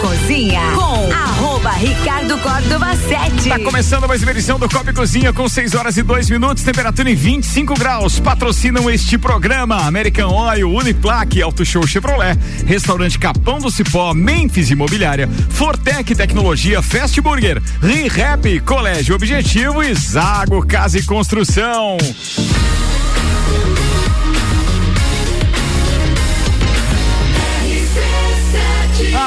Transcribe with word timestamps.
Cozinha 0.00 0.60
com 0.74 1.12
arroba 1.12 1.70
Ricardo 1.72 2.38
Córdova 2.38 2.94
7. 2.96 3.48
Tá 3.48 3.58
começando 3.58 4.06
mais 4.06 4.22
uma 4.22 4.30
edição 4.30 4.58
do 4.58 4.68
Copa 4.68 4.92
Cozinha 4.92 5.32
com 5.32 5.48
6 5.48 5.74
horas 5.74 5.96
e 5.96 6.02
2 6.02 6.30
minutos, 6.30 6.62
temperatura 6.62 7.10
em 7.10 7.14
25 7.14 7.74
graus. 7.74 8.20
Patrocinam 8.20 8.88
este 8.88 9.18
programa 9.18 9.86
American 9.86 10.30
Oil, 10.30 10.72
Uniplaque, 10.72 11.42
Auto 11.42 11.64
Show 11.64 11.86
Chevrolet, 11.86 12.38
Restaurante 12.64 13.18
Capão 13.18 13.58
do 13.58 13.70
Cipó, 13.70 14.14
Memphis 14.14 14.70
Imobiliária, 14.70 15.28
Fortec 15.50 16.14
Tecnologia, 16.14 16.80
Fast 16.80 17.20
Burger, 17.20 17.60
ReHap, 17.82 18.60
Colégio 18.60 19.16
Objetivo 19.16 19.82
e 19.82 19.92
Zago 19.94 20.64
Casa 20.64 20.98
e 20.98 21.02
Construção. 21.04 21.98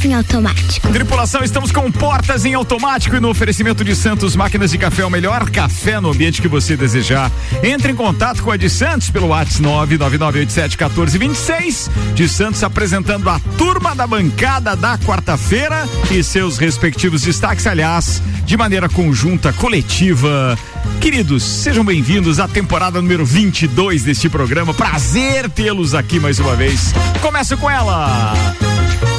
Portas 0.00 0.04
em 0.04 0.14
automático. 0.14 0.92
Tripulação, 0.92 1.44
estamos 1.44 1.70
com 1.70 1.92
portas 1.92 2.46
em 2.46 2.54
automático 2.54 3.16
e 3.16 3.20
no 3.20 3.28
oferecimento 3.28 3.84
de 3.84 3.94
Santos 3.94 4.34
Máquinas 4.34 4.70
de 4.70 4.78
Café, 4.78 5.04
o 5.04 5.10
melhor 5.10 5.50
café 5.50 6.00
no 6.00 6.10
ambiente 6.10 6.40
que 6.40 6.48
você 6.48 6.74
desejar. 6.76 7.30
Entre 7.62 7.92
em 7.92 7.94
contato 7.94 8.42
com 8.42 8.50
a 8.50 8.56
de 8.56 8.70
Santos 8.70 9.10
pelo 9.10 9.26
WhatsApp 9.28 9.62
999871426. 9.62 11.90
De 12.14 12.26
Santos 12.28 12.62
apresentando 12.62 13.28
a 13.28 13.38
turma 13.58 13.94
da 13.94 14.06
bancada 14.06 14.74
da 14.74 14.96
quarta-feira 14.96 15.86
e 16.10 16.22
seus 16.22 16.56
respectivos 16.56 17.20
destaques, 17.22 17.66
aliás, 17.66 18.22
de 18.44 18.56
maneira 18.56 18.88
conjunta, 18.88 19.52
coletiva. 19.52 20.56
Queridos, 21.00 21.42
sejam 21.42 21.84
bem-vindos 21.84 22.38
à 22.38 22.46
temporada 22.46 23.00
número 23.00 23.24
22 23.24 24.02
deste 24.02 24.28
programa. 24.28 24.74
Prazer 24.74 25.48
tê-los 25.50 25.94
aqui 25.94 26.20
mais 26.20 26.38
uma 26.38 26.54
vez. 26.54 26.92
Começo 27.20 27.56
com 27.56 27.70
ela. 27.70 28.34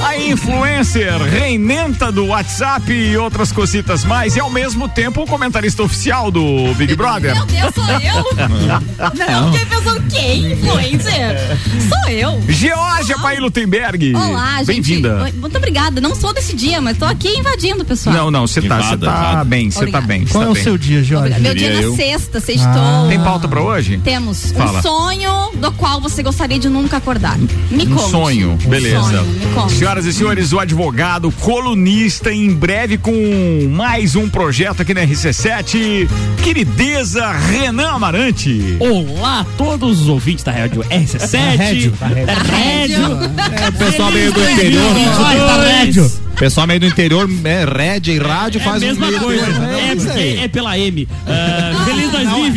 A 0.05 0.17
influencer 0.17 1.21
reinenta 1.21 2.11
do 2.11 2.27
WhatsApp 2.27 2.91
e 2.91 3.15
outras 3.17 3.51
cositas 3.51 4.03
mais, 4.03 4.35
e 4.35 4.39
ao 4.39 4.49
mesmo 4.49 4.89
tempo 4.89 5.21
o 5.23 5.27
comentarista 5.27 5.83
oficial 5.83 6.29
do 6.31 6.73
Big 6.75 6.95
Brother. 6.95 7.33
Meu 7.35 7.45
Deus, 7.45 7.73
sou 7.73 7.83
eu? 7.85 8.25
Não, 9.15 9.51
quem 9.51 9.65
pensou 9.65 9.93
o 9.93 10.01
quê? 10.03 10.53
Influencer? 10.53 11.57
Sou 11.87 12.11
eu. 12.11 12.41
Georgia 12.49 13.17
Paí 13.19 13.39
Lutemberg. 13.39 14.13
Olá, 14.15 14.57
gente. 14.57 14.67
Bem-vinda. 14.67 15.31
Muito 15.35 15.57
obrigada. 15.57 16.01
Não 16.01 16.15
sou 16.15 16.33
desse 16.33 16.55
dia, 16.55 16.81
mas 16.81 16.97
tô 16.97 17.05
aqui 17.05 17.29
invadindo, 17.37 17.85
pessoal. 17.85 18.15
Não, 18.15 18.31
não, 18.31 18.47
você 18.47 18.61
tá, 18.61 18.81
você 18.81 18.97
tá 18.97 19.43
bem, 19.43 19.69
você 19.69 19.87
tá 19.87 20.01
bem. 20.01 20.25
Qual 20.25 20.43
tá 20.43 20.49
é 20.49 20.51
o 20.51 20.53
bem. 20.55 20.63
seu 20.63 20.77
dia, 20.77 21.03
Jorge? 21.03 21.39
Meu 21.51 21.55
dia 21.55 21.89
na 21.89 21.95
sexta, 21.95 22.39
sextou. 22.39 23.07
Tem 23.09 23.19
pauta 23.19 23.47
pra 23.47 23.61
hoje? 23.61 23.99
Temos 24.03 24.51
Fala. 24.51 24.79
um 24.79 24.81
sonho 24.81 25.49
do 25.55 25.71
qual 25.73 25.99
você 25.99 26.23
gostaria 26.23 26.57
de 26.57 26.69
nunca 26.69 26.97
acordar. 26.97 27.37
Me 27.69 27.85
Um 27.85 27.95
conte. 27.95 28.09
sonho, 28.11 28.57
beleza. 28.65 28.99
Um 28.99 29.03
sonho, 29.03 29.23
me 29.25 29.45
conte. 29.53 29.73
Senhoras 29.73 30.05
e 30.05 30.13
senhores, 30.13 30.53
o 30.53 30.59
advogado, 30.59 31.31
colunista, 31.41 32.31
em 32.31 32.53
breve 32.53 32.97
com 32.97 33.11
mais 33.71 34.15
um 34.15 34.29
projeto 34.29 34.81
aqui 34.81 34.93
na 34.93 35.01
RC7, 35.01 36.07
querideza 36.43 37.31
Renan 37.31 37.89
Amarante. 37.89 38.77
Olá 38.79 39.41
a 39.41 39.45
todos 39.57 40.01
os 40.01 40.07
ouvintes 40.09 40.43
da 40.43 40.51
Rádio 40.51 40.81
RC7. 40.83 41.57
Rédio, 41.57 41.91
da 41.99 42.07
Rédio. 42.07 42.27
Da 42.27 42.33
Rádio. 42.33 43.31
É, 43.67 43.71
pessoal 43.71 44.11
meio 44.11 44.31
do 44.31 44.39
interior. 44.49 44.83
2022. 44.93 45.39
da 45.39 45.63
Rédio. 45.63 46.11
Pessoal 46.41 46.65
meio 46.65 46.79
do 46.79 46.87
interior, 46.87 47.29
é, 47.43 47.63
rédea 47.65 48.15
e 48.15 48.17
rádio 48.17 48.59
É 48.59 48.63
faz 48.63 48.81
um 48.81 48.87
mesma 48.87 49.05
meio 49.05 49.19
coisa. 49.19 49.45
termo. 49.45 49.63
É, 49.63 49.93
isso 49.93 50.05
porque 50.07 50.19
aí. 50.19 50.39
é 50.39 50.47
pela 50.47 50.75
M. 50.75 51.07
Ah, 51.27 51.83
feliz 51.85 52.11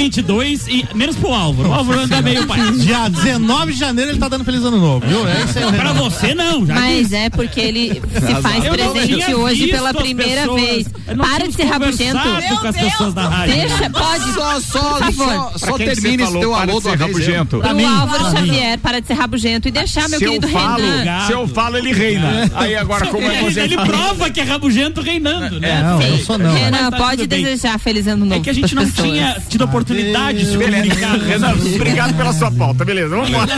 2022 0.08 0.68
e 0.68 0.86
menos 0.94 1.16
pro 1.16 1.32
Álvaro. 1.32 1.68
O 1.70 1.72
Álvaro 1.72 2.00
anda 2.00 2.20
meio 2.20 2.46
pai. 2.46 2.60
Dia 2.72 3.08
19 3.08 3.72
de 3.72 3.78
janeiro 3.78 4.10
ele 4.10 4.18
tá 4.18 4.28
dando 4.28 4.44
feliz 4.44 4.62
ano 4.64 4.78
novo, 4.78 5.06
viu? 5.06 5.26
É 5.26 5.44
isso 5.44 5.58
aí, 5.58 5.72
Pra 5.72 5.92
você 5.92 6.34
não, 6.34 6.66
já 6.66 6.74
Mas 6.74 7.12
é 7.12 7.30
porque 7.30 7.60
ele 7.60 7.94
se 7.94 8.42
faz 8.42 8.64
Eu 8.64 8.72
presente 8.74 9.34
hoje 9.34 9.68
pela 9.68 9.94
primeira 9.94 10.42
pessoas. 10.42 10.60
vez. 10.60 10.86
Para 11.16 11.48
de 11.48 11.54
ser 11.54 11.64
rabugento. 11.64 12.18
com 12.60 12.68
as 12.68 12.76
pessoas 12.76 13.14
da 13.14 13.28
rádio. 13.28 13.54
Deixa, 13.54 13.90
pode. 13.90 14.34
Só, 14.34 14.60
só, 14.60 14.80
Por 14.80 15.12
favor. 15.12 15.52
só, 15.58 15.66
só 15.66 15.78
termina 15.78 16.24
esse 16.24 16.38
teu 16.38 16.54
alô 16.54 16.80
do 16.80 16.88
rabugento? 16.88 17.58
Pro 17.58 17.74
mim, 17.74 17.84
Álvaro. 17.84 18.24
Xavier, 18.30 18.78
para 18.78 19.00
de 19.00 19.06
ser 19.06 19.14
rabugento 19.14 19.68
e 19.68 19.70
deixar 19.70 20.08
meu 20.08 20.18
Se 20.18 20.24
querido 20.24 20.46
Renan. 20.46 21.26
se 21.26 21.32
eu 21.32 21.46
falo, 21.48 21.76
ele 21.76 21.92
reina. 21.92 22.50
Aí 22.54 22.74
agora, 22.74 23.06
como 23.06 23.22
é 23.30 23.42
Ele, 23.42 23.52
você 23.52 23.60
ele 23.60 23.76
prova 23.76 24.30
que 24.30 24.40
é 24.40 24.44
rabugento 24.44 25.00
reinando, 25.00 25.60
né? 25.60 25.82
Não, 25.82 26.00
eu 26.02 26.18
sou 26.18 26.38
não. 26.38 26.52
Renan, 26.54 26.90
tá 26.90 26.96
pode 26.96 27.26
desejar 27.26 27.78
feliz 27.78 28.06
ano 28.06 28.24
novo. 28.24 28.40
É 28.40 28.42
que 28.44 28.50
a 28.50 28.52
gente 28.52 28.74
não 28.74 28.90
tinha 28.90 29.36
tido 29.48 29.64
a 29.64 29.68
oportunidade 29.94 30.38
de 30.38 30.46
se 30.46 30.56
Beleza. 30.56 30.82
comunicar. 30.82 31.18
Renan, 31.18 31.52
obrigado 31.74 32.14
pela 32.16 32.32
sua 32.32 32.50
pauta, 32.50 32.84
beleza, 32.84 33.08
vamos 33.10 33.28
embora. 33.28 33.52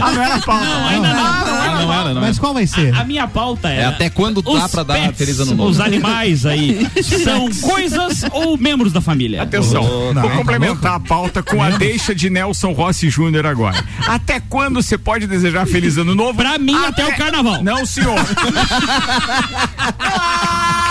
Ah, 0.00 0.12
não 0.12 0.22
era 0.22 0.38
pauta. 0.40 0.64
Não, 0.64 0.86
ainda 0.88 1.08
não. 1.08 1.24
Ah, 1.24 1.78
não 1.80 1.92
era, 1.92 2.14
não 2.14 2.20
Mas 2.20 2.30
era. 2.30 2.38
qual 2.40 2.54
vai 2.54 2.66
ser? 2.66 2.94
A 2.94 3.04
minha 3.04 3.28
pauta 3.28 3.68
é. 3.68 3.80
É 3.80 3.84
até 3.86 4.08
quando 4.10 4.40
dá 4.42 4.68
pra 4.68 4.82
dar 4.82 4.94
pets, 4.94 5.18
feliz 5.18 5.40
ano 5.40 5.54
novo. 5.54 5.70
Os 5.70 5.80
animais 5.80 6.46
aí 6.46 6.86
são 7.24 7.50
coisas 7.60 8.24
ou 8.32 8.56
membros 8.56 8.92
da 8.92 9.00
família? 9.00 9.42
Atenção, 9.42 10.12
não, 10.14 10.22
vou 10.22 10.30
complementar 10.30 10.94
a 10.94 11.00
pauta 11.00 11.42
com 11.42 11.62
a 11.62 11.70
deixa 11.70 12.14
de 12.14 12.30
Nelson 12.30 12.72
Rossi 12.72 13.10
Júnior 13.10 13.46
agora. 13.46 13.76
Até 14.06 14.40
quando 14.40 14.82
você 14.82 14.96
pode 14.96 15.26
desejar 15.26 15.66
feliz 15.66 15.98
ano 15.98 16.14
novo? 16.14 16.38
Pra 16.38 16.58
mim, 16.58 16.74
até 16.86 17.06
o 17.06 17.14
carnaval. 17.16 17.62
Não, 17.62 17.84
senhor. 17.84 18.16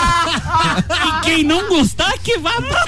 E 0.78 1.24
quem 1.24 1.44
não 1.44 1.68
gostar, 1.68 2.12
que 2.22 2.38
vá 2.38 2.52
pra. 2.60 2.84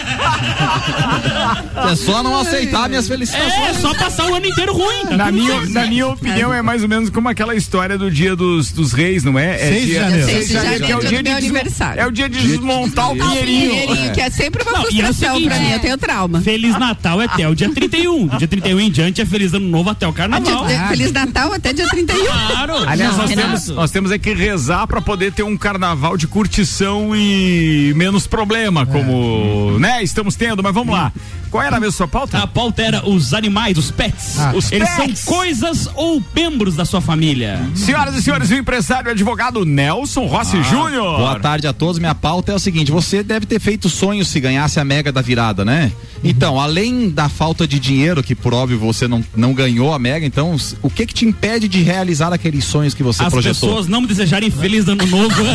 É 1.91 1.97
só 1.97 2.23
não 2.23 2.39
aceitar 2.39 2.89
minhas 2.89 3.09
felicitações. 3.09 3.53
É, 3.53 3.75
só 3.75 3.95
passar 3.95 4.31
o 4.31 4.35
ano 4.35 4.47
inteiro 4.47 4.73
ruim. 4.75 5.05
tá 5.05 5.17
Na 5.17 5.33
minha, 5.33 5.61
na 5.67 5.87
minha 5.87 6.07
opinião, 6.09 6.53
é 6.53 6.63
mais 6.63 6.83
ou 6.83 6.89
menos 6.89 7.11
como 7.11 7.29
aquela 7.29 7.55
história 7.55 7.97
do 7.97 8.11
dia 8.11 8.35
dos, 8.35 8.73
dos 8.73 8.93
reis, 8.93 9.25
não 9.25 9.39
é? 9.39 9.55
é 9.55 9.59
Seis 9.59 9.81
de 9.81 9.87
dia, 9.87 10.01
janeiro. 10.01 10.27
seis 10.27 10.47
de 10.49 10.53
janeiro, 10.53 10.85
que 10.85 10.93
é 10.93 10.97
o 10.97 11.01
dia 11.01 11.23
de 11.23 11.31
aniversário. 11.31 12.01
É 12.01 12.07
o 12.07 12.11
dia 12.11 12.29
de 12.29 12.39
desmontar 12.41 13.13
o 13.13 13.17
pinheirinho. 13.17 13.71
Pinheirinho, 13.71 14.13
que 14.13 14.21
é 14.21 14.31
sempre 14.31 14.63
uma 14.63 14.73
é 14.73 14.81
frustração 14.81 15.43
pra 15.43 15.59
mim, 15.59 15.71
é. 15.71 15.75
eu 15.77 15.81
tenho 15.81 15.99
trauma. 15.99 16.41
Feliz 16.41 16.79
Natal 16.79 17.21
é 17.23 17.25
até 17.25 17.49
o 17.49 17.55
dia 17.55 17.73
31. 17.73 18.27
Do 18.27 18.39
dia 18.39 18.49
31 18.49 18.81
em 18.81 18.91
diante 18.91 19.21
é 19.21 19.27
Feliz 19.27 19.53
Ano 19.53 19.69
Novo 19.69 19.91
até 19.91 20.07
o 20.07 20.13
Carnaval. 20.13 20.67
Feliz 20.89 21.13
Natal 21.13 21.53
até 21.53 21.73
dia 21.73 21.89
31. 21.89 22.25
Claro. 22.25 22.75
Aliás, 22.87 23.17
nós, 23.17 23.31
temos, 23.31 23.69
nós 23.69 23.91
temos 23.91 24.11
é 24.11 24.19
que 24.19 24.33
rezar 24.35 24.87
pra 24.87 25.01
poder 25.01 25.33
ter 25.33 25.43
um 25.43 25.57
carnaval 25.57 26.17
de 26.17 26.27
curtição 26.27 27.15
e 27.15 27.68
menos 27.95 28.27
problema, 28.27 28.87
como 28.87 29.79
né, 29.79 30.03
estamos 30.03 30.37
tendo, 30.37 30.63
mas 30.63 30.75
vamos 30.75 30.95
lá. 30.95 31.13
Qual 31.51 31.63
era 31.63 31.77
a 31.77 31.81
mesma 31.81 31.97
sua 31.97 32.09
pauta? 32.09 32.39
A 32.39 32.47
pauta 32.47 32.83
era 32.83 33.09
os 33.09 33.33
animais, 33.35 33.77
os 33.79 33.91
pets. 33.91 34.39
Ah. 34.39 34.53
Os 34.55 34.71
Eles 34.71 34.89
pets. 34.89 35.21
são 35.21 35.35
coisas 35.35 35.89
ou 35.95 36.23
membros 36.35 36.77
da 36.77 36.85
sua 36.85 37.01
família? 37.01 37.61
Senhoras 37.75 38.15
e 38.15 38.23
senhores, 38.23 38.51
o 38.51 38.55
empresário 38.55 39.09
e 39.09 39.13
advogado 39.13 39.65
Nelson 39.65 40.27
Rossi 40.27 40.63
Júnior. 40.63 41.19
Boa 41.19 41.41
tarde 41.41 41.67
a 41.67 41.73
todos. 41.73 41.99
Minha 41.99 42.15
pauta 42.15 42.53
é 42.53 42.55
o 42.55 42.59
seguinte: 42.59 42.91
você 42.91 43.23
deve 43.23 43.47
ter 43.47 43.61
feito 43.61 43.89
sonhos 43.89 44.29
se 44.29 44.41
ganhasse 44.41 44.79
a 44.79 44.85
mega 44.85 45.11
da 45.11 45.23
virada, 45.23 45.65
né? 45.65 45.91
Então, 46.23 46.61
além 46.61 47.09
da 47.11 47.29
falta 47.29 47.67
de 47.67 47.79
dinheiro, 47.79 48.23
que 48.23 48.35
por 48.35 48.53
óbvio 48.53 48.79
você 48.79 49.07
não, 49.07 49.25
não 49.37 49.55
ganhou 49.55 49.95
a 49.95 49.99
mega, 49.99 50.27
então 50.27 50.57
o 50.83 50.91
que 50.91 51.07
que 51.07 51.15
te 51.15 51.25
impede 51.25 51.69
de 51.69 51.83
realizar 51.83 52.33
aqueles 52.33 52.65
sonhos 52.65 52.93
que 52.95 53.03
você 53.03 53.23
As 53.23 53.33
projetou? 53.33 53.69
pessoas 53.69 53.87
não 53.87 54.01
me 54.01 54.07
desejarem 54.09 54.51
Feliz 54.51 54.87
Ano 54.89 55.07
Novo. 55.07 55.43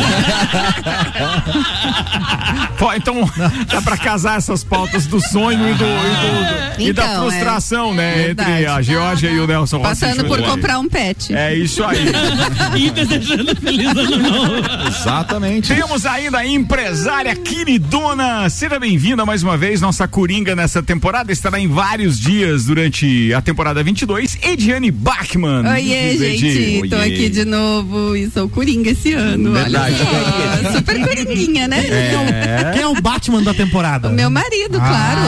Pô, 2.78 2.92
então 2.92 3.28
dá 3.68 3.82
pra 3.82 3.96
casar 3.96 4.38
essas 4.38 4.64
pautas 4.64 5.06
do 5.06 5.20
sonho 5.20 5.68
e, 5.70 5.74
do, 5.74 5.83
e, 5.86 6.76
do- 6.76 6.82
e 6.82 6.92
da 6.92 7.04
Então, 7.04 7.22
frustração, 7.30 7.90
é. 7.92 7.94
né? 7.94 8.14
Verdade. 8.26 8.50
Entre 8.50 8.66
a 8.66 8.82
Georgia 8.82 9.30
e 9.30 9.38
o 9.40 9.46
Nelson 9.46 9.78
Rossi 9.78 10.00
Passando 10.00 10.24
por 10.26 10.42
comprar 10.42 10.78
um 10.78 10.88
pet. 10.88 11.34
É 11.34 11.54
isso 11.54 11.84
aí. 11.84 12.04
e 12.76 12.90
desejando 12.90 13.54
Feliz 13.56 13.86
Ano 13.88 14.18
Novo. 14.18 14.52
Exatamente. 14.88 15.74
Temos 15.74 16.04
ainda 16.06 16.38
a 16.38 16.46
empresária 16.46 17.34
queridona. 17.36 18.48
Seja 18.50 18.78
bem-vinda 18.78 19.24
mais 19.24 19.42
uma 19.42 19.56
vez. 19.56 19.80
Nossa 19.80 20.08
coringa 20.08 20.56
nessa 20.56 20.82
temporada 20.82 21.30
estará 21.32 21.58
em 21.60 21.68
vários 21.68 22.18
dias 22.18 22.64
durante 22.64 23.32
a 23.32 23.40
temporada 23.40 23.82
22. 23.82 24.38
Ediane 24.42 24.90
Bachmann. 24.90 25.66
Oiê, 25.66 26.10
Diz, 26.12 26.20
Edi. 26.20 26.38
gente, 26.50 26.88
tô 26.88 26.96
Oiê. 26.96 27.14
aqui 27.14 27.28
de 27.28 27.44
novo 27.44 28.16
e 28.16 28.30
sou 28.30 28.48
coringa 28.48 28.90
esse 28.90 29.12
ano. 29.12 29.52
Verdade. 29.52 29.94
Olha 30.00 30.70
só. 30.72 30.78
Super 30.78 31.06
coringuinha, 31.06 31.68
né? 31.68 31.84
Quem 32.74 32.82
é 32.82 32.86
o 32.86 33.00
Batman 33.00 33.42
da 33.42 33.54
temporada? 33.54 34.08
Meu 34.08 34.30
marido, 34.30 34.78
claro, 34.78 35.20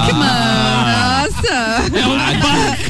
Ah. 0.00 0.06
Bachman. 0.06 0.90
Nossa. 1.20 1.56
É 1.98 2.06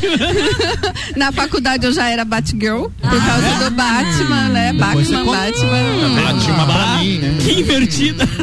Na 1.16 1.32
faculdade 1.32 1.86
eu 1.86 1.92
já 1.92 2.08
era 2.08 2.24
Batgirl, 2.24 2.86
por 3.00 3.26
causa 3.26 3.64
do 3.64 3.70
Batman, 3.70 4.48
né? 4.48 4.72
Depois 4.72 5.06
você 5.06 5.14
Batman, 5.14 5.24
conta. 5.24 5.40
Batman. 5.40 6.22
Batman 6.22 6.66
pra 6.66 6.96
mim, 6.98 7.18
né? 7.18 7.38
Que 7.40 7.60
invertida. 7.60 8.28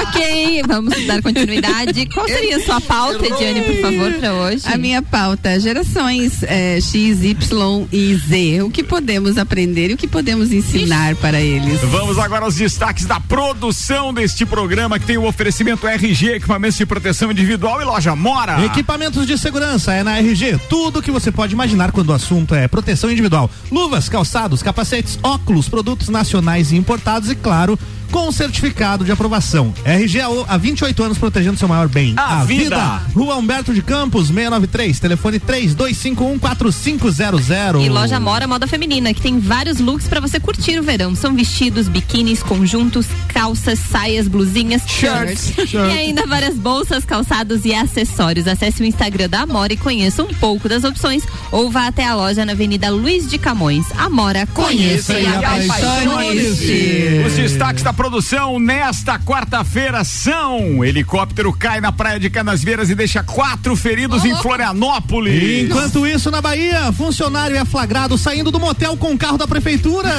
Ok, 0.00 0.62
vamos 0.66 1.06
dar 1.06 1.20
continuidade. 1.22 2.06
Qual 2.06 2.26
seria 2.26 2.56
a 2.56 2.60
sua 2.60 2.80
pauta, 2.80 3.26
Ediane, 3.26 3.62
por 3.62 3.80
favor, 3.80 4.12
pra 4.14 4.32
hoje? 4.32 4.62
A 4.64 4.76
minha 4.76 5.02
pauta, 5.02 5.58
gerações 5.58 6.42
é, 6.44 6.80
X, 6.80 7.22
Y 7.24 7.86
e 7.92 8.14
Z. 8.14 8.62
O 8.62 8.70
que 8.70 8.84
podemos 8.84 9.36
aprender 9.38 9.90
e 9.90 9.94
o 9.94 9.96
que 9.96 10.06
podemos 10.06 10.52
ensinar 10.52 11.16
para 11.16 11.40
eles? 11.40 11.80
Vamos 11.82 12.18
agora 12.18 12.44
aos 12.44 12.54
destaques 12.54 13.06
da 13.06 13.18
produção 13.18 14.14
deste 14.14 14.46
programa 14.46 14.98
que 14.98 15.06
tem 15.06 15.18
o 15.18 15.26
oferecimento 15.26 15.86
RG, 15.86 16.34
equipamentos 16.36 16.78
de 16.78 16.86
proteção 16.86 17.30
individual 17.32 17.80
e 17.80 17.84
loja 17.84 18.14
Mora. 18.14 18.60
Equipamentos 19.08 19.26
de 19.26 19.38
segurança 19.38 19.94
é 19.94 20.02
na 20.02 20.18
RG. 20.18 20.60
Tudo 20.68 21.00
que 21.00 21.10
você 21.10 21.32
pode 21.32 21.54
imaginar 21.54 21.92
quando 21.92 22.10
o 22.10 22.12
assunto 22.12 22.54
é 22.54 22.68
proteção 22.68 23.10
individual. 23.10 23.50
Luvas, 23.72 24.06
calçados, 24.06 24.62
capacetes, 24.62 25.18
óculos, 25.22 25.66
produtos 25.66 26.10
nacionais 26.10 26.72
e 26.72 26.76
importados 26.76 27.30
e, 27.30 27.34
claro, 27.34 27.78
com 28.10 28.30
certificado 28.32 29.04
de 29.04 29.12
aprovação. 29.12 29.72
RG 29.84 30.20
há 30.20 30.28
o- 30.28 30.44
há 30.48 30.56
28 30.56 31.02
anos 31.02 31.18
protegendo 31.18 31.58
seu 31.58 31.68
maior 31.68 31.88
bem. 31.88 32.14
A 32.16 32.44
vida. 32.44 33.02
Rua 33.14 33.36
Humberto 33.36 33.72
de 33.74 33.82
Campos, 33.82 34.28
693. 34.28 34.98
Telefone 35.00 35.38
32514500. 35.40 37.84
E 37.84 37.88
loja 37.88 38.18
Mora 38.20 38.46
Moda 38.46 38.66
Feminina, 38.66 39.12
que 39.14 39.20
tem 39.20 39.38
vários 39.38 39.78
looks 39.78 40.06
pra 40.08 40.20
você 40.20 40.38
curtir 40.40 40.78
o 40.78 40.82
verão. 40.82 41.14
São 41.14 41.34
vestidos, 41.34 41.88
biquínis, 41.88 42.42
conjuntos, 42.42 43.06
calças, 43.28 43.78
saias, 43.78 44.26
blusinhas, 44.28 44.82
shirts. 44.86 45.52
E 45.72 45.76
ainda 45.76 46.26
várias 46.26 46.56
bolsas, 46.56 47.04
calçados 47.04 47.64
e 47.64 47.74
acessórios. 47.74 48.46
Acesse 48.46 48.82
o 48.82 48.86
Instagram 48.86 49.28
da 49.28 49.40
Amora 49.42 49.72
e 49.72 49.76
conheça 49.76 50.22
um 50.22 50.32
pouco 50.34 50.68
das 50.68 50.84
opções 50.84 51.22
ou 51.52 51.70
vá 51.70 51.86
até 51.86 52.06
a 52.06 52.14
loja 52.14 52.44
na 52.44 52.52
Avenida 52.52 52.90
Luiz 52.90 53.28
de 53.28 53.38
Camões. 53.38 53.86
Amora, 53.96 54.46
conheça 54.46 55.18
e 55.18 55.26
apaixone-se. 55.26 57.22
Os 57.26 57.32
destaques 57.34 57.82
da 57.82 57.92
produção 57.98 58.60
nesta 58.60 59.18
quarta-feira 59.18 60.04
são: 60.04 60.84
helicóptero 60.84 61.52
cai 61.52 61.80
na 61.80 61.90
praia 61.90 62.20
de 62.20 62.30
Canasvieiras 62.30 62.88
e 62.90 62.94
deixa 62.94 63.24
quatro 63.24 63.74
feridos 63.74 64.24
em 64.24 64.36
Florianópolis. 64.36 65.64
Enquanto 65.64 66.06
isso, 66.06 66.30
na 66.30 66.40
Bahia, 66.40 66.92
funcionário 66.92 67.56
é 67.56 67.64
flagrado 67.64 68.16
saindo 68.16 68.52
do 68.52 68.60
motel 68.60 68.96
com 68.96 69.12
o 69.12 69.18
carro 69.18 69.36
da 69.36 69.48
prefeitura. 69.48 70.10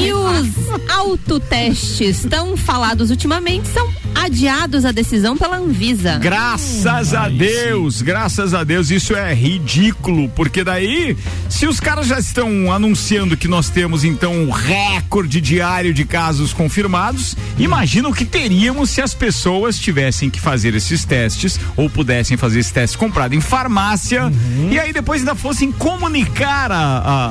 E 0.00 0.12
os 0.12 0.48
autotestes 0.90 2.24
tão 2.28 2.56
falados 2.56 3.10
ultimamente 3.10 3.68
são 3.68 3.88
adiados 4.14 4.84
a 4.84 4.92
decisão 4.92 5.36
pela 5.36 5.56
Anvisa. 5.56 6.18
Graças 6.18 7.14
a 7.14 7.28
Deus, 7.28 8.02
graças 8.02 8.54
a 8.54 8.64
Deus, 8.64 8.90
isso 8.90 9.14
é 9.14 9.34
ridículo, 9.34 10.28
porque 10.30 10.64
daí, 10.64 11.16
se 11.48 11.66
os 11.66 11.78
caras 11.78 12.06
já 12.06 12.18
estão 12.18 12.72
anunciando 12.72 13.36
que 13.36 13.48
nós 13.48 13.68
temos 13.68 14.02
então 14.04 14.32
um 14.32 14.50
recorde 14.50 15.21
diário 15.26 15.92
de 15.92 16.04
casos 16.04 16.52
confirmados, 16.52 17.36
imagina 17.58 18.08
o 18.08 18.14
que 18.14 18.24
teríamos 18.24 18.90
se 18.90 19.00
as 19.00 19.14
pessoas 19.14 19.78
tivessem 19.78 20.30
que 20.30 20.40
fazer 20.40 20.74
esses 20.74 21.04
testes 21.04 21.58
ou 21.76 21.88
pudessem 21.88 22.36
fazer 22.36 22.60
esse 22.60 22.72
teste 22.72 22.96
comprado 22.96 23.34
em 23.34 23.40
farmácia 23.40 24.32
e 24.70 24.78
aí 24.78 24.92
depois 24.92 25.20
ainda 25.20 25.34
fossem 25.34 25.70
comunicar 25.72 26.70
a, 26.70 26.76
a, 26.76 27.26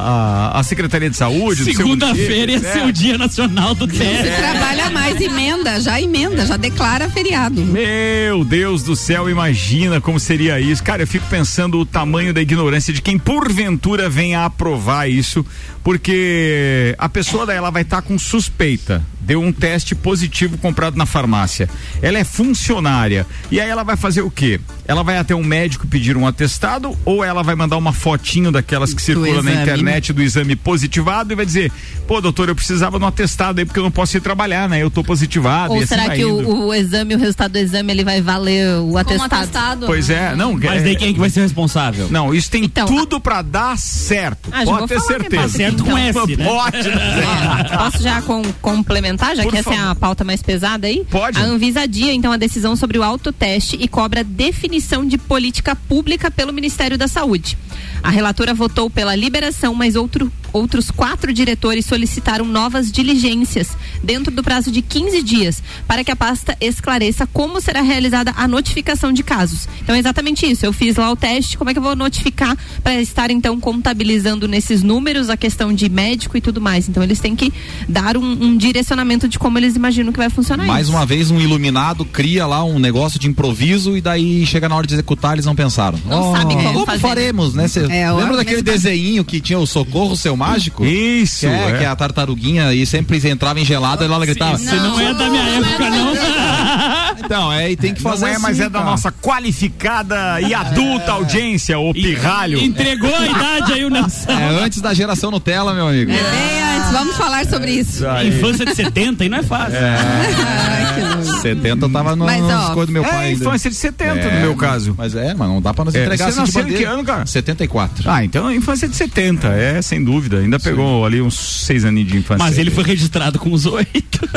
a, 0.55 0.59
a 0.59 0.63
Secretaria 0.63 1.09
de 1.09 1.17
Saúde. 1.17 1.63
Segunda-feira 1.63 2.51
ia 2.51 2.59
ser 2.59 2.83
né? 2.83 2.85
o 2.85 2.91
dia 2.91 3.17
nacional 3.17 3.73
do 3.73 3.87
teste. 3.87 4.31
Trabalha 4.37 4.89
mais, 4.89 5.19
emenda, 5.19 5.79
já 5.79 6.01
emenda, 6.01 6.45
já 6.45 6.57
declara 6.57 7.09
feriado. 7.09 7.61
Meu 7.61 8.43
Deus 8.43 8.83
do 8.83 8.95
céu, 8.95 9.29
imagina 9.29 9.99
como 10.01 10.19
seria 10.19 10.59
isso. 10.59 10.83
Cara, 10.83 11.03
eu 11.03 11.07
fico 11.07 11.25
pensando 11.29 11.79
o 11.79 11.85
tamanho 11.85 12.33
da 12.33 12.41
ignorância 12.41 12.93
de 12.93 13.01
quem 13.01 13.17
porventura 13.17 14.09
venha 14.09 14.41
a 14.41 14.45
aprovar 14.45 15.09
isso, 15.09 15.45
porque 15.83 16.95
a 16.97 17.09
pessoa 17.09 17.45
daí 17.45 17.57
ela 17.57 17.69
vai 17.69 17.80
estar 17.81 18.01
com 18.01 18.17
suspeita. 18.19 19.01
Deu 19.19 19.39
um 19.41 19.51
teste 19.51 19.93
positivo 19.93 20.57
comprado 20.57 20.97
na 20.97 21.05
farmácia. 21.05 21.69
Ela 22.01 22.17
é 22.17 22.23
funcionária. 22.23 23.25
E 23.51 23.59
aí 23.61 23.69
ela 23.69 23.83
vai 23.83 23.95
fazer 23.95 24.21
o 24.21 24.31
quê? 24.31 24.59
Ela 24.87 25.03
vai 25.03 25.17
até 25.19 25.35
um 25.35 25.43
médico 25.43 25.85
pedir 25.87 26.17
um 26.17 26.25
atestado 26.25 26.97
ou 27.05 27.23
ela 27.23 27.43
vai 27.43 27.53
mandar 27.55 27.77
uma 27.77 27.93
fotinho 27.93 28.51
daquelas 28.51 28.93
que 28.93 29.01
circulam 29.01 29.43
na 29.43 29.51
exame. 29.51 29.61
internet 29.61 30.11
do 30.13 30.23
exame 30.23 30.55
positivado 30.55 31.31
e 31.31 31.35
vai 31.35 31.45
dizer: 31.45 31.71
pô, 32.07 32.19
doutor, 32.19 32.49
eu 32.49 32.55
precisava 32.55 32.97
de 32.97 33.05
um 33.05 33.07
atestado 33.07 33.59
aí 33.59 33.65
porque 33.65 33.79
eu 33.79 33.83
não 33.83 33.91
posso 33.91 34.17
ir 34.17 34.21
trabalhar, 34.21 34.67
né? 34.67 34.81
Eu 34.81 34.89
tô 34.89 35.03
positivado. 35.03 35.73
e 35.73 35.77
Ou 35.77 35.83
assim 35.83 35.87
será 35.87 36.07
vai 36.07 36.17
que 36.17 36.25
o, 36.25 36.65
o 36.67 36.73
exame, 36.73 37.13
o 37.13 37.19
resultado 37.19 37.51
do 37.51 37.59
exame, 37.59 37.91
ele 37.93 38.03
vai 38.03 38.21
valer 38.21 38.79
o 38.79 38.97
atestado? 38.97 39.85
Pois 39.85 40.09
é, 40.09 40.35
não. 40.35 40.53
Mas 40.53 40.81
é- 40.81 40.83
daí 40.83 40.95
quem 40.95 41.09
é 41.09 41.13
que 41.13 41.19
vai 41.19 41.29
ser 41.29 41.41
responsável? 41.41 42.07
Não, 42.09 42.33
isso 42.33 42.49
tem 42.49 42.65
Então, 42.65 42.87
tudo 42.87 43.19
pra 43.21 43.43
dar 43.43 43.77
certo. 43.77 44.49
Ah, 44.51 44.63
Pode 44.65 44.87
ter 44.87 44.95
é 44.95 44.99
certeza. 44.99 45.35
pauta 45.35 45.49
Certo 45.57 45.83
com 45.83 45.97
Então. 45.97 46.23
S, 46.23 46.35
né? 46.37 46.45
Pode. 46.45 46.77
Posso 47.77 48.03
já 48.03 48.21
com- 48.21 48.43
complementar, 48.61 49.35
já 49.35 49.43
Por 49.43 49.51
que 49.51 49.57
essa 49.59 49.69
é 49.73 49.77
favor. 49.77 49.91
a 49.91 49.95
pauta 49.95 50.23
mais 50.23 50.41
pesada 50.41 50.87
aí? 50.87 51.05
Pode. 51.09 51.37
A 51.39 51.43
Anvisa 51.43 51.81
adia, 51.81 52.13
então, 52.13 52.31
a 52.31 52.37
decisão 52.37 52.75
sobre 52.75 52.97
o 52.97 53.03
autoteste 53.03 53.77
e 53.79 53.87
cobra 53.87 54.23
definição 54.23 55.05
de 55.05 55.17
política 55.17 55.75
pública 55.75 56.29
pelo 56.29 56.51
Ministério 56.53 56.97
da 56.97 57.07
Saúde. 57.07 57.57
A 58.03 58.09
relatora 58.09 58.53
votou 58.53 58.89
pela 58.89 59.15
liberação, 59.15 59.73
mas 59.73 59.95
outro- 59.95 60.31
outros 60.53 60.91
quatro 60.91 61.33
diretores 61.33 61.85
solicitaram 61.85 62.45
novas 62.45 62.91
diligências 62.91 63.69
dentro 64.03 64.33
do 64.33 64.43
prazo 64.43 64.71
de 64.71 64.81
15 64.81 65.21
dias 65.23 65.63
para 65.87 66.03
que 66.03 66.11
a 66.11 66.15
pasta 66.15 66.57
esclareça 66.59 67.25
como 67.27 67.61
será 67.61 67.81
realizada 67.81 68.33
a 68.35 68.47
notificação 68.47 69.13
de 69.13 69.23
casos. 69.23 69.67
Então 69.81 69.95
é 69.95 69.99
exatamente 69.99 70.45
isso. 70.49 70.65
Eu 70.65 70.73
fiz 70.73 70.95
lá 70.95 71.11
o 71.11 71.15
teste, 71.15 71.57
como 71.57 71.69
é 71.69 71.73
que 71.73 71.79
eu 71.79 71.83
vou 71.83 71.95
notificar 71.95 72.57
para 72.83 72.99
estar 73.01 73.31
então 73.31 73.59
contabilizando 73.59 74.47
nesses 74.47 74.83
números 74.83 75.29
a 75.29 75.37
questão 75.37 75.73
de 75.73 75.89
médico 75.89 76.37
e 76.37 76.41
tudo 76.41 76.59
mais. 76.59 76.89
Então 76.89 77.01
eles 77.01 77.19
têm 77.19 77.35
que 77.35 77.51
dar 77.87 78.17
um, 78.17 78.31
um 78.31 78.57
direcionamento 78.57 79.27
de 79.27 79.39
como 79.39 79.57
eles 79.57 79.75
imaginam 79.75 80.11
que 80.11 80.19
vai 80.19 80.29
funcionar 80.29 80.65
Mais 80.65 80.87
isso. 80.87 80.95
uma 80.95 81.05
vez, 81.05 81.31
um 81.31 81.39
iluminado 81.39 82.03
cria 82.05 82.45
lá 82.45 82.63
um 82.63 82.79
negócio 82.79 83.19
de 83.19 83.27
improviso 83.27 83.95
e 83.95 84.01
daí 84.01 84.45
chega 84.45 84.67
na 84.67 84.75
hora 84.75 84.87
de 84.87 84.93
executar, 84.93 85.33
eles 85.33 85.45
não 85.45 85.55
pensaram. 85.55 85.99
Não 86.05 86.31
sabem 86.33 86.57
como 86.57 86.81
como 86.81 86.85
fazer. 86.85 86.99
faremos, 86.99 87.53
né? 87.53 87.67
Cê 87.67 87.81
É, 87.89 88.11
lembra 88.11 88.37
daquele 88.37 88.61
desenho 88.61 89.23
que 89.23 89.39
tinha 89.39 89.59
o 89.59 89.65
socorro 89.67 90.15
seu 90.15 90.35
mágico? 90.41 90.85
Isso. 90.85 91.41
Que 91.41 91.45
é, 91.47 91.69
é. 91.69 91.77
que 91.77 91.85
a 91.85 91.95
tartaruguinha 91.95 92.73
e 92.73 92.85
sempre 92.85 93.17
entrava 93.29 93.59
em 93.59 93.65
gelado 93.65 94.03
e 94.03 94.07
ela 94.07 94.25
gritava. 94.25 94.57
Se 94.57 94.75
não 94.75 94.99
é 94.99 95.13
da 95.13 95.29
minha 95.29 95.43
época, 95.43 95.89
não. 95.89 96.11
Então, 97.23 97.51
é, 97.53 97.71
e 97.71 97.75
tem 97.77 97.93
que 97.93 98.01
fazer 98.01 98.25
Não 98.25 98.33
é, 98.33 98.37
mas 98.39 98.51
assim, 98.57 98.63
é 98.63 98.69
da 98.69 98.79
cara. 98.79 98.91
nossa 98.91 99.11
qualificada 99.11 100.41
e 100.41 100.53
adulta 100.53 101.11
audiência, 101.11 101.77
o 101.77 101.93
pirralho. 101.93 102.59
Entregou 102.59 103.13
a 103.15 103.27
idade 103.27 103.73
aí 103.73 103.85
o 103.85 103.89
Nelson. 103.89 104.31
É 104.31 104.63
antes 104.63 104.81
da 104.81 104.93
geração 104.93 105.29
Nutella, 105.29 105.73
meu 105.73 105.87
amigo. 105.87 106.11
Bem 106.11 106.63
antes, 106.77 106.91
vamos 106.91 107.15
falar 107.15 107.45
sobre 107.45 107.71
isso. 107.71 108.03
Infância 108.25 108.65
de 108.65 108.73
70 108.73 109.25
e 109.25 109.29
não 109.29 109.37
é 109.37 109.43
fácil. 109.43 109.77
Ai, 109.77 110.93
que 110.95 111.01
louco. 111.01 111.20
70 111.41 111.85
eu 111.85 111.89
tava 111.89 112.15
no, 112.15 112.25
Mas, 112.25 112.41
nas 112.43 112.69
ó, 112.69 112.73
coisas 112.73 112.87
do 112.87 112.93
meu 112.93 113.03
É 113.03 113.09
pai. 113.09 113.25
ainda. 113.27 113.43
infância 113.45 113.69
de 113.69 113.75
70 113.75 114.19
É, 114.19 114.35
no 114.35 114.41
meu 114.41 114.55
caso. 114.55 114.93
Mas 114.97 115.15
é, 115.15 115.33
mas 115.33 115.47
não 115.47 115.61
dá 115.61 115.73
pra 115.73 115.85
nos 115.85 115.95
É, 115.95 116.03
entregar 116.03 116.31
você 116.31 116.39
nasceu 116.39 116.67
em 116.67 116.73
que 116.73 116.83
ano, 116.83 117.03
cara? 117.03 117.25
74. 117.25 118.09
Ah, 118.09 118.23
então 118.23 118.47
a 118.47 118.55
infância 118.55 118.87
de 118.87 118.95
70, 118.95 119.47
é, 119.49 119.81
sem 119.81 120.03
dúvida. 120.03 120.39
Ainda 120.39 120.59
pegou 120.59 121.05
ali 121.05 121.21
uns 121.21 121.35
seis 121.65 121.83
aninhos 121.85 122.09
de 122.11 122.17
infância. 122.17 122.43
Mas 122.43 122.57
ele 122.57 122.71
foi 122.71 122.83
registrado 122.83 123.39
com 123.39 123.51
os 123.51 123.65
oito. 123.65 124.19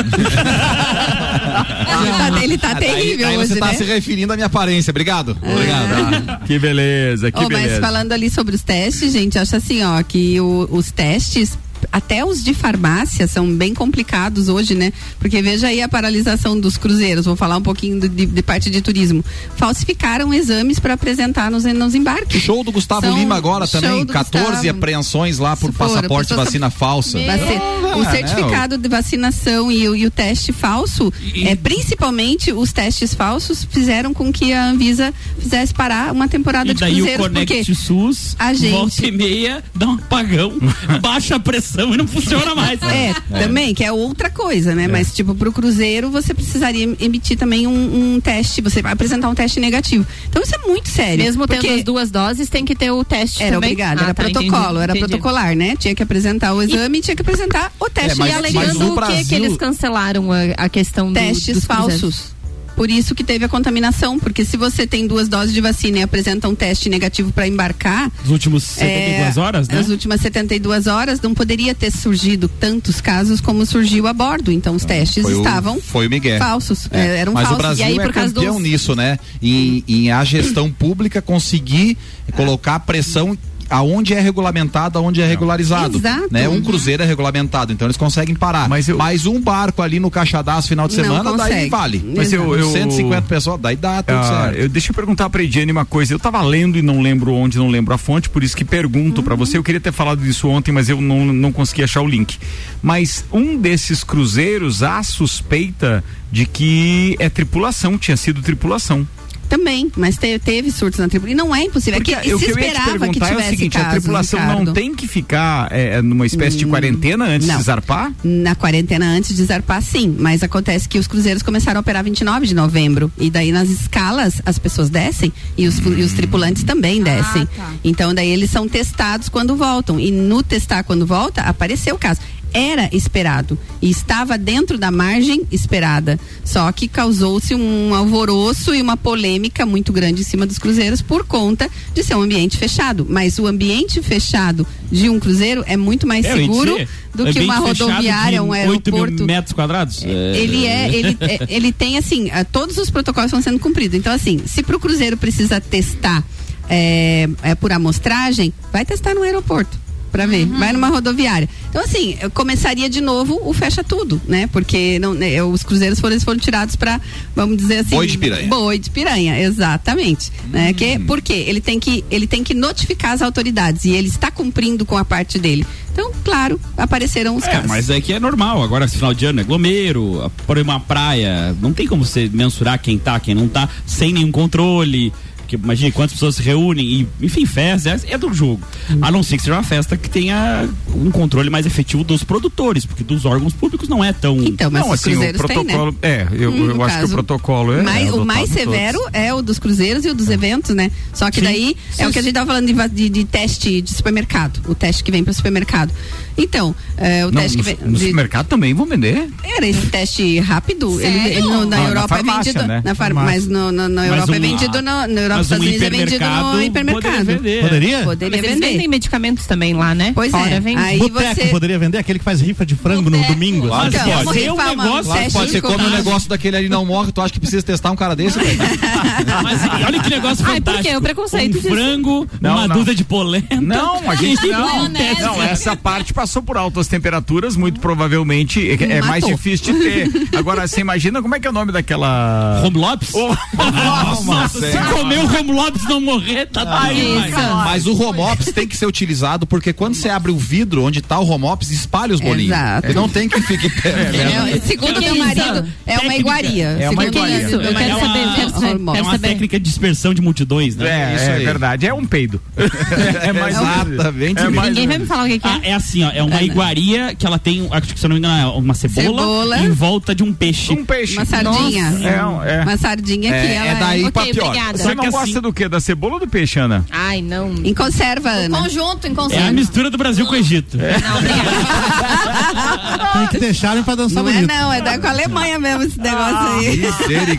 Ele 1.94 2.12
tá, 2.12 2.42
ele 2.44 2.58
tá 2.58 2.74
terrível 2.74 3.26
aí, 3.26 3.32
aí 3.34 3.38
hoje, 3.38 3.48
você 3.54 3.58
tá 3.60 3.66
né? 3.66 3.74
se 3.74 3.84
referindo 3.84 4.32
à 4.32 4.36
minha 4.36 4.46
aparência. 4.46 4.90
Obrigado. 4.90 5.36
Obrigado. 5.42 6.24
Ah, 6.28 6.40
que 6.46 6.58
beleza, 6.58 7.30
que 7.30 7.38
Oh, 7.38 7.42
mas 7.42 7.62
beleza. 7.62 7.80
falando 7.80 8.12
ali 8.12 8.30
sobre 8.30 8.54
os 8.54 8.62
testes, 8.62 9.12
gente, 9.12 9.38
acho 9.38 9.56
assim, 9.56 9.82
ó, 9.82 10.02
que 10.02 10.40
o- 10.40 10.68
os 10.70 10.90
testes 10.90 11.58
até 11.92 12.24
os 12.24 12.42
de 12.42 12.54
farmácia 12.54 13.26
são 13.28 13.52
bem 13.54 13.74
complicados 13.74 14.48
hoje, 14.48 14.74
né? 14.74 14.92
Porque 15.18 15.40
veja 15.42 15.68
aí 15.68 15.80
a 15.82 15.88
paralisação 15.88 16.58
dos 16.58 16.76
cruzeiros. 16.76 17.24
Vou 17.26 17.36
falar 17.36 17.56
um 17.56 17.62
pouquinho 17.62 18.00
do- 18.00 18.08
de, 18.08 18.26
de 18.26 18.42
parte 18.42 18.70
de 18.70 18.80
turismo. 18.80 19.24
Falsificaram 19.56 20.32
exames 20.34 20.78
para 20.78 20.94
apresentar 20.94 21.50
nos, 21.50 21.64
nos 21.64 21.94
embarques. 21.94 22.42
Show 22.42 22.62
do 22.64 22.72
Gustavo 22.72 23.06
São- 23.06 23.16
Lima 23.18 23.36
agora 23.36 23.66
também. 23.66 24.04
do 24.04 24.12
14 24.12 24.46
Gustavo. 24.50 24.68
apreensões 24.78 25.38
lá 25.38 25.56
por 25.56 25.72
passaporte 25.72 26.28
de 26.30 26.34
vacina 26.36 26.70
falsa. 26.70 27.18
Vaci- 27.18 27.60
Ah, 27.94 27.96
o 27.96 28.04
certificado 28.10 28.76
de 28.76 28.88
vacinação 28.88 29.70
e, 29.70 29.88
o- 29.88 29.94
e 29.94 30.04
o 30.06 30.10
teste 30.10 30.52
falso, 30.52 31.12
é, 31.44 31.54
principalmente 31.54 32.52
os 32.52 32.72
testes 32.72 33.14
falsos, 33.14 33.64
fizeram 33.70 34.12
com 34.12 34.32
que 34.32 34.52
a 34.52 34.66
Anvisa 34.66 35.14
fizesse 35.38 35.72
parar 35.72 36.12
uma 36.12 36.26
temporada 36.28 36.70
E 36.70 36.74
de 36.74 36.80
daí 36.80 36.92
o 36.92 36.96
cruzeiros. 36.96 37.26
Connect 37.26 37.54
Porque 37.54 37.74
SUS, 37.74 38.36
a 38.38 38.52
gente- 38.52 38.70
volta 38.72 39.06
e 39.06 39.10
meia, 39.12 39.62
dá 39.74 39.86
um 39.88 39.94
apagão, 39.94 40.52
baixa 41.00 41.36
a 41.36 41.40
pressão 41.40 41.73
e 41.76 41.96
não 41.96 42.06
funciona 42.06 42.54
mais. 42.54 42.80
É, 42.82 43.14
também, 43.40 43.74
que 43.74 43.82
é 43.84 43.90
outra 43.92 44.30
coisa, 44.30 44.74
né? 44.74 44.86
Mas, 44.88 45.14
tipo, 45.14 45.34
pro 45.34 45.52
Cruzeiro 45.52 46.10
você 46.10 46.32
precisaria 46.34 46.84
emitir 47.00 47.36
também 47.36 47.66
um, 47.66 48.14
um 48.14 48.20
teste, 48.20 48.60
você 48.60 48.80
vai 48.82 48.92
apresentar 48.92 49.28
um 49.28 49.34
teste 49.34 49.58
negativo. 49.60 50.06
Então 50.28 50.42
isso 50.42 50.54
é 50.54 50.58
muito 50.66 50.88
sério. 50.88 51.24
Mesmo 51.24 51.46
tendo 51.46 51.68
as 51.68 51.82
duas 51.84 52.10
doses, 52.10 52.48
tem 52.48 52.64
que 52.64 52.74
ter 52.74 52.90
o 52.90 53.02
teste 53.04 53.42
Era 53.42 53.56
também. 53.56 53.70
obrigado, 53.70 53.98
Ah, 54.00 54.04
era 54.04 54.14
tá, 54.14 54.22
protocolo, 54.22 54.54
entendi, 54.54 54.78
era 54.82 54.92
entendi. 54.92 55.08
protocolar, 55.08 55.56
né? 55.56 55.74
Tinha 55.76 55.94
que 55.94 56.02
apresentar 56.02 56.52
o 56.54 56.62
exame 56.62 56.98
e 56.98 57.00
tinha 57.00 57.16
que 57.16 57.22
apresentar 57.22 57.72
o 57.80 57.88
teste. 57.90 58.12
É, 58.12 58.14
mas- 58.14 58.32
E 58.32 58.34
alegando 58.34 58.78
no 58.78 58.86
o 58.86 58.88
que, 58.90 58.94
Brasil- 58.96 59.26
que 59.26 59.34
eles 59.34 59.56
cancelaram 59.56 60.30
a, 60.32 60.38
a 60.56 60.68
questão 60.68 61.08
do, 61.08 61.14
testes 61.14 61.54
dos 61.56 61.64
cruzeiros? 61.66 62.33
Por 62.76 62.90
isso 62.90 63.14
que 63.14 63.22
teve 63.24 63.44
a 63.44 63.48
contaminação, 63.48 64.18
porque 64.18 64.44
se 64.44 64.56
você 64.56 64.86
tem 64.86 65.06
duas 65.06 65.28
doses 65.28 65.52
de 65.54 65.60
vacina 65.60 65.98
e 65.98 66.02
apresenta 66.02 66.48
um 66.48 66.54
teste 66.54 66.88
negativo 66.88 67.32
para 67.32 67.46
embarcar, 67.46 68.10
Os 68.24 68.30
últimos 68.30 68.64
72 68.64 69.36
é, 69.36 69.40
horas, 69.40 69.68
né? 69.68 69.78
As 69.78 69.88
últimas 69.88 70.20
72 70.20 70.86
horas 70.86 71.20
não 71.20 71.34
poderia 71.34 71.74
ter 71.74 71.90
surgido 71.90 72.48
tantos 72.48 73.00
casos 73.00 73.40
como 73.40 73.64
surgiu 73.64 74.06
a 74.06 74.12
bordo. 74.12 74.50
Então 74.50 74.74
os 74.74 74.84
testes 74.84 75.22
Foi 75.22 75.34
o- 75.34 75.38
estavam 75.38 75.80
foi 75.80 76.06
o 76.06 76.10
Miguel. 76.10 76.38
falsos. 76.38 76.88
É, 76.90 76.98
é, 77.00 77.16
eram 77.18 77.32
Mas 77.32 77.44
falsos. 77.48 77.58
o 77.58 77.62
Brasil 77.62 77.84
e 77.84 77.88
aí, 77.88 77.98
é 77.98 78.02
por 78.02 78.12
causa 78.12 78.32
campeão 78.34 78.54
dos... 78.54 78.62
nisso, 78.62 78.94
né? 78.94 79.18
Em, 79.42 79.84
em 79.86 80.10
a 80.10 80.24
gestão 80.24 80.70
pública 80.70 81.22
conseguir 81.22 81.96
colocar 82.36 82.80
pressão 82.80 83.36
aonde 83.74 84.14
é 84.14 84.20
regulamentado, 84.20 84.98
aonde 84.98 85.20
é 85.20 85.26
regularizado. 85.26 85.98
Exato. 85.98 86.28
Né? 86.30 86.48
Um 86.48 86.52
Uhum. 86.54 86.62
cruzeiro 86.62 87.02
é 87.02 87.06
regulamentado, 87.06 87.72
então 87.72 87.86
eles 87.86 87.96
conseguem 87.96 88.34
parar. 88.34 88.68
Mas 88.68 88.88
eu- 88.88 88.96
Mas 88.96 89.26
um 89.26 89.40
barco 89.40 89.82
ali 89.82 89.98
no 89.98 90.10
Caixadaço 90.10 90.68
final 90.68 90.86
de 90.86 90.96
Não 90.96 91.04
semana, 91.04 91.36
daí 91.36 91.68
vale. 91.68 92.12
Mas 92.16 92.32
eu- 92.32 92.54
eu- 92.56 92.70
150 92.70 93.22
pessoas, 93.22 93.60
daí 93.60 93.76
dá 93.76 94.02
tudo 94.02 94.16
Ah, 94.16 94.44
certo. 94.44 94.56
eu, 94.60 94.68
deixa 94.68 94.90
eu 94.90 94.94
perguntar 94.94 95.28
pra 95.28 95.42
Ediane 95.42 95.72
uma 95.72 95.84
coisa. 95.84 96.12
Eu 96.14 96.18
tava 96.18 96.40
lendo 96.42 96.78
e 96.78 96.82
não 96.82 97.00
lembro 97.00 97.32
onde, 97.34 97.58
não 97.58 97.68
lembro 97.68 97.92
a 97.94 97.98
fonte, 97.98 98.30
por 98.30 98.44
isso 98.44 98.56
que 98.56 98.64
pergunto 98.64 99.22
pra 99.22 99.34
você. 99.34 99.58
Eu 99.58 99.62
queria 99.64 99.80
ter 99.80 99.92
falado 99.92 100.20
disso 100.22 100.48
ontem, 100.48 100.70
mas 100.72 100.88
eu 100.88 101.00
não, 101.00 101.24
não 101.26 101.50
consegui 101.52 101.82
achar 101.82 102.00
o 102.02 102.06
link. 102.06 102.38
Mas 102.82 103.24
um 103.32 103.56
desses 103.56 104.04
cruzeiros, 104.04 104.82
há 104.82 105.02
suspeita 105.02 106.02
de 106.30 106.46
que 106.46 107.16
é 107.18 107.28
tripulação, 107.28 107.98
tinha 107.98 108.16
sido 108.16 108.40
tripulação. 108.42 109.06
Também, 109.48 109.90
mas 109.96 110.16
te- 110.16 110.38
teve 110.38 110.70
surtos 110.70 110.98
na 111.00 111.08
tripulação. 111.08 111.32
E 111.32 111.34
não 111.34 111.54
é 111.54 111.64
impossível. 111.64 111.98
Porque 112.00 112.14
é 112.14 112.20
que 112.20 112.34
o 112.34 112.38
se 112.38 112.44
que 112.46 112.50
eu 112.52 112.58
ia 112.58 112.64
te 112.64 112.70
esperava 112.70 113.08
que 113.08 113.18
perguntar 113.20 113.26
é 113.26 113.28
o 113.28 113.36
tivesse 113.36 113.50
seguinte: 113.50 113.76
a 113.76 113.80
casos, 113.80 113.92
tripulação 114.00 114.40
não 114.40 114.48
Ricardo. 114.48 114.70
Hum, 114.70 114.74
tem 114.74 114.94
que 114.94 115.06
ficar 115.06 115.68
é, 115.72 116.02
numa 116.02 116.26
espécie 116.26 116.56
de 116.56 116.66
quarentena 116.66 117.24
antes 117.26 117.46
não. 117.46 117.56
de 117.56 117.62
zarpar? 117.62 118.12
Na 118.22 118.54
quarentena 118.54 119.06
antes 119.06 119.36
de 119.36 119.44
zarpar, 119.44 119.82
sim. 119.82 120.16
Mas 120.18 120.42
acontece 120.42 120.88
que 120.88 120.98
os 120.98 121.06
cruzeiros 121.06 121.42
começaram 121.42 121.78
a 121.78 121.80
operar 121.80 122.02
29 122.04 122.46
de 122.46 122.54
novembro. 122.54 123.12
E 123.18 123.30
daí 123.30 123.52
nas 123.52 123.68
escalas 123.68 124.40
as 124.44 124.58
pessoas 124.58 124.90
descem 124.90 125.32
e 125.56 125.66
os, 125.66 125.78
e 125.78 126.02
os 126.02 126.12
tripulantes 126.12 126.64
também 126.64 127.02
descem. 127.02 127.46
Então 127.82 128.14
daí 128.14 128.30
eles 128.30 128.50
são 128.50 128.68
testados 128.68 129.28
quando 129.28 129.56
voltam. 129.56 130.00
E 130.00 130.10
no 130.10 130.42
testar 130.42 130.82
quando 130.84 131.06
volta, 131.06 131.42
apareceu 131.42 131.94
o 131.94 131.98
caso. 131.98 132.20
Era 132.56 132.88
esperado 132.92 133.58
e 133.82 133.90
estava 133.90 134.38
dentro 134.38 134.78
da 134.78 134.88
margem 134.90 135.42
esperada. 135.50 136.18
Só 136.44 136.70
que 136.70 136.86
causou-se 136.86 137.52
um 137.52 137.92
alvoroço 137.92 138.72
e 138.72 138.80
uma 138.80 138.96
polêmica 138.96 139.66
muito 139.66 139.92
grande 139.92 140.20
em 140.20 140.24
cima 140.24 140.46
dos 140.46 140.56
cruzeiros 140.56 141.02
por 141.02 141.26
conta 141.26 141.68
de 141.92 142.04
ser 142.04 142.14
um 142.14 142.22
ambiente 142.22 142.56
fechado. 142.56 143.04
Mas 143.10 143.40
o 143.40 143.46
ambiente 143.48 144.00
fechado 144.00 144.64
de 144.90 145.10
um 145.10 145.18
cruzeiro 145.18 145.64
é 145.66 145.76
muito 145.76 146.06
mais 146.06 146.24
É, 146.24 146.34
seguro 146.36 146.78
do 147.12 147.24
que 147.32 147.40
uma 147.40 147.56
rodoviária, 147.56 148.38
de 148.38 148.44
um 148.44 148.50
8 148.50 148.92
mil 148.92 149.02
aeroporto. 149.02 149.24
metros 149.24 149.52
quadrados? 149.52 150.04
Ele 150.04 150.64
é, 150.66 150.94
ele, 150.94 151.16
é- 151.20 151.46
ele 151.48 151.72
tem 151.72 151.98
assim, 151.98 152.30
ah, 152.30 152.44
todos 152.44 152.78
os 152.78 152.88
protocolos 152.88 153.28
estão 153.32 153.42
sendo 153.42 153.58
cumpridos. 153.58 153.98
Então, 153.98 154.12
assim, 154.12 154.40
se 154.46 154.62
pro 154.62 154.78
Cruzeiro 154.78 155.16
precisa 155.16 155.60
testar 155.60 156.22
é, 156.68 157.28
é, 157.42 157.54
por 157.56 157.72
amostragem, 157.72 158.52
vai 158.72 158.84
testar 158.84 159.12
no 159.14 159.22
aeroporto. 159.22 159.83
Pra 160.14 160.26
ver, 160.26 160.46
vai 160.46 160.72
numa 160.72 160.86
rodoviária. 160.90 161.48
Então, 161.68 161.82
assim, 161.82 162.16
eu 162.20 162.30
começaria 162.30 162.88
de 162.88 163.00
novo 163.00 163.36
o 163.44 163.52
fecha 163.52 163.82
tudo, 163.82 164.22
né? 164.28 164.46
Porque 164.46 164.96
não, 165.00 165.12
né, 165.12 165.42
os 165.42 165.64
cruzeiros 165.64 165.98
foram, 165.98 166.20
foram 166.20 166.38
tirados 166.38 166.76
pra, 166.76 167.00
vamos 167.34 167.56
dizer 167.56 167.78
assim. 167.78 167.96
Boi 167.96 168.06
de 168.06 168.16
piranha. 168.16 168.46
Boi 168.46 168.78
de 168.78 168.90
piranha, 168.90 169.40
exatamente. 169.40 170.30
Né? 170.50 170.72
Que, 170.72 171.00
por 171.00 171.20
quê? 171.20 171.44
Ele 171.48 171.60
tem, 171.60 171.80
que, 171.80 172.04
ele 172.08 172.28
tem 172.28 172.44
que 172.44 172.54
notificar 172.54 173.10
as 173.10 173.22
autoridades 173.22 173.86
e 173.86 173.90
ele 173.90 174.06
está 174.06 174.30
cumprindo 174.30 174.86
com 174.86 174.96
a 174.96 175.04
parte 175.04 175.36
dele. 175.36 175.66
Então, 175.92 176.12
claro, 176.22 176.60
apareceram 176.76 177.34
os 177.34 177.42
É, 177.42 177.50
casos. 177.50 177.66
mas 177.68 177.90
é 177.90 178.00
que 178.00 178.12
é 178.12 178.20
normal. 178.20 178.62
Agora, 178.62 178.86
final 178.86 179.12
de 179.12 179.26
ano 179.26 179.40
é 179.40 179.42
glomero, 179.42 180.30
por 180.46 180.56
uma 180.58 180.78
praia, 180.78 181.56
não 181.60 181.72
tem 181.72 181.88
como 181.88 182.04
você 182.04 182.30
mensurar 182.32 182.80
quem 182.80 182.98
tá, 182.98 183.18
quem 183.18 183.34
não 183.34 183.48
tá, 183.48 183.68
sem 183.84 184.12
nenhum 184.12 184.30
controle. 184.30 185.12
Porque 185.44 185.56
imagine 185.56 185.92
quantas 185.92 186.14
pessoas 186.14 186.36
se 186.36 186.42
reúnem 186.42 186.84
e, 186.86 187.08
enfim, 187.20 187.44
festa 187.44 187.90
é, 187.90 188.14
é 188.14 188.18
do 188.18 188.32
jogo. 188.32 188.60
A 189.02 189.10
não 189.10 189.22
ser 189.22 189.36
que 189.36 189.42
seja 189.42 189.54
uma 189.54 189.62
festa 189.62 189.96
que 189.96 190.08
tenha 190.08 190.66
um 190.94 191.10
controle 191.10 191.50
mais 191.50 191.66
efetivo 191.66 192.02
dos 192.02 192.24
produtores, 192.24 192.86
porque 192.86 193.04
dos 193.04 193.24
órgãos 193.26 193.52
públicos 193.52 193.88
não 193.88 194.02
é 194.02 194.12
tão. 194.12 194.42
Então, 194.42 194.70
mas 194.70 194.82
não, 194.82 194.88
os 194.92 195.00
assim, 195.00 195.10
o 195.10 195.12
cruzeiros 195.14 195.40
têm, 195.42 195.56
né? 195.58 195.64
protocolo. 195.64 195.96
É, 196.02 196.26
eu, 196.32 196.50
Hum, 196.50 196.70
eu 196.70 196.82
acho 196.82 196.94
que 196.94 196.98
o 196.98 197.00
caso. 197.02 197.12
protocolo 197.14 197.72
é. 197.74 197.82
Mais- 197.82 198.08
é 198.08 198.12
o 198.12 198.24
mais 198.24 198.48
severo 198.50 198.98
todos. 198.98 199.10
é 199.14 199.34
o 199.34 199.42
dos 199.42 199.58
cruzeiros 199.58 200.04
e 200.04 200.08
o 200.08 200.14
dos 200.14 200.28
eventos, 200.30 200.74
né? 200.74 200.90
Só 201.12 201.30
que 201.30 201.38
Sim. 201.40 201.44
daí 201.44 201.76
é 201.98 202.08
o 202.08 202.12
que 202.12 202.18
a 202.18 202.22
gente 202.22 202.32
tava 202.34 202.46
falando 202.46 202.66
de, 202.66 202.88
de- 202.94 203.08
de 203.10 203.24
teste 203.24 203.80
de 203.82 203.92
supermercado. 203.92 204.60
O 204.68 204.74
teste 204.74 205.04
que 205.04 205.10
vem 205.10 205.22
para 205.22 205.30
o 205.30 205.34
supermercado. 205.34 205.92
Então, 206.36 206.74
é, 206.96 207.24
o 207.26 207.30
Não, 207.30 207.40
teste 207.42 207.58
no, 207.58 207.64
que 207.64 207.74
vem. 207.76 207.78
no 207.86 207.92
de- 207.92 207.98
supermercado 208.06 208.46
também 208.46 208.72
vão 208.74 208.86
vender. 208.86 209.28
era 209.44 209.66
esse 209.66 209.86
teste 209.86 210.40
rápido. 210.40 211.00
Ele, 211.00 211.12
Sério? 211.12 211.32
ele 211.38 211.40
no- 211.42 211.64
na 211.66 211.76
Ah, 211.76 211.80
na 211.82 211.88
Europa 211.88 212.08
farmácia, 212.08 212.50
é 212.50 212.52
vendido. 212.52 212.66
né? 212.68 212.82
Na 212.84 212.94
far, 212.94 213.06
Farmácia. 213.14 213.30
mas 213.40 213.46
no, 213.46 213.70
no- 213.72 213.88
na 213.88 214.02
Mas 214.02 214.10
Europa 214.10 214.34
é 214.34 214.38
um- 214.38 214.42
vendido 214.42 214.76
no, 214.82 215.06
na 215.06 215.20
Europa 215.20 215.33
mas 215.36 215.48
dos 215.48 215.58
um 215.58 215.62
Estados 215.64 215.66
Unidos 215.66 215.82
é 215.82 215.90
vendido 215.90 216.24
no 216.52 216.62
hipermercado. 216.62 217.02
poderia 217.02 217.24
vender. 217.24 217.62
Poderia? 217.62 218.02
Poderia 218.04 218.36
Mas 218.36 218.44
eles 218.44 218.54
vender. 218.54 218.66
vendem 218.72 218.88
medicamentos 218.88 219.46
também 219.46 219.74
lá, 219.74 219.94
né? 219.94 220.12
Pois 220.14 220.30
Fora 220.30 220.50
é. 220.50 220.60
vende. 220.60 220.80
Aí 220.82 220.98
Boteco 220.98 221.34
você. 221.34 221.46
poderia 221.48 221.78
vender 221.78 221.98
aquele 221.98 222.18
que 222.18 222.24
faz 222.24 222.40
rifa 222.40 222.64
de 222.66 222.74
frango 222.74 223.10
no 223.10 223.16
Boteco. 223.18 223.32
domingo. 223.32 223.66
Claro 223.68 223.88
assim. 223.88 223.98
que 223.98 224.04
Então, 224.10 224.24
pode. 224.24 224.38
Ser 224.38 224.50
um 224.52 224.56
negócio- 224.56 225.04
Claro 225.04 225.32
pode 225.32 225.46
de 225.46 225.52
ser 225.52 225.60
como 225.62 225.84
um 225.84 225.90
negócio 225.90 226.28
daquele 226.28 226.56
ali 226.56 226.68
não 226.68 226.84
morre, 226.84 227.12
tu 227.12 227.20
acha 227.20 227.32
que 227.32 227.40
precisa 227.40 227.62
testar 227.62 227.90
um 227.90 227.96
cara 227.96 228.14
desse? 228.16 228.38
Mas 229.42 229.60
olha 229.86 230.00
que 230.02 230.10
negócio 230.10 230.44
Ai, 230.46 230.54
fantástico. 230.56 230.82
por 230.84 230.90
quê? 230.90 230.96
O 230.96 231.00
preconceito 231.02 231.58
Um 231.58 231.60
disso. 231.60 231.74
frango, 231.74 232.26
Não, 232.40 232.52
uma 232.56 232.68
não. 232.68 232.76
dúzia 232.76 232.94
de 232.94 233.04
polenta. 233.04 233.60
Não, 233.60 234.10
a 234.10 234.14
gente 234.14 234.46
não. 234.48 234.88
Não, 234.88 235.42
essa 235.42 235.76
parte 235.76 236.12
passou 236.12 236.42
por 236.42 236.56
altas 236.56 236.86
temperaturas, 236.88 237.56
muito 237.56 237.80
provavelmente 237.80 238.70
é, 238.70 238.98
é 238.98 239.02
mais 239.02 239.24
difícil 239.24 239.74
de 239.74 239.80
ter. 239.80 240.28
Agora, 240.36 240.66
você 240.66 240.80
imagina 240.80 241.20
como 241.22 241.34
é 241.34 241.40
que 241.40 241.46
é 241.46 241.50
o 241.50 241.52
nome 241.52 241.72
daquela. 241.72 242.62
Home 242.64 242.78
Lopes? 242.78 243.12
Oh, 243.56 244.24
Nossa, 244.24 244.60
se 244.70 244.78
comer 244.92 245.18
o 245.24 245.38
Home 245.40 245.52
Lopes 245.52 245.82
e 245.82 245.88
não 245.88 246.00
morrer, 246.00 246.46
tá 246.46 246.82
aí. 246.82 247.18
Isso. 247.28 247.38
Mas 247.64 247.86
o 247.86 248.00
home 248.00 248.20
office 248.20 248.52
tem 248.52 248.66
que 248.66 248.76
ser 248.76 248.86
utilizado 248.86 249.46
porque 249.46 249.72
quando 249.72 249.94
você 249.94 250.08
abre 250.08 250.30
o 250.30 250.36
vidro 250.38 250.84
onde 250.84 251.00
tá 251.02 251.18
o 251.18 251.28
home 251.28 251.44
office, 251.44 251.70
espalha 251.70 252.14
os 252.14 252.20
bolinhos. 252.20 252.52
Exato. 252.56 252.90
E 252.90 252.94
não 252.94 253.08
tem 253.08 253.28
quem 253.28 253.42
fique 253.42 253.68
perto. 253.80 254.14
É, 254.16 254.60
segundo 254.64 254.94
Que 254.94 255.00
meu 255.00 255.16
marido, 255.16 255.66
é 255.86 255.98
uma 255.98 256.14
iguaria. 256.16 256.66
É 256.80 256.90
uma 256.90 257.04
iguaria. 257.04 257.42
isso, 257.42 257.54
Eu 257.56 257.74
quero 257.74 257.96
É 257.96 258.00
saber, 258.00 258.34
quero 258.34 258.50
saber, 258.50 258.66
é 258.94 258.98
É 258.98 259.02
uma 259.02 259.18
técnica 259.18 259.58
de 259.58 259.64
dispersão 259.64 260.14
de 260.14 260.20
multidões, 260.22 260.76
né? 260.76 261.12
É, 261.12 261.14
Isso 261.16 261.24
é 261.24 261.34
aí. 261.36 261.44
verdade, 261.44 261.86
é 261.86 261.94
um 261.94 262.04
peido. 262.04 262.40
é 263.22 263.32
mais 263.32 263.54
Exatamente. 263.56 264.40
É 264.40 264.48
mais 264.50 264.68
Ninguém 264.68 264.86
vai 264.88 264.98
me 264.98 265.06
falar 265.06 265.24
o 265.24 265.28
que, 265.28 265.38
que 265.38 265.48
Ah, 265.48 265.60
é. 265.62 265.70
é 265.70 265.74
assim, 265.74 266.04
ó, 266.04 266.10
é 266.10 266.22
uma 266.22 266.42
iguaria 266.42 267.14
que 267.14 267.26
ela 267.26 267.38
tem, 267.38 267.66
acho 267.70 267.94
que 267.94 267.98
se 268.00 268.06
eu 268.06 268.08
não 268.08 268.14
me 268.14 268.18
engano, 268.20 268.40
é 268.42 268.46
uma 268.58 268.74
cebola, 268.74 269.06
Cebola. 269.06 269.58
em 269.58 269.70
volta 269.70 270.14
de 270.14 270.22
um 270.22 270.32
peixe. 270.32 270.72
um 270.72 270.84
peixe. 270.84 271.14
Uma 271.16 271.24
sardinha. 271.24 271.84
É, 272.02 272.24
um- 272.24 272.42
é. 272.42 272.62
Uma 272.62 272.76
sardinha 272.76 273.30
que 273.30 273.36
É, 273.36 273.54
ela 273.54 273.66
é 273.70 273.74
daí 273.76 274.10
pra 274.12 274.22
pior. 274.24 274.54
Só 274.76 274.94
que 274.94 275.06
gosta 275.20 275.40
do 275.40 275.52
quê? 275.52 275.68
Da 275.68 275.80
cebola 275.80 276.14
ou 276.14 276.20
do 276.20 276.28
peixe, 276.28 276.58
Ana? 276.58 276.84
Ai, 276.90 277.20
não. 277.22 277.52
Em 277.64 277.74
conserva, 277.74 278.30
Ana. 278.30 278.58
Conjunto, 278.58 279.06
em 279.06 279.10
É 279.10 279.12
a 279.12 279.16
conserva. 279.16 279.52
mistura 279.52 279.90
do 279.90 279.96
Brasil 279.98 280.26
com 280.26 280.32
o 280.32 280.36
Egito. 280.36 280.76
Não, 280.76 281.18
obrigada. 281.18 281.44
Tem 283.30 283.40
que 283.40 283.54
charme 283.54 283.82
pra 283.82 283.94
dançar 283.94 284.22
Não 284.22 284.30
é 284.30 284.34
bonito. 284.34 284.48
não, 284.52 284.72
é 284.72 284.80
da 284.80 284.98
com 284.98 285.06
a 285.06 285.10
Alemanha 285.10 285.58
mesmo 285.58 285.82
esse 285.84 285.98
negócio 285.98 286.58
aí. 286.58 286.82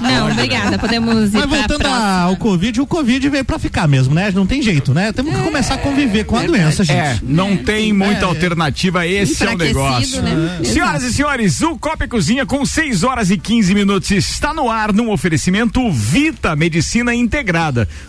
Não, 0.02 0.32
obrigada. 0.32 0.78
Podemos 0.78 1.34
ir 1.34 1.38
Mas 1.38 1.50
voltando 1.50 1.86
ao 1.88 2.36
Covid, 2.38 2.82
o 2.82 2.86
Covid 2.86 3.30
veio 3.30 3.46
pra 3.46 3.58
ficar 3.60 3.88
mesmo, 3.88 4.14
né? 4.14 4.32
Não 4.34 4.46
tem 4.46 4.62
jeito, 4.62 4.94
né? 4.94 5.12
Temos 5.12 5.36
que 5.36 5.42
começar 5.42 5.76
a 5.76 5.78
conviver 5.78 6.26
com 6.26 6.38
a 6.38 6.44
doença, 6.44 6.84
gente. 6.84 6.98
É, 6.98 7.20
não 7.24 7.56
tem 7.58 7.94
muita 7.94 8.26
alternativa, 8.26 9.06
esse 9.06 9.44
é 9.44 9.54
o 9.54 9.58
negócio. 9.58 10.22
né? 10.22 10.60
Senhoras 10.64 11.04
e 11.04 11.14
senhores, 11.14 11.62
o 11.62 11.78
Copa 11.78 12.06
e 12.06 12.08
Cozinha 12.08 12.46
com 12.46 12.66
6 12.66 13.04
horas 13.04 13.30
e 13.30 13.38
15 13.38 13.74
minutos 13.74 14.12
está 14.12 14.54
no 14.54 14.70
ar 14.70 14.92
num 14.94 15.12
oferecimento 15.12 15.92
Vita 15.92 16.56
Medicina 16.56 17.14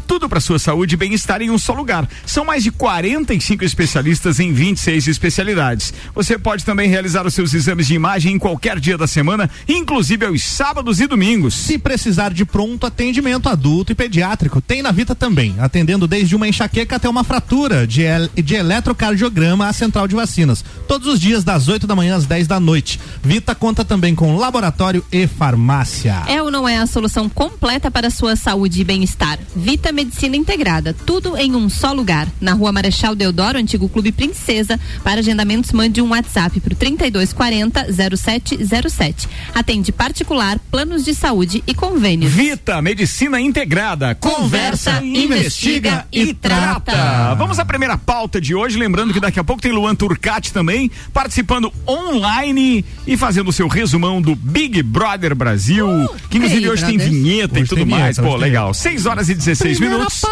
Tudo 0.07 0.29
para 0.29 0.41
sua 0.41 0.59
saúde 0.59 0.95
e 0.95 0.97
bem-estar 0.97 1.41
em 1.41 1.51
um 1.51 1.59
só 1.59 1.73
lugar. 1.73 2.09
São 2.27 2.45
mais 2.45 2.63
de 2.63 2.71
45 2.71 3.65
especialistas 3.65 4.41
em 4.41 4.53
26 4.53 5.09
especialidades. 5.09 5.93
Você 6.15 6.39
pode 6.39 6.65
também 6.65 6.89
realizar 6.89 7.27
os 7.27 7.35
seus 7.35 7.55
exames 7.55 7.87
de 7.87 7.95
imagem 7.95 8.35
em 8.35 8.39
qualquer 8.39 8.79
dia 8.79 8.99
da 8.99 9.07
semana, 9.07 9.49
inclusive 9.69 10.27
aos 10.27 10.43
sábados 10.43 11.01
e 11.01 11.07
domingos. 11.07 11.55
Se 11.55 11.79
precisar 11.79 12.33
de 12.33 12.45
pronto 12.45 12.87
atendimento 12.87 13.49
adulto 13.49 13.93
e 13.93 13.95
pediátrico, 13.95 14.61
tem 14.61 14.83
na 14.83 14.93
Vita 14.93 15.15
também, 15.15 15.55
atendendo 15.59 16.07
desde 16.07 16.37
uma 16.37 16.49
enxaqueca 16.49 16.97
até 16.97 17.09
uma 17.09 17.25
fratura 17.25 17.87
de, 17.87 18.03
el 18.03 18.29
de 18.35 18.55
eletrocardiograma 18.55 19.67
à 19.69 19.73
central 19.73 20.09
de 20.09 20.15
vacinas, 20.15 20.65
todos 20.89 21.07
os 21.07 21.21
dias 21.21 21.45
das 21.45 21.69
8 21.69 21.87
da 21.87 21.97
manhã 21.97 22.17
às 22.17 22.27
10 22.27 22.47
da 22.47 22.61
noite. 22.61 23.01
Vita 23.23 23.55
conta 23.55 23.85
também 23.85 24.15
com 24.15 24.37
laboratório 24.37 25.05
e 25.11 25.27
farmácia. 25.27 26.23
É 26.27 26.43
ou 26.43 26.51
não 26.51 26.69
é 26.69 26.79
a 26.79 26.87
solução 26.87 27.29
completa 27.29 27.91
para 27.91 28.09
a 28.09 28.11
sua 28.11 28.37
saúde 28.37 28.81
e 28.81 28.85
bem-estar? 28.85 29.39
Vita 29.55 29.91
Medicina 29.93 30.37
Integrada, 30.37 30.95
tudo 31.07 31.37
em 31.37 31.55
um 31.55 31.69
só 31.69 31.93
lugar. 31.93 32.29
Na 32.41 32.53
Rua 32.53 32.73
Marechal 32.73 33.15
Deodoro, 33.15 33.59
antigo 33.59 33.89
Clube 33.89 34.13
Princesa. 34.13 34.79
Para 35.03 35.21
agendamentos, 35.21 35.73
mande 35.73 36.01
um 36.03 36.11
WhatsApp 36.11 36.61
para 36.61 36.73
o 36.73 36.77
3240 36.77 37.87
0707. 38.17 39.29
Atende 39.55 39.93
particular, 39.93 40.59
planos 40.71 41.05
de 41.05 41.15
saúde 41.15 41.63
e 41.67 41.75
convênios. 41.75 42.33
Vita 42.33 42.81
Medicina 42.83 43.41
Integrada. 43.41 44.15
Conversa, 44.15 45.03
investiga 45.05 46.07
e 46.13 46.35
trata. 46.35 47.35
Vamos 47.35 47.59
à 47.59 47.65
primeira 47.65 47.97
pauta 47.97 48.41
de 48.41 48.55
hoje. 48.55 48.79
Lembrando 48.79 49.13
que 49.13 49.21
daqui 49.21 49.39
a 49.41 49.45
pouco 49.45 49.63
tem 49.63 49.73
Luan 49.73 49.95
Turcati 49.95 50.53
também 50.53 50.91
participando 51.13 51.73
online 51.87 52.85
e 53.07 53.17
fazendo 53.17 53.49
o 53.49 53.53
seu 53.53 53.69
resumão 53.69 54.21
do 54.21 54.35
Big 54.35 54.83
Brother 54.83 55.35
Brasil. 55.35 55.87
que 56.31 56.39
inclusive 56.39 56.57
Hey, 56.67 56.71
hoje 56.71 56.87
tem 56.87 56.97
vinheta 56.99 57.59
e 57.59 57.63
Hoje 57.63 57.69
tudo 57.69 57.79
tem 57.79 57.87
mais. 57.87 58.17
vinheta, 58.17 58.23
Pô, 58.23 58.37
legal. 58.37 58.73
6 58.75 59.07
horas 59.07 59.29
e 59.29 59.35
16 59.37 59.81
minutos. 59.81 60.23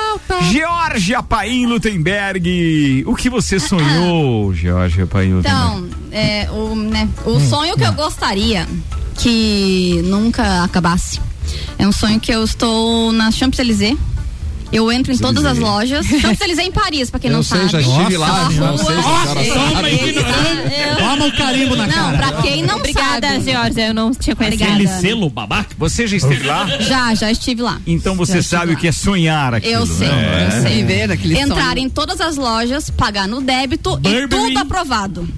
Georgia 0.50 1.23
Paim 1.23 1.66
Lutemberg. 1.66 3.04
O 3.06 3.14
que 3.14 3.28
você 3.30 3.58
sonhou, 3.61 4.52
Georgia 4.54 5.06
Paim 5.06 5.34
Lutemberg? 5.34 5.66
Então, 5.66 5.88
é, 6.11 6.50
o, 6.50 6.75
né, 6.75 7.08
o 7.25 7.32
Hum. 7.37 7.49
sonho 7.49 7.76
que 7.76 7.84
eu 7.84 7.92
gostaria 7.92 8.66
que 9.16 10.00
nunca 10.04 10.64
acabasse 10.64 11.20
é 11.78 11.87
um 11.87 11.92
sonho 11.92 12.18
que 12.18 12.32
eu 12.32 12.42
estou 12.44 13.12
na 13.12 13.30
Champs-Élysées. 13.30 13.96
Eu 14.73 14.90
entro 14.90 15.12
em 15.12 15.18
todas 15.18 15.44
as 15.44 15.56
lojas. 15.59 16.04
Champs-Élysées 16.21 16.66
em 16.66 16.73
Paris, 16.73 17.11
pra 17.11 17.21
quem 17.21 17.30
Eu 17.30 17.37
não 17.37 17.42
sei, 17.42 17.59
sabe. 17.61 17.71
já 17.73 17.80
estive 17.80 18.18
Nossa, 18.18 18.33
lá, 18.33 18.50
não 18.50 18.78
sei 18.78 18.87
se 18.87 18.92
a 18.92 19.02
rua- 19.02 19.25
senhora 19.25 19.40
É, 19.40 19.75
sabe. 19.75 19.88
é, 20.75 20.80
é, 20.80 20.94
Toma 20.97 21.26
o 21.26 21.33
carimbo 21.37 21.76
na 21.76 21.87
Não, 21.87 21.92
cara. 21.92 22.16
pra 22.33 22.42
quem 22.42 22.62
não 22.62 22.76
Obrigada, 22.76 23.28
sabe. 23.28 23.44
Georgia. 23.52 23.87
Eu 23.88 23.94
não 23.94 24.12
tinha 24.12 24.35
conhecido. 24.35 24.64
Aquele 24.64 24.88
selo 24.88 25.30
babaca. 25.30 25.71
Você 25.78 26.06
já 26.06 26.16
esteve 26.16 26.44
lá? 26.47 26.66
Já, 26.80 27.14
já 27.14 27.30
estive 27.30 27.62
lá. 27.62 27.80
Então 27.87 28.16
você 28.16 28.40
Já 28.40 28.59
sabe 28.59 28.73
o 28.73 28.76
que 28.76 28.88
é 28.88 28.92
sonhar 28.92 29.54
aquilo. 29.54 29.75
Eu 29.75 29.87
sei, 29.87 30.09
né? 30.09 30.47
eu 30.56 30.62
sei. 30.62 30.75
Viver 30.83 31.11
aquele 31.12 31.38
Entrar 31.38 31.71
sonho. 31.75 31.78
em 31.78 31.88
todas 31.88 32.21
as 32.21 32.37
lojas, 32.37 32.90
pagar 32.90 33.28
no 33.28 33.40
débito 33.40 33.99
e 34.04 34.26
tudo 34.28 34.59
aprovado. 34.59 35.28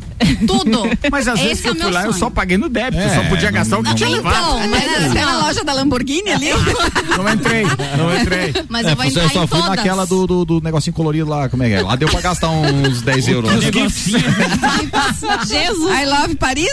Tudo. 0.46 0.82
Mas 1.10 1.28
às 1.28 1.38
vezes 1.40 1.60
que 1.60 1.68
é 1.68 1.70
eu 1.70 1.76
fui 1.76 1.90
lá, 1.90 2.00
eu 2.00 2.06
sonho. 2.12 2.18
só 2.20 2.30
paguei 2.30 2.56
no 2.56 2.68
débito, 2.68 3.02
É, 3.02 3.14
só 3.14 3.22
podia 3.24 3.50
não- 3.50 3.58
gastar 3.58 3.78
o 3.78 3.82
que 3.82 3.94
tinha 3.94 4.08
levado. 4.08 4.36
Então, 4.58 4.68
mas 4.68 5.10
Até 5.10 5.24
na 5.24 5.38
loja 5.42 5.64
da 5.64 5.72
Lamborghini 5.72 6.30
ali. 6.32 6.46
Não 7.16 7.32
entrei, 7.32 7.64
não 7.96 8.14
entrei. 8.14 8.52
Mas 8.68 8.86
É, 8.86 8.90
eu 8.92 8.96
vou 8.96 9.04
eu 9.04 9.10
entrar 9.10 9.30
só 9.30 9.44
em 9.44 9.46
fui 9.46 9.58
todas. 9.58 9.76
naquela 9.76 10.04
do, 10.06 10.26
do, 10.26 10.44
do 10.44 10.60
negocinho 10.60 10.92
colorido 10.94 11.28
lá, 11.30 11.48
como 11.48 11.62
é 11.62 11.68
que 11.68 11.74
é? 11.76 11.80
Lá 11.82 11.96
deu 11.96 12.08
pra 12.10 12.20
gastar 12.20 12.50
uns 12.50 13.00
10 13.00 13.28
euros. 13.28 13.50
né? 13.50 13.70
Jesus. 15.48 15.90
I 15.98 16.04
love 16.06 16.34
Paris. 16.36 16.68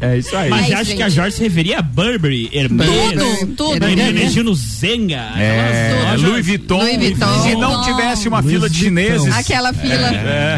É 0.00 0.16
isso 0.18 0.36
aí. 0.36 0.50
Mas 0.50 0.66
Ai, 0.66 0.72
acho 0.74 0.94
que 0.96 1.02
a 1.02 1.08
Jorge 1.08 1.36
se 1.36 1.42
referia 1.42 1.78
a 1.78 1.82
Burberry, 1.82 2.50
Hermes. 2.52 2.86
Tudo, 2.88 3.46
tudo. 3.54 3.80
Benedino 3.80 4.54
Zenga. 4.54 5.32
É, 5.36 6.16
Louis 6.18 6.44
Vuitton. 6.46 6.78
Louis 6.78 6.96
Vuitton. 6.98 7.42
Se 7.42 7.54
não 7.54 7.82
tivesse 7.84 8.28
uma 8.28 8.42
fila 8.42 8.68
de 8.68 8.76
chineses, 8.78 9.32
Aquela 9.36 9.72
fila. 9.72 10.10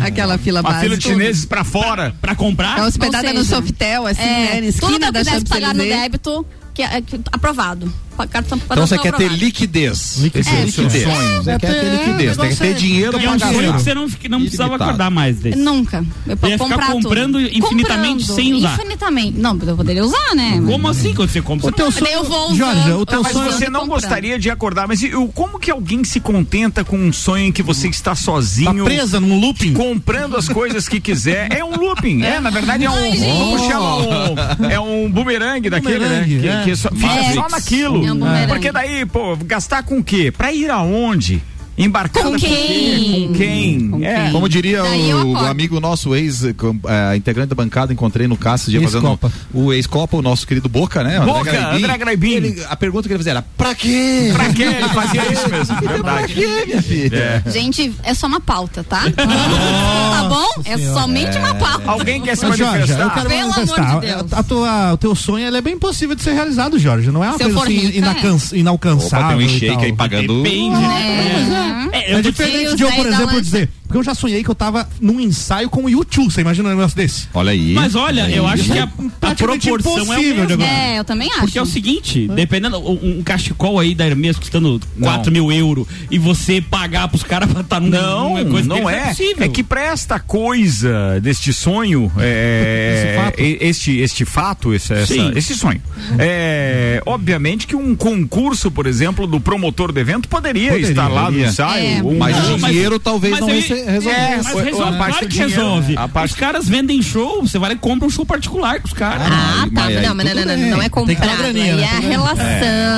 Aquela 0.05 0.39
fila 0.39 0.63
básica. 0.63 0.90
Chineses 0.99 1.45
pra 1.45 1.63
fora. 1.65 2.15
Pra 2.21 2.35
comprar. 2.35 2.79
É 2.79 2.83
hospedada 2.83 3.29
Ou 3.29 3.35
no 3.35 3.45
seja, 3.45 3.57
Sofitel, 3.57 4.07
assim, 4.07 4.21
né? 4.23 4.29
É, 4.29 4.45
Na 4.47 4.51
tudo 4.51 4.61
que 4.63 4.69
esquina 4.69 5.07
eu 5.07 5.13
da 5.13 5.19
pudesse 5.21 5.45
pagar 5.45 5.75
no 5.75 5.83
débito, 5.85 6.47
que, 6.73 6.83
é, 6.83 7.01
que- 7.03 7.21
aprovado. 7.33 7.93
Pa- 8.21 8.27
Cartão, 8.27 8.59
Então 8.63 8.87
você 8.87 8.97
cartão 8.99 9.19
quer 9.19 9.29
ter 9.29 9.37
liquidez. 9.37 10.19
Liquidez. 10.19 10.47
É 10.47 10.61
É, 10.61 10.63
é, 10.63 10.69
sonho. 10.71 11.43
Você 11.43 11.51
é, 11.51 11.59
quer 11.59 11.71
ter 11.71 11.77
é, 11.87 11.91
liquidez. 11.97 12.37
Tem 12.37 12.49
que 12.51 12.57
ter 12.57 12.67
é- 12.69 12.73
dinheiro 12.75 13.17
é 13.17 13.21
pra 13.21 13.31
um 13.33 13.39
sonho 13.39 13.53
gastar. 13.55 13.73
que 13.77 13.83
você 13.83 13.95
não, 13.95 14.09
não 14.31 14.41
precisava 14.41 14.75
acordar 14.77 15.11
mais 15.11 15.37
desse. 15.39 15.59
Nunca. 15.59 16.05
Eu 16.27 16.49
Ia 16.49 16.59
ficar 16.59 16.87
comprando 16.93 17.33
tudo. 17.41 17.57
infinitamente 17.57 18.21
Comprando, 18.27 18.37
sem 18.37 18.55
usar. 18.55 18.75
Infinitamente. 18.75 19.39
Não, 19.39 19.59
eu 19.67 19.77
poderia 19.77 20.05
usar, 20.05 20.35
né? 20.35 20.63
Como 20.67 20.89
assim 20.89 21.15
quando 21.15 21.29
você 21.31 21.41
compra? 21.41 21.69
O 21.69 21.73
teu 21.73 21.91
Daí 21.91 22.13
eu 22.13 22.25
vou 22.25 22.47
sonho, 22.49 22.57
Jorge, 22.59 22.93
o 22.93 23.07
teu 23.07 23.23
Mas 23.23 23.33
sonho. 23.33 23.53
você 23.53 23.69
não 23.71 23.87
gostaria 23.89 24.39
de 24.39 24.51
acordar, 24.51 24.87
mas 24.87 25.03
e 25.03 25.15
o- 25.15 25.29
como 25.29 25.59
que 25.59 25.71
alguém 25.71 26.05
se 26.05 26.21
contenta 26.21 26.85
com 26.85 26.97
um 26.99 27.13
sonho 27.13 27.47
em 27.47 27.53
que 27.53 27.63
você 27.63 27.89
está 27.89 28.11
Tá 28.11 28.15
sozinho? 28.17 28.85
presa 28.85 29.21
num 29.21 29.39
looping. 29.41 29.73
comprando 29.75 30.37
as 30.37 30.49
coisas 30.49 30.89
que 30.89 31.01
quiser. 31.01 31.53
É 31.53 31.65
um 31.65 31.77
looping, 31.77 32.23
é, 32.23 32.41
na 32.41 32.51
verdade 32.51 32.85
é 32.85 32.91
um, 32.91 32.95
Ai, 32.95 33.13
gente. 33.17 33.39
como 33.39 33.59
chama 33.69 33.97
um, 33.97 34.67
é 34.71 34.81
um 34.81 35.11
bumerangue 35.11 35.71
daquele, 35.71 36.01
Bumerangue, 36.01 36.35
né? 36.37 36.41
Que, 36.41 36.49
é. 36.49 36.65
que 36.65 36.77
só, 36.77 36.91
fica 36.91 37.07
É. 37.15 37.33
só 37.35 37.49
naquilo. 37.49 38.03
É 38.11 38.13
um 38.13 38.19
bumerangue. 38.19 38.49
Porque 38.49 38.73
daí, 38.73 39.07
pô, 39.07 39.37
gastar 39.37 39.85
com 39.85 39.99
o 39.99 40.05
quê? 40.05 40.33
Pra 40.37 40.53
ir 40.53 40.71
aonde? 40.71 41.41
Embarcada 41.85 42.31
Com 42.31 42.37
quem? 42.37 43.29
Com 43.29 43.35
quem? 43.35 43.89
Com 43.91 44.05
É. 44.05 44.23
quem? 44.25 44.33
Como 44.33 44.49
diria 44.49 44.85
o, 44.85 45.33
o 45.33 45.37
amigo 45.39 45.81
nosso, 45.81 46.15
ex, 46.15 46.45
eh, 46.45 47.17
integrante 47.17 47.49
da 47.49 47.55
bancada, 47.55 47.93
encontrei 47.93 48.27
no 48.29 48.37
Cássio 48.37 48.65
esse 48.67 48.71
dia 48.79 48.81
fazendo 48.83 49.19
o 49.55 49.73
ex-Copa, 49.73 50.17
o 50.17 50.23
nosso 50.23 50.47
querido 50.47 50.69
Boca, 50.69 51.03
né? 51.03 51.21
Boca, 51.21 51.71
André 51.75 51.99
Graibin. 51.99 52.33
Ele- 52.35 52.65
a 52.69 52.77
pergunta 52.77 53.09
que 53.09 53.13
ele 53.15 53.19
fazia 53.19 53.33
era: 53.33 53.43
pra 53.57 53.75
quê? 53.75 54.31
Pra 54.33 54.53
quê? 54.53 54.63
Ele 54.65 54.89
fazia 54.89 55.33
isso 55.33 55.49
mesmo, 55.49 55.77
Pra 55.83 55.93
verdade. 55.93 56.35
quê, 56.35 56.63
minha 56.67 56.83
filha? 56.83 57.43
Gente, 57.47 57.93
é 58.03 58.15
só 58.15 58.27
uma 58.27 58.41
pauta, 58.41 58.85
tá? 58.85 59.03
tá 59.17 60.29
bom? 60.29 60.63
É 60.65 60.77
somente 60.93 61.37
uma 61.39 61.55
pauta. 61.55 61.91
Alguém 61.91 62.21
quer 62.23 62.37
se 62.37 62.43
Jorge, 62.47 62.63
manifestar? 62.63 63.15
quero 63.15 63.29
Pelo 63.29 63.41
manifestar. 63.49 63.89
amor 63.89 64.01
de 64.01 64.07
Deus. 64.07 64.33
A 64.33 64.43
tua, 64.43 64.93
o 64.93 64.97
teu 64.97 65.15
sonho 65.15 65.47
ele 65.47 65.57
é 65.57 65.61
bem 65.61 65.79
possível 65.79 66.15
de 66.15 66.23
ser 66.23 66.33
realizado, 66.33 66.79
Jorge. 66.79 67.11
Não 67.11 67.23
é 67.25 67.29
uma 67.29 67.39
Se 67.39 67.45
coisa 67.45 67.59
assim 67.63 67.77
rica, 67.79 67.99
inacan- 67.99 68.39
inalcançável. 68.53 69.27
Opa, 69.29 69.37
tem 69.37 69.47
um 69.47 69.51
e 69.51 69.67
tal. 69.75 69.81
aí 69.85 69.93
pagando. 69.93 70.43
Depende. 70.43 70.77
né? 70.77 71.70
É, 71.93 72.13
É 72.13 72.15
eu 72.15 72.23
te- 72.23 72.31
diferente 72.31 72.77
de 72.77 72.83
eu, 72.83 72.91
por 72.93 73.05
10 73.05 73.15
exemplo, 73.15 73.41
dizer. 73.41 73.69
Porque 73.87 73.99
eu 73.99 74.05
já 74.05 74.15
sonhei 74.15 74.45
que 74.45 74.49
eu 74.49 74.55
tava 74.55 74.89
num 75.01 75.19
ensaio 75.19 75.69
com 75.69 75.83
o 75.85 75.91
YouTube. 75.91 76.33
Você 76.33 76.43
imagina 76.43 76.69
um 76.69 76.77
negócio 76.77 76.97
desse? 76.97 77.27
Olha 77.35 77.51
aí. 77.51 77.73
Mas 77.73 77.97
olha, 77.97 78.31
eu 78.31 78.47
acho 78.47 78.63
que 78.71 78.79
a, 78.79 78.85
a 78.85 78.89
praticamente 79.19 79.69
proporção 79.69 80.15
é. 80.15 80.93
É, 80.95 80.99
eu 81.01 81.05
também 81.05 81.29
acho. 81.29 81.41
Porque 81.41 81.59
é 81.59 81.63
o 81.63 81.67
seguinte, 81.67 82.29
dependendo, 82.29 82.79
um, 82.79 83.19
um 83.19 83.23
cachecol 83.25 83.81
aí 83.81 83.93
da 83.95 84.07
Hermes 84.07 84.37
custando 84.37 84.81
4 85.01 85.33
mil 85.33 85.51
euros 85.51 85.89
e 86.09 86.19
você 86.19 86.61
pagar 86.61 87.09
pros 87.09 87.25
caras 87.25 87.51
pra 87.53 87.63
estar 87.63 87.81
num 87.81 87.89
Não, 87.89 88.45
coisa 88.49 88.69
não 88.69 88.89
é. 88.89 89.09
possível. 89.09 89.43
É 89.45 89.49
que 89.49 89.65
pra 89.65 89.83
esta 89.83 90.21
coisa 90.21 91.19
deste 91.21 91.53
sonho, 91.53 92.13
é, 92.19 93.33
e- 93.39 93.59
este, 93.61 93.99
este 93.99 94.25
fato, 94.25 94.73
esse, 94.73 94.93
essa- 94.93 95.13
Sim. 95.15 95.33
esse 95.35 95.55
sonho, 95.57 95.83
é, 96.17 97.03
obviamente 97.05 97.67
que 97.67 97.75
um 97.75 97.97
concurso, 97.97 98.71
por 98.71 98.87
exemplo, 98.87 99.27
do 99.27 99.41
promotor 99.41 99.91
do 99.93 99.99
evento 99.99 100.29
poderia, 100.29 100.69
Poderia, 100.71 100.91
estar 100.91 101.09
lá 101.09 101.29
no 101.31 101.39
ensaio. 101.67 101.99
É. 101.99 102.03
um- 102.03 102.19
Mas 102.19 102.37
Não, 102.37 102.55
o 102.57 102.61
mas- 102.61 102.73
dinheiro 102.73 102.99
talvez 102.99 103.33
mas 103.33 103.41
não 103.41 103.49
aí- 103.49 103.61
rece- 103.61 103.85
resolva. 103.91 104.17
É, 104.19 104.37
Mas 104.37 104.47
a 104.47 104.63
resolve, 104.63 104.99
parte 104.99 105.11
claro 105.13 105.27
que 105.27 105.33
dinheiro, 105.33 105.55
resolve. 105.55 105.97
a 105.97 106.09
parte- 106.09 106.31
Os 106.33 106.39
caras 106.39 106.69
vendem 106.69 107.03
show, 107.03 107.43
você 107.43 107.59
vai 107.59 107.71
lá 107.71 107.75
e 107.75 107.79
compra 107.79 108.07
um 108.07 108.11
show 108.11 108.25
particular 108.27 108.81
com 108.81 108.87
os 108.89 108.93
caras. 108.93 109.23
Ah, 109.27 109.63
tá. 109.63 109.69
mas 109.71 110.03
Não, 110.03 110.15
mas 110.15 110.27
não, 110.27 110.35
não, 110.45 110.57
não, 110.57 110.71
não 110.77 110.83
é 110.83 110.89
comprado. 110.89 111.39
graninha, 111.39 111.65
Aí 111.75 111.81
né? 111.81 111.83
é 111.93 111.97
a 111.97 112.01
relação. 112.01 112.45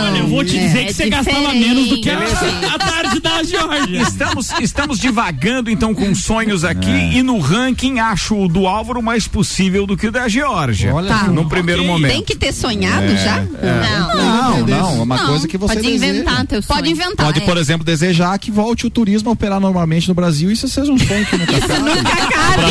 Olha, 0.07 0.19
eu 0.19 0.27
vou 0.29 0.45
te 0.45 0.59
dizer 0.59 0.81
É 0.81 0.85
que 0.87 0.95
você 0.95 1.09
gastava 1.11 1.53
menos 1.55 1.89
do 1.89 2.01
que 2.01 2.11
a, 2.11 2.17
diferente. 2.17 2.65
a 2.67 2.79
tarde 2.79 3.21
da 3.21 3.43
Georgia. 3.43 4.03
Estamos, 4.03 4.51
estamos 4.61 4.99
divagando 4.99 5.71
então 5.71 5.95
com 5.95 6.15
sonhos 6.15 6.65
aqui 6.65 6.91
É. 6.91 7.13
e 7.15 7.23
no 7.23 7.39
ranking 7.39 7.99
acho 7.99 8.37
o 8.37 8.49
do 8.49 8.67
Álvaro 8.67 9.03
mais 9.03 9.27
possível 9.27 9.87
do 9.87 9.97
que 9.97 10.07
o 10.09 10.13
da 10.13 10.29
Geórgia. 10.29 10.95
Olha 10.95 11.09
Tá. 11.09 11.25
No 11.25 11.49
primeiro 11.49 11.83
Ok. 11.83 11.93
momento. 11.93 12.13
Tem 12.13 12.23
que 12.23 12.35
ter 12.37 12.53
sonhado 12.53 13.07
já? 13.17 13.41
Não. 13.43 14.17
Não, 14.17 14.67
não, 14.67 14.99
é 15.01 15.03
uma 15.03 15.17
Não, 15.17 15.27
coisa 15.27 15.49
que 15.49 15.59
você 15.59 15.75
Pode 15.75 15.87
deseja. 15.87 16.07
inventar 16.15 16.47
teu 16.47 16.63
sonho. 16.63 16.79
Pode 16.79 16.91
inventar. 16.91 17.27
Pode, 17.27 17.41
é. 17.41 17.45
por 17.45 17.57
exemplo, 17.57 17.85
desejar 17.85 18.39
que 18.43 18.51
volte 18.51 18.87
o 18.87 18.91
turismo 18.91 19.31
a 19.31 19.33
operar 19.33 19.61
normalmente 19.61 20.09
no 20.09 20.15
Brasil 20.15 20.51
e 20.51 20.55
isso 20.55 20.69
seja 20.69 20.91
um 20.93 20.99
sonho 20.99 21.25
que 21.25 21.37
nunca 21.39 21.53
Isso 21.53 21.69
nunca 21.69 22.03
cabe. 22.03 22.63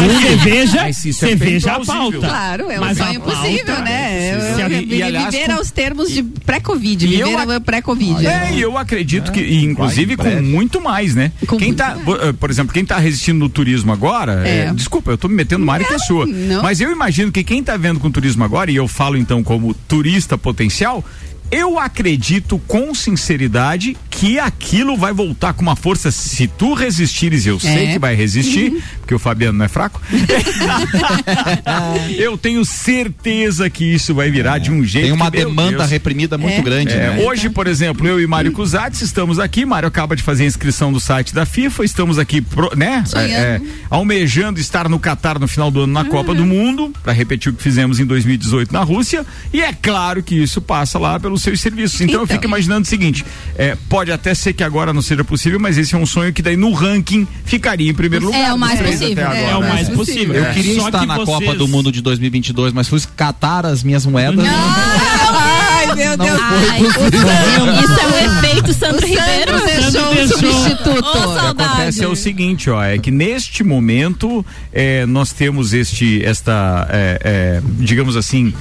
Mas 0.00 0.20
você 0.22 0.36
veja, 0.36 0.82
Mas 0.82 1.04
isso 1.04 1.24
é 1.26 1.32
a 1.70 1.80
pauta. 1.84 2.18
Claro, 2.18 2.70
é 2.70 2.78
um 2.78 2.80
Mas 2.80 2.96
sonho 2.98 3.20
possível, 3.20 3.78
né? 3.82 4.28
é 4.28 4.34
Eu, 4.34 4.38
eu, 4.38 4.70
E- 4.72 4.82
e, 4.82 4.84
vi- 4.86 5.02
aliás, 5.02 5.34
viver 5.34 5.46
com- 5.46 5.52
aos 5.52 5.70
termos 5.70 6.10
de 6.10 6.22
pré-Covid, 6.22 7.06
E 7.06 7.20
eu 7.20 7.28
viver 7.28 7.52
ac- 7.52 7.60
pré-Covid. 7.64 8.26
É, 8.26 8.52
e 8.54 8.60
eu 8.62 8.78
acredito 8.78 9.30
que, 9.30 9.40
e, 9.40 9.62
inclusive, 9.64 10.16
com 10.16 10.22
breve. 10.22 10.40
muito 10.40 10.80
mais, 10.80 11.14
né? 11.14 11.30
Com 11.46 11.58
quem 11.58 11.68
muito 11.68 11.78
tá, 11.78 11.96
eh, 12.22 12.32
por 12.32 12.50
exemplo, 12.50 12.72
quem 12.72 12.84
tá 12.84 12.96
resistindo 12.98 13.38
no 13.38 13.48
turismo 13.50 13.92
agora, 13.92 14.48
É. 14.48 14.66
eh, 14.68 14.72
desculpa, 14.74 15.10
eu 15.10 15.18
tô 15.18 15.28
me 15.28 15.34
metendo 15.34 15.60
numa 15.60 15.74
área 15.74 15.86
que 15.86 15.92
é 15.94 15.98
sua. 15.98 16.24
não. 16.26 16.62
Mas 16.62 16.80
eu 16.80 16.90
imagino 16.90 17.30
que 17.30 17.44
quem 17.44 17.62
tá 17.62 17.76
vendo 17.76 18.00
com 18.00 18.10
turismo 18.10 18.42
agora, 18.44 18.70
e 18.70 18.76
eu 18.76 18.88
falo 18.88 19.16
então 19.18 19.42
como 19.42 19.74
turista 19.74 20.38
potencial, 20.38 21.04
eu 21.52 21.78
acredito 21.78 22.58
com 22.66 22.94
sinceridade 22.94 23.96
que 24.10 24.38
aquilo 24.38 24.96
vai 24.96 25.12
voltar 25.12 25.52
com 25.52 25.62
uma 25.62 25.76
força. 25.76 26.10
Se 26.10 26.46
tu 26.48 26.72
resistires, 26.74 27.46
eu 27.46 27.60
sei 27.60 27.88
É. 27.88 27.92
que 27.92 27.98
vai 27.98 28.14
resistir, 28.14 28.82
porque 29.00 29.14
o 29.14 29.18
Fabiano 29.18 29.58
não 29.58 29.64
é 29.66 29.68
fraco. 29.68 30.00
eu 32.16 32.36
tenho 32.38 32.64
certeza 32.64 33.68
que 33.68 33.84
isso 33.84 34.14
vai 34.14 34.30
virar 34.30 34.58
de 34.58 34.70
um 34.70 34.84
jeito. 34.84 35.04
Tem 35.06 35.12
uma 35.12 35.30
que, 35.30 35.38
demanda 35.38 35.78
Deus, 35.78 35.90
reprimida 35.90 36.38
muito 36.38 36.58
É. 36.58 36.62
grande, 36.62 36.92
é, 36.92 36.96
né? 37.16 37.24
Hoje, 37.24 37.50
por 37.50 37.66
exemplo, 37.66 38.06
eu 38.06 38.20
e 38.20 38.26
Mário 38.26 38.52
Cusatz 38.52 39.02
estamos 39.02 39.38
aqui. 39.38 39.64
Mário 39.64 39.88
acaba 39.88 40.16
de 40.16 40.22
fazer 40.22 40.44
a 40.44 40.46
inscrição 40.46 40.92
do 40.92 41.00
site 41.00 41.34
da 41.34 41.44
FIFA. 41.44 41.84
Estamos 41.84 42.18
aqui, 42.18 42.40
pro- 42.40 42.72
né? 42.76 43.04
É, 43.14 43.24
é, 43.24 43.60
almejando 43.90 44.60
estar 44.60 44.88
no 44.88 44.98
Catar 44.98 45.38
no 45.38 45.48
final 45.48 45.70
do 45.70 45.82
ano 45.82 45.92
na 45.92 46.04
Copa 46.04 46.34
do 46.34 46.44
Mundo, 46.44 46.92
para 47.02 47.12
repetir 47.12 47.52
o 47.52 47.54
que 47.54 47.62
fizemos 47.62 47.98
em 48.00 48.04
2018 48.06 48.72
na 48.72 48.82
Rússia. 48.82 49.24
E 49.52 49.60
é 49.60 49.72
claro 49.72 50.22
que 50.22 50.34
isso 50.34 50.60
passa 50.60 50.98
lá 50.98 51.18
pelos 51.18 51.41
seus 51.42 51.60
serviços. 51.60 52.00
Então, 52.00 52.14
eu 52.20 52.24
Então. 52.24 52.34
fico 52.36 52.46
imaginando 52.46 52.82
o 52.82 52.88
seguinte: 52.88 53.24
é, 53.56 53.76
pode 53.88 54.10
até 54.12 54.34
ser 54.34 54.52
que 54.52 54.62
agora 54.64 54.92
não 54.92 55.02
seja 55.02 55.24
possível, 55.24 55.58
mas 55.60 55.76
esse 55.78 55.94
é 55.94 55.98
um 55.98 56.06
sonho 56.06 56.32
que 56.32 56.42
daí 56.42 56.56
no 56.56 56.72
ranking 56.72 57.26
ficaria 57.44 57.90
em 57.90 57.94
primeiro 57.94 58.26
lugar. 58.26 58.40
É 58.40 58.52
o 58.54 58.58
mais 58.58 58.80
possível. 58.80 59.06
até 59.12 59.20
É, 59.20 59.24
agora, 59.24 59.50
É 59.52 59.56
o 59.56 59.60
né? 59.60 59.68
mais 59.68 59.88
É. 59.88 59.92
possível. 59.92 60.34
Eu 60.34 60.52
queria 60.54 60.80
Só 60.80 60.86
estar 60.86 61.00
que 61.00 61.06
na 61.06 61.16
vocês- 61.16 61.28
Copa 61.28 61.54
do 61.54 61.68
Mundo 61.68 61.90
de 61.92 62.00
2022, 62.00 62.72
mas 62.72 62.88
fui 62.88 63.00
catar 63.16 63.66
as 63.66 63.82
minhas 63.82 64.06
moedas. 64.06 64.44
Ai, 64.48 65.94
meu 65.94 66.16
não 66.16 66.24
Deus. 66.26 66.40
Ai. 66.40 66.80
Isso 66.82 68.00
é 68.00 68.06
um 68.06 68.38
efeito 68.38 68.72
Sandro 68.72 69.06
Ribeiro. 69.06 69.58
Sandro 69.58 69.66
deixou 69.66 70.10
um 70.10 70.14
deixou. 70.14 70.38
substituto. 70.38 71.06
Ô, 71.06 71.30
O 71.30 71.54
que 71.54 71.62
acontece 71.62 72.04
é 72.04 72.08
o 72.08 72.16
seguinte, 72.16 72.70
ó, 72.70 72.82
é 72.82 72.98
que 72.98 73.10
neste 73.10 73.62
momento 73.64 74.44
é, 74.72 75.04
nós 75.06 75.32
temos 75.32 75.72
este, 75.72 76.24
esta, 76.24 76.86
é, 76.90 77.20
é, 77.24 77.62
digamos 77.78 78.16
assim, 78.16 78.52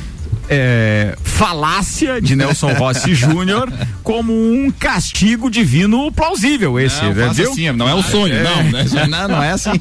é, 0.53 1.15
falácia 1.23 2.21
de 2.21 2.35
Nelson 2.35 2.73
Rossi 2.73 3.15
Júnior 3.15 3.71
como 4.03 4.33
um 4.33 4.69
castigo 4.69 5.49
divino 5.49 6.11
plausível 6.11 6.77
esse, 6.77 7.01
Não, 7.01 7.13
né, 7.13 7.29
viu? 7.33 7.51
assim, 7.51 7.71
não 7.71 7.87
é 7.87 7.93
o 7.95 8.03
sonho, 8.03 8.35
não, 8.43 8.63
né? 8.65 8.85
não, 9.09 9.27
não 9.29 9.41
é 9.43 9.51
assim. 9.51 9.71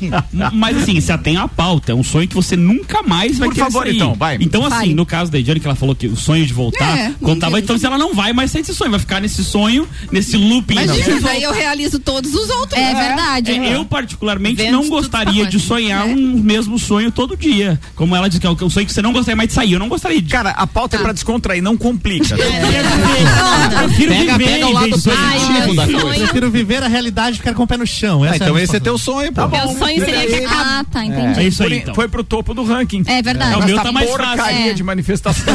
Mas 0.53 0.77
assim, 0.77 1.01
se 1.01 1.11
atém 1.11 1.37
à 1.37 1.49
pauta, 1.49 1.91
é 1.91 1.95
um 1.95 2.05
sonho 2.05 2.29
que 2.29 2.35
você 2.37 2.55
nunca 2.57 3.03
mais 3.03 3.37
vai 3.39 3.49
Por 3.49 3.55
querer 3.55 3.65
favor, 3.67 3.83
sair. 3.85 3.97
então, 3.97 4.15
vai. 4.15 4.39
Então 4.41 4.61
assim, 4.65 4.71
Vai. 4.77 4.95
no 4.95 5.05
caso 5.05 5.31
da 5.33 5.39
Ediane 5.41 5.59
que 5.59 5.67
ela 5.67 5.75
falou 5.75 5.95
que 5.95 6.07
o 6.07 6.17
sonho 6.17 6.47
de 6.47 6.53
voltar, 6.53 6.97
É, 6.97 7.13
contava, 7.21 7.59
então 7.59 7.77
se 7.77 7.85
ela 7.85 7.99
não 7.99 8.15
vai 8.15 8.33
mais 8.33 8.53
sair 8.53 8.63
desse 8.63 8.75
sonho, 8.75 8.93
vai 8.93 9.01
ficar 9.01 9.21
nesse 9.21 9.43
sonho, 9.43 9.89
nesse 10.13 10.37
looping. 10.37 10.77
Mas 10.77 10.87
Não. 10.87 10.97
isso 10.97 11.27
aí 11.29 11.43
eu 11.43 11.53
realizo 11.53 11.99
todos 11.99 12.33
os 12.33 12.49
outros. 12.49 12.79
É 12.81 12.95
verdade. 12.95 13.51
É, 13.51 13.75
eu, 13.75 13.85
particularmente, 13.85 14.57
Vendo 14.63 14.73
não 14.73 14.83
tudo 14.83 14.91
gostaria 14.93 15.47
de 15.47 15.59
sonhar 15.59 16.09
É. 16.09 16.13
um 16.13 16.39
mesmo 16.41 16.79
sonho 16.79 17.11
todo 17.11 17.37
dia. 17.37 17.81
Como 17.97 18.15
ela 18.15 18.29
diz 18.29 18.39
que 18.39 18.47
é 18.47 18.51
um 18.51 18.71
sonho 18.71 18.87
que 18.87 18.93
você 18.93 19.03
não 19.03 19.13
gostaria 19.13 19.37
mais 19.37 19.49
de 19.49 19.55
sair. 19.55 19.73
Eu 19.73 19.79
não 19.79 19.89
gostaria 19.89 20.21
de. 20.23 20.29
Cara, 20.31 20.51
a 20.63 20.67
pauta 20.67 20.97
é 20.97 20.99
pra 21.01 21.13
descontrair, 21.13 21.63
não 21.63 21.77
complica. 21.77 22.35
Eu 22.35 22.39
prefiro 23.89 24.13
Pega- 24.13 24.39
viver 24.39 24.51
pega 24.53 24.67
o 24.67 24.73
lado 24.73 24.91
positivo 24.91 25.75
da 25.75 25.87
coisa. 25.87 26.19
Prefiro 26.25 26.51
viver 26.51 26.83
a 26.83 26.89
realidade 26.89 27.37
e 27.37 27.39
ficar 27.39 27.55
com 27.55 27.63
o 27.63 27.67
pé 27.67 27.77
no 27.77 27.87
chão. 27.87 28.23
Ah, 28.23 28.29
Essa 28.29 28.37
então 28.45 28.59
é 28.59 28.63
esse 28.63 28.77
é 28.77 28.81
teu 28.81 28.99
sonho, 28.99 29.33
pô. 29.33 29.47
Meu 29.49 29.69
sonho 29.69 30.05
seria 30.05 30.27
que 30.27 30.45
Ah, 30.45 30.85
tá, 30.91 31.05
entendi. 31.05 31.41
É 31.41 31.45
isso 31.45 31.63
aí, 31.63 31.69
Foi, 31.71 31.79
então. 31.79 31.95
foi 31.95 32.09
pro 32.09 32.23
topo 32.25 32.53
do 32.55 32.65
ranking. 32.65 33.03
É 33.07 33.23
verdade. 33.23 33.55
É, 33.55 33.57
o 33.57 33.65
meu 33.65 33.77
tá 33.83 33.91
mais 33.93 34.11
fácil. 34.11 34.27
porcaria 34.37 34.71
É. 34.71 34.75
de 34.75 34.83
manifestação. 34.83 35.55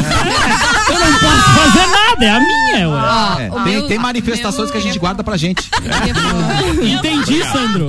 Eu 0.88 0.98
não 1.00 1.12
posso 1.18 1.50
fazer 1.50 1.86
nada, 1.86 2.24
é 2.24 2.30
a 2.30 2.40
minha, 2.40 2.88
ué. 2.88 3.46
É, 3.46 3.50
o 3.50 3.64
tem, 3.64 3.72
meu- 3.74 3.86
tem 3.88 3.98
manifestações 3.98 4.70
meu- 4.70 4.72
que 4.72 4.78
a 4.78 4.80
gente 4.80 4.98
guarda 4.98 5.22
pra 5.24 5.36
gente. 5.36 5.68
Entendi, 6.82 7.42
Sandro. 7.52 7.88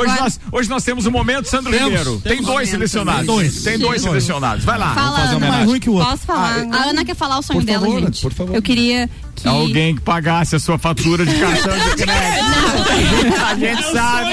Hoje, 0.00 0.20
nós, 0.20 0.40
hoje 0.52 0.70
nós 0.70 0.84
temos 0.84 1.06
um 1.06 1.10
momento, 1.10 1.46
Sandro 1.48 1.70
Temos. 1.72 1.88
Ribeiro. 1.88 2.12
Tem 2.20 2.32
Temos 2.36 2.46
dois 2.46 2.48
momentos. 2.68 2.70
selecionados. 2.70 3.26
Dois. 3.26 3.62
Tem 3.62 3.78
dois 3.78 4.02
Sim. 4.02 4.08
selecionados. 4.08 4.64
Vai 4.64 4.78
lá. 4.78 4.94
Fala, 4.94 5.18
fazer 5.18 5.36
uma 5.36 5.46
Ana. 5.46 5.56
Mais 5.56 5.68
ruim 5.68 5.80
que 5.80 5.90
o 5.90 5.94
outro. 5.94 6.10
Posso 6.10 6.26
falar? 6.26 6.58
A 6.72 6.84
Ana 6.90 7.04
quer 7.04 7.14
falar 7.16 7.38
o 7.38 7.42
sonho 7.42 7.60
Por 7.60 7.66
dela, 7.66 7.86
favor, 7.86 8.00
gente. 8.00 8.20
por 8.22 8.32
favor. 8.32 8.54
Eu 8.56 8.62
queria 8.62 9.08
que. 9.34 9.46
Alguém 9.48 9.94
que 9.94 10.00
pagasse 10.00 10.56
a 10.56 10.58
sua 10.58 10.78
fatura 10.78 11.24
de 11.26 11.34
cartão 11.38 11.72
de 11.78 11.96
crédito. 12.02 13.42
A 13.44 13.54
gente 13.54 13.82
sabe. 13.92 14.32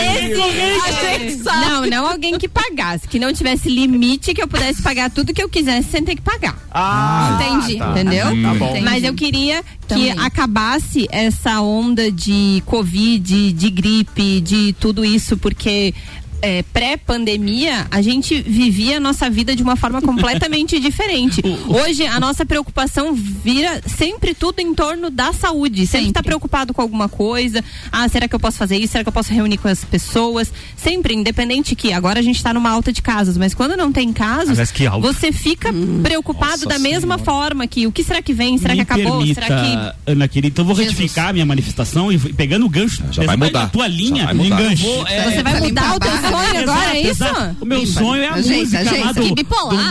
Esse- 1.25 1.43
Não, 1.43 1.85
não 1.85 2.07
alguém 2.07 2.37
que 2.37 2.47
pagasse, 2.47 3.07
que 3.07 3.19
não 3.19 3.33
tivesse 3.33 3.69
limite 3.69 4.33
que 4.33 4.41
eu 4.41 4.47
pudesse 4.47 4.81
pagar 4.81 5.09
tudo 5.09 5.33
que 5.33 5.41
eu 5.41 5.49
quisesse 5.49 5.89
sem 5.91 6.03
ter 6.03 6.15
que 6.15 6.21
pagar. 6.21 6.57
Ah, 6.71 7.39
Entendi. 7.41 7.77
tá. 7.77 7.91
Entendeu? 7.91 8.25
Tá 8.41 8.53
bom. 8.55 8.69
Entendi. 8.71 8.85
Mas 8.85 9.03
eu 9.03 9.13
queria 9.13 9.63
que 9.63 9.87
Também. 9.87 10.11
acabasse 10.19 11.07
essa 11.11 11.59
onda 11.61 12.11
de 12.11 12.61
Covid, 12.65 13.51
de 13.51 13.69
gripe, 13.69 14.39
de 14.41 14.73
tudo 14.79 15.03
isso, 15.03 15.37
porque. 15.37 15.93
É, 16.41 16.63
pré-pandemia, 16.73 17.87
a 17.91 18.01
gente 18.01 18.41
vivia 18.41 18.97
a 18.97 18.99
nossa 18.99 19.29
vida 19.29 19.55
de 19.55 19.61
uma 19.63 19.75
forma 19.75 20.01
completamente 20.01 20.79
diferente. 20.81 21.41
Hoje, 21.67 22.05
a 22.05 22.19
nossa 22.19 22.45
preocupação 22.45 23.13
vira 23.13 23.81
sempre 23.85 24.33
tudo 24.33 24.59
em 24.59 24.73
torno 24.73 25.09
da 25.09 25.33
saúde. 25.33 25.85
Sempre 25.87 26.09
está 26.09 26.23
preocupado 26.23 26.73
com 26.73 26.81
alguma 26.81 27.07
coisa. 27.09 27.63
Ah, 27.91 28.07
será 28.07 28.27
que 28.27 28.35
eu 28.35 28.39
posso 28.39 28.57
fazer 28.57 28.77
isso? 28.77 28.91
Será 28.93 29.03
que 29.03 29.09
eu 29.09 29.13
posso 29.13 29.33
reunir 29.33 29.57
com 29.57 29.67
as 29.67 29.83
pessoas? 29.83 30.51
Sempre, 30.75 31.13
independente 31.13 31.75
que 31.75 31.93
agora 31.93 32.19
a 32.19 32.23
gente 32.23 32.37
está 32.37 32.53
numa 32.53 32.69
alta 32.69 32.91
de 32.91 33.01
casos, 33.01 33.37
mas 33.37 33.53
quando 33.53 33.75
não 33.77 33.91
tem 33.91 34.11
casos, 34.13 34.57
você 35.01 35.31
fica 35.31 35.69
preocupado 36.01 36.51
Nossa 36.51 36.65
da 36.67 36.79
mesma 36.79 37.17
forma 37.17 37.67
que 37.67 37.85
o 37.87 37.91
que 37.91 38.03
será 38.03 38.21
que 38.21 38.33
vem? 38.33 38.57
Será 38.57 38.73
Me 38.73 38.77
que 38.77 38.81
acabou? 38.93 39.17
permita, 39.19 39.41
Será 39.41 39.61
que 39.61 40.11
Ana 40.11 40.27
querida, 40.27 40.47
então 40.53 40.63
eu 40.63 40.67
vou 40.67 40.75
Jesus. 40.75 40.97
retificar 40.97 41.29
a 41.29 41.33
minha 41.33 41.45
manifestação 41.45 42.11
e 42.11 42.17
pegando 42.17 42.65
o 42.65 42.69
gancho, 42.69 43.03
Já 43.11 43.23
vai 43.23 43.35
mudar. 43.37 43.61
na 43.61 43.67
tua 43.67 43.87
linha, 43.87 44.25
vai 44.25 44.33
mudar. 44.33 44.75
vou, 44.75 45.07
é, 45.07 45.31
você 45.31 45.43
vai 45.43 45.59
mudar 45.59 45.95
o 45.95 45.99
teu 45.99 46.11
a. 46.11 46.30
sonho 46.31 46.59
agora, 46.61 46.97
é 46.97 47.01
isso? 47.01 47.23
O 47.61 47.65
meu 47.65 47.85
sonho 47.85 48.23
é 48.23 48.27
a 48.27 48.35
música 48.37 48.83
lá 49.05 49.11
do 49.11 49.21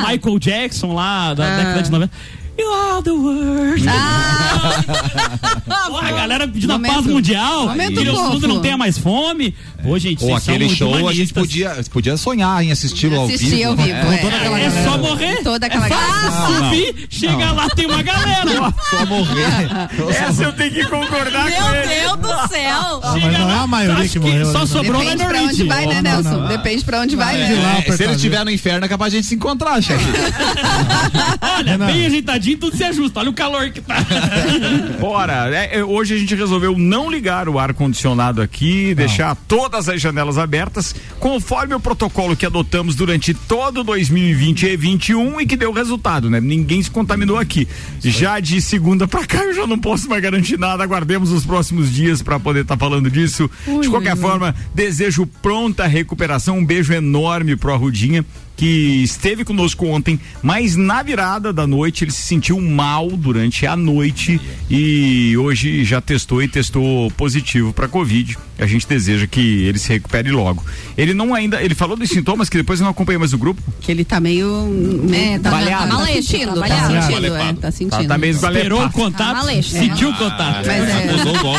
Michael 0.09 0.39
Jackson 0.39 0.93
lá 0.95 1.35
da 1.35 1.45
Ah. 1.45 1.57
década 1.59 1.83
de 1.83 1.91
90. 1.91 2.13
You 2.61 2.71
are 2.73 3.03
the 3.03 3.11
world. 3.13 3.85
Ah, 3.89 4.83
Porra, 5.89 6.09
a 6.09 6.13
galera 6.13 6.47
pedindo 6.47 6.71
a 6.73 6.79
Momento- 6.79 6.95
paz 6.95 7.07
mundial. 7.07 7.69
momento 7.69 8.03
Que 8.03 8.09
o 8.11 8.29
mundo 8.31 8.49
não 8.49 8.61
tenha 8.61 8.77
mais 8.77 8.99
fome. 8.99 9.55
Pô, 9.83 9.99
gente, 9.99 10.23
Ou 10.25 10.37
aquele 10.37 10.69
show 10.69 10.89
a 10.89 11.13
gente 11.13 11.33
humanistas. 11.33 11.43
podia, 11.43 11.85
podia 11.91 12.17
sonhar 12.19 12.63
em 12.63 12.71
assisti-lo 12.71 13.17
ao 13.17 13.25
Assistir 13.27 13.47
vivo. 13.57 13.71
ao 13.71 13.77
vivo, 13.77 13.89
né? 13.89 14.15
é. 14.15 14.19
Toda 14.19 14.37
aquela 14.37 14.59
É 14.59 14.63
galera. 14.69 14.85
só 14.91 14.99
morrer. 14.99 15.43
Toda 15.43 15.67
aquela 15.67 15.87
é 15.87 15.89
fácil 15.89 16.31
galera. 16.55 16.65
subir, 16.65 17.07
chega 17.09 17.53
lá, 17.53 17.69
tem 17.71 17.87
uma 17.87 18.03
galera. 18.03 18.75
Só 18.91 19.07
morrer. 19.07 19.71
Essa 20.29 20.43
eu 20.45 20.53
tenho 20.53 20.71
que 20.73 20.85
concordar 20.85 21.51
com 21.51 21.75
ele. 21.75 22.17
do 22.19 22.49
céu! 22.49 23.01
Ah, 23.03 23.17
mas 23.23 23.39
não 23.39 23.51
é 23.51 23.55
a 23.59 23.67
maioria 23.67 24.09
que 24.09 24.19
morreu. 24.19 24.53
Só 24.53 24.61
né? 24.61 24.67
sobrou 24.67 25.01
Depende 25.01 25.23
na 25.23 25.29
pra 25.31 25.43
onde 25.43 25.65
vai, 25.65 25.87
né, 25.87 25.95
Não, 26.03 26.03
Nelson? 26.23 26.31
não. 26.31 26.49
Depende 26.49 26.85
pra 26.85 27.01
onde 27.01 27.17
vai, 27.17 27.37
né? 27.39 27.85
É, 27.87 27.93
se 27.93 28.03
ele 28.05 28.13
estiver 28.15 28.45
no 28.45 28.51
inferno, 28.51 28.85
é 28.85 28.89
capaz 28.89 29.13
de 29.13 29.17
a 29.19 29.21
gente 29.21 29.29
se 29.29 29.35
encontrar, 29.35 29.81
chefe. 29.83 30.05
Olha, 31.57 31.79
bem 31.79 32.07
ajeitadinho, 32.07 32.50
tudo 32.57 32.77
se 32.77 32.85
ajusta. 32.85 33.21
Olha 33.21 33.31
o 33.31 33.35
calor 33.35 33.71
que 33.71 33.81
tá. 33.81 33.97
Bora. 35.01 35.51
É, 35.55 35.79
é, 35.79 35.85
hoje 35.85 36.15
a 36.15 36.19
gente 36.19 36.35
resolveu 36.35 36.77
não 36.79 37.11
ligar 37.11 37.49
o 37.49 37.59
ar-condicionado 37.59 38.43
aqui, 38.43 38.95
deixar 38.95 39.35
todas 39.35 39.89
as 39.89 40.01
janelas 40.01 40.39
abertas, 40.39 40.95
conforme 41.19 41.75
o 41.75 41.81
protocolo 41.81 42.37
que 42.37 42.47
adotamos 42.47 42.95
durante 42.95 43.35
todo 43.35 43.83
2020 43.85 44.63
e 44.63 44.77
2021 44.77 45.41
e 45.41 45.47
que 45.47 45.57
deu 45.57 45.73
resultado, 45.73 46.31
né? 46.31 46.41
Ninguém 46.41 46.83
se 46.83 46.91
contaminou 46.91 47.39
aqui. 47.39 47.67
Já 48.01 48.41
de 48.41 48.61
segunda 48.61 49.07
pra 49.07 49.27
cá 49.27 49.45
eu 49.45 49.55
já 49.55 49.67
não 49.67 49.79
posso 49.79 50.09
mais 50.09 50.23
garantir 50.23 50.59
nada. 50.59 50.83
Aguardemos 50.83 51.33
os 51.33 51.45
próximos 51.45 51.93
dias 51.93 52.23
para 52.23 52.39
poder 52.39 52.63
estar 52.63 52.77
falando 52.77 53.11
disso. 53.11 53.51
de 53.81 53.89
qualquer 53.89 54.17
forma, 54.17 54.55
desejo 54.75 55.27
pronta 55.27 55.87
recuperação. 55.87 56.59
Um 56.59 56.65
beijo 56.65 56.93
enorme 56.93 57.57
pro 57.57 57.73
Arrudinha 57.73 58.25
que 58.61 59.03
esteve 59.03 59.43
conosco 59.43 59.87
ontem, 59.87 60.21
mas 60.43 60.77
na 60.77 61.03
virada 61.03 61.51
da 61.51 61.67
noite 61.67 62.05
ele 62.05 62.11
se 62.11 62.21
sentiu 62.21 62.61
mal 62.61 63.09
durante 63.11 63.67
a 63.67 63.75
noite 63.75 64.39
e 64.69 65.35
hoje 65.39 65.83
já 65.83 65.99
testou 65.99 66.43
e 66.43 66.47
testou 66.49 67.11
positivo 67.13 67.73
para 67.73 67.89
Covid. 67.89 68.37
A 68.59 68.67
gente 68.67 68.87
deseja 68.87 69.27
que 69.27 69.41
ele 69.65 69.79
se 69.79 69.89
recupere 69.89 70.31
logo. 70.31 70.63
Ele 70.95 71.15
não 71.15 71.33
ainda, 71.35 71.63
ele 71.63 71.75
falou 71.75 71.97
dos 71.97 72.11
sintomas 72.11 72.51
que 72.51 72.59
depois 72.59 72.79
eu 72.79 72.85
não 72.85 72.91
acompanhei 72.91 73.17
mais 73.19 73.33
o 73.33 73.39
grupo. 73.39 73.63
Que 73.81 73.91
ele 73.91 74.05
tá 74.05 74.21
meio. 74.21 74.67
meio 75.03 75.37
É, 75.37 75.39
tá- 75.39 75.51
Baleado. 75.51 75.85
tá 75.85 75.89
Tá 75.89 75.95
maleixo, 75.95 76.29
sentindo, 76.29 76.55
tá 76.61 76.69
tá 76.69 77.01
sentindo, 77.01 77.27
é, 77.27 77.39
Tá, 77.39 77.55
tá 77.55 77.71
sentindo. 77.71 78.09
tá 78.09 78.19
meio 78.19 78.33
Esperou 78.35 78.85
o 78.85 78.91
contato, 78.93 79.49
Ah, 79.49 79.63
sentiu 79.63 80.11
o 80.11 80.15
contato. 80.15 80.67
Mas 80.67 80.69
é, 80.69 81.09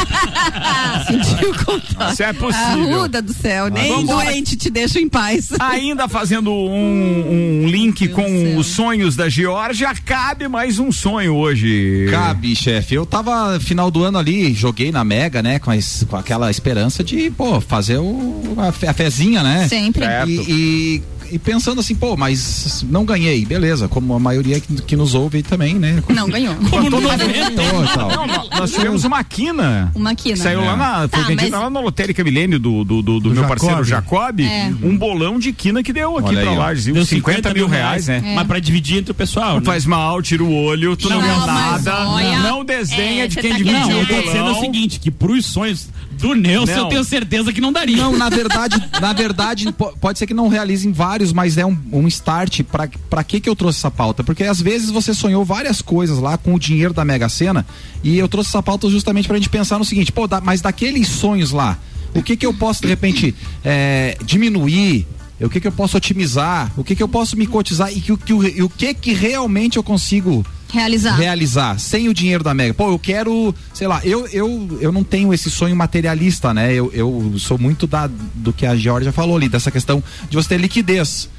sentiu 1.07 1.49
o 1.51 1.65
contato. 1.65 2.13
Isso 2.13 2.23
é 2.23 2.33
possível. 2.33 2.93
Arruda 2.99 3.21
do 3.21 3.33
céu, 3.33 3.67
nem 3.69 3.89
Vambora. 3.95 4.25
doente 4.25 4.55
te 4.55 4.69
deixa 4.69 4.99
em 4.99 5.09
paz. 5.09 5.49
Ainda 5.59 6.07
fazendo 6.07 6.51
um, 6.53 6.90
um 6.91 7.67
link 7.67 8.05
Meu 8.07 8.15
com 8.15 8.27
céu. 8.27 8.57
os 8.59 8.67
sonhos 8.67 9.15
da 9.15 9.29
Geórgia, 9.29 9.93
cabe 10.05 10.47
mais 10.47 10.79
um 10.79 10.91
sonho 10.91 11.35
hoje. 11.35 12.07
Cabe, 12.11 12.55
chefe. 12.55 12.95
Eu 12.95 13.05
tava 13.05 13.59
final 13.59 13.89
do 13.89 14.03
ano 14.03 14.17
ali, 14.17 14.53
joguei 14.53 14.91
na 14.91 15.03
Mega, 15.03 15.41
né? 15.41 15.59
Com, 15.59 15.71
as- 15.71 16.05
com 16.09 16.15
aquela 16.17 16.49
esperança 16.51 17.03
de, 17.03 17.29
pô, 17.31 17.59
fazer 17.61 17.97
o, 17.97 18.55
a, 18.57 18.71
fe- 18.71 18.87
a 18.87 18.93
fezinha, 18.93 19.41
né? 19.43 19.67
Sempre. 19.67 20.05
E, 20.27 20.31
e- 20.49 21.01
e 21.31 21.39
pensando 21.39 21.79
assim, 21.81 21.95
pô, 21.95 22.15
mas 22.17 22.85
não 22.89 23.05
ganhei, 23.05 23.45
beleza, 23.45 23.87
como 23.87 24.13
a 24.13 24.19
maioria 24.19 24.59
que, 24.59 24.81
que 24.81 24.95
nos 24.95 25.13
ouve 25.13 25.41
também, 25.43 25.75
né? 25.75 26.03
Não 26.09 26.29
ganhou. 26.29 26.55
Como 26.55 26.89
Todo 26.89 26.89
não 26.89 27.01
mundo 27.01 27.17
ganhou. 27.17 27.51
E 27.51 27.55
tal. 27.91 28.09
Não, 28.09 28.27
nó- 28.27 28.45
nós 28.59 28.71
tivemos 28.71 29.03
uma 29.03 29.23
quina. 29.23 29.91
Uma 29.95 30.13
quina. 30.15 30.35
que 30.35 30.41
Saiu 30.41 30.61
lá 30.65 30.75
na, 30.75 31.07
foi 31.07 31.21
Tá, 31.21 31.27
vendida 31.27 31.49
mas- 31.51 31.61
lá 31.61 31.69
na 31.69 31.79
lotérica 31.79 32.23
Milênio 32.23 32.59
do, 32.59 32.83
do, 32.83 33.01
do, 33.01 33.19
do 33.19 33.29
meu 33.31 33.43
Jacob. 33.43 33.49
parceiro 33.57 33.83
Jacob, 33.83 34.39
É. 34.41 34.71
um 34.83 34.97
bolão 34.97 35.39
de 35.39 35.51
quina 35.53 35.81
que 35.83 35.91
deu 35.93 36.17
aqui 36.17 36.29
Olha 36.29 36.41
pra 36.41 36.51
lá, 36.51 36.73
viu? 36.73 36.93
Deu 36.93 37.05
50, 37.05 37.53
mil 37.53 37.67
reais, 37.67 38.07
né? 38.07 38.21
É. 38.25 38.35
Mas 38.35 38.47
pra 38.47 38.59
dividir 38.59 38.97
entre 38.97 39.11
o 39.11 39.15
pessoal. 39.15 39.53
Não 39.53 39.59
né? 39.59 39.65
faz 39.65 39.85
mal, 39.85 40.21
tira 40.21 40.43
o 40.43 40.53
olho, 40.53 40.95
tu 40.95 41.09
não, 41.09 41.21
Não, 41.21 41.45
nada, 41.45 42.07
olha, 42.09 42.39
não 42.39 42.65
desdenha 42.65 43.25
é, 43.25 43.27
de 43.27 43.37
quem 43.37 43.51
tá 43.51 43.57
dividiu 43.57 43.79
Não, 43.79 43.91
eu 43.91 44.03
o 44.03 44.05
tô 44.07 44.21
dizendo 44.21 44.43
bolão. 44.45 44.57
o 44.57 44.61
seguinte, 44.61 44.99
que 44.99 45.11
pros 45.11 45.45
sonhos 45.45 45.87
do 46.19 46.33
Nelson 46.33 46.71
eu 46.71 46.85
tenho 46.85 47.03
certeza 47.03 47.51
que 47.53 47.61
não 47.61 47.71
daria. 47.71 47.97
Não, 47.97 48.15
na 48.17 48.29
verdade, 48.29 48.81
na 48.99 49.13
verdade, 49.13 49.71
po- 49.71 49.93
pode 49.99 50.17
ser 50.19 50.25
que 50.27 50.33
não 50.33 50.47
realizem 50.47 50.91
vários, 50.91 51.20
mas 51.33 51.57
é 51.57 51.65
um, 51.65 51.77
um 51.91 52.07
start 52.07 52.61
pra 52.63 53.23
que 53.23 53.41
que 53.41 53.49
eu 53.49 53.55
trouxe 53.55 53.79
essa 53.79 53.91
pauta? 53.91 54.23
Porque 54.23 54.45
às 54.45 54.61
vezes 54.61 54.89
você 54.89 55.13
sonhou 55.13 55.43
várias 55.43 55.81
coisas 55.81 56.19
lá 56.19 56.37
com 56.37 56.53
o 56.53 56.59
dinheiro 56.59 56.93
da 56.93 57.03
Mega 57.03 57.27
Sena 57.27 57.65
e 58.01 58.17
eu 58.17 58.29
trouxe 58.29 58.49
essa 58.51 58.63
pauta 58.63 58.89
justamente 58.89 59.27
pra 59.27 59.35
gente 59.35 59.49
pensar 59.49 59.77
no 59.77 59.83
seguinte, 59.83 60.11
pô, 60.11 60.25
da- 60.25 60.39
mas 60.39 60.61
daqueles 60.61 61.09
sonhos 61.09 61.51
lá, 61.51 61.77
o 62.15 62.23
que 62.23 62.37
que 62.37 62.45
eu 62.45 62.53
posso 62.53 62.81
de 62.81 62.87
repente 62.87 63.35
é, 63.63 64.17
diminuir? 64.23 65.05
O 65.41 65.49
que 65.49 65.59
que 65.59 65.67
eu 65.67 65.71
posso 65.71 65.97
otimizar? 65.97 66.71
O 66.77 66.83
que 66.83 66.95
que 66.95 67.01
eu 67.01 67.07
posso 67.09 67.35
me 67.35 67.47
cotizar 67.47 67.91
e, 67.91 67.99
que, 67.99 68.11
o- 68.13 68.17
que, 68.17 68.31
o- 68.31 68.65
o 68.65 68.69
que 68.69 68.93
que 68.93 69.11
realmente 69.13 69.75
eu 69.77 69.83
consigo 69.83 70.45
Realizar. 70.71 71.15
realizar 71.15 71.79
sem 71.79 72.07
o 72.09 72.13
dinheiro 72.13 72.43
da 72.43 72.53
Mega. 72.53 72.73
Pô, 72.73 72.89
eu 72.91 72.99
quero, 72.99 73.53
sei 73.73 73.87
lá, 73.87 73.99
eu, 74.03 74.25
eu, 74.27 74.77
eu 74.79 74.91
não 74.91 75.03
tenho 75.03 75.33
esse 75.33 75.49
sonho 75.51 75.75
materialista, 75.75 76.53
né? 76.53 76.73
Eu, 76.73 76.89
eu 76.93 77.33
sou 77.37 77.57
muito 77.57 77.85
da, 77.85 78.09
do 78.35 78.53
que 78.53 78.65
a 78.65 78.75
Georgia 78.75 79.11
falou 79.11 79.35
ali, 79.37 79.49
dessa 79.49 79.69
questão 79.71 80.03
de 80.29 80.35
você 80.35 80.49
ter 80.49 80.57
liquidez. 80.59 81.29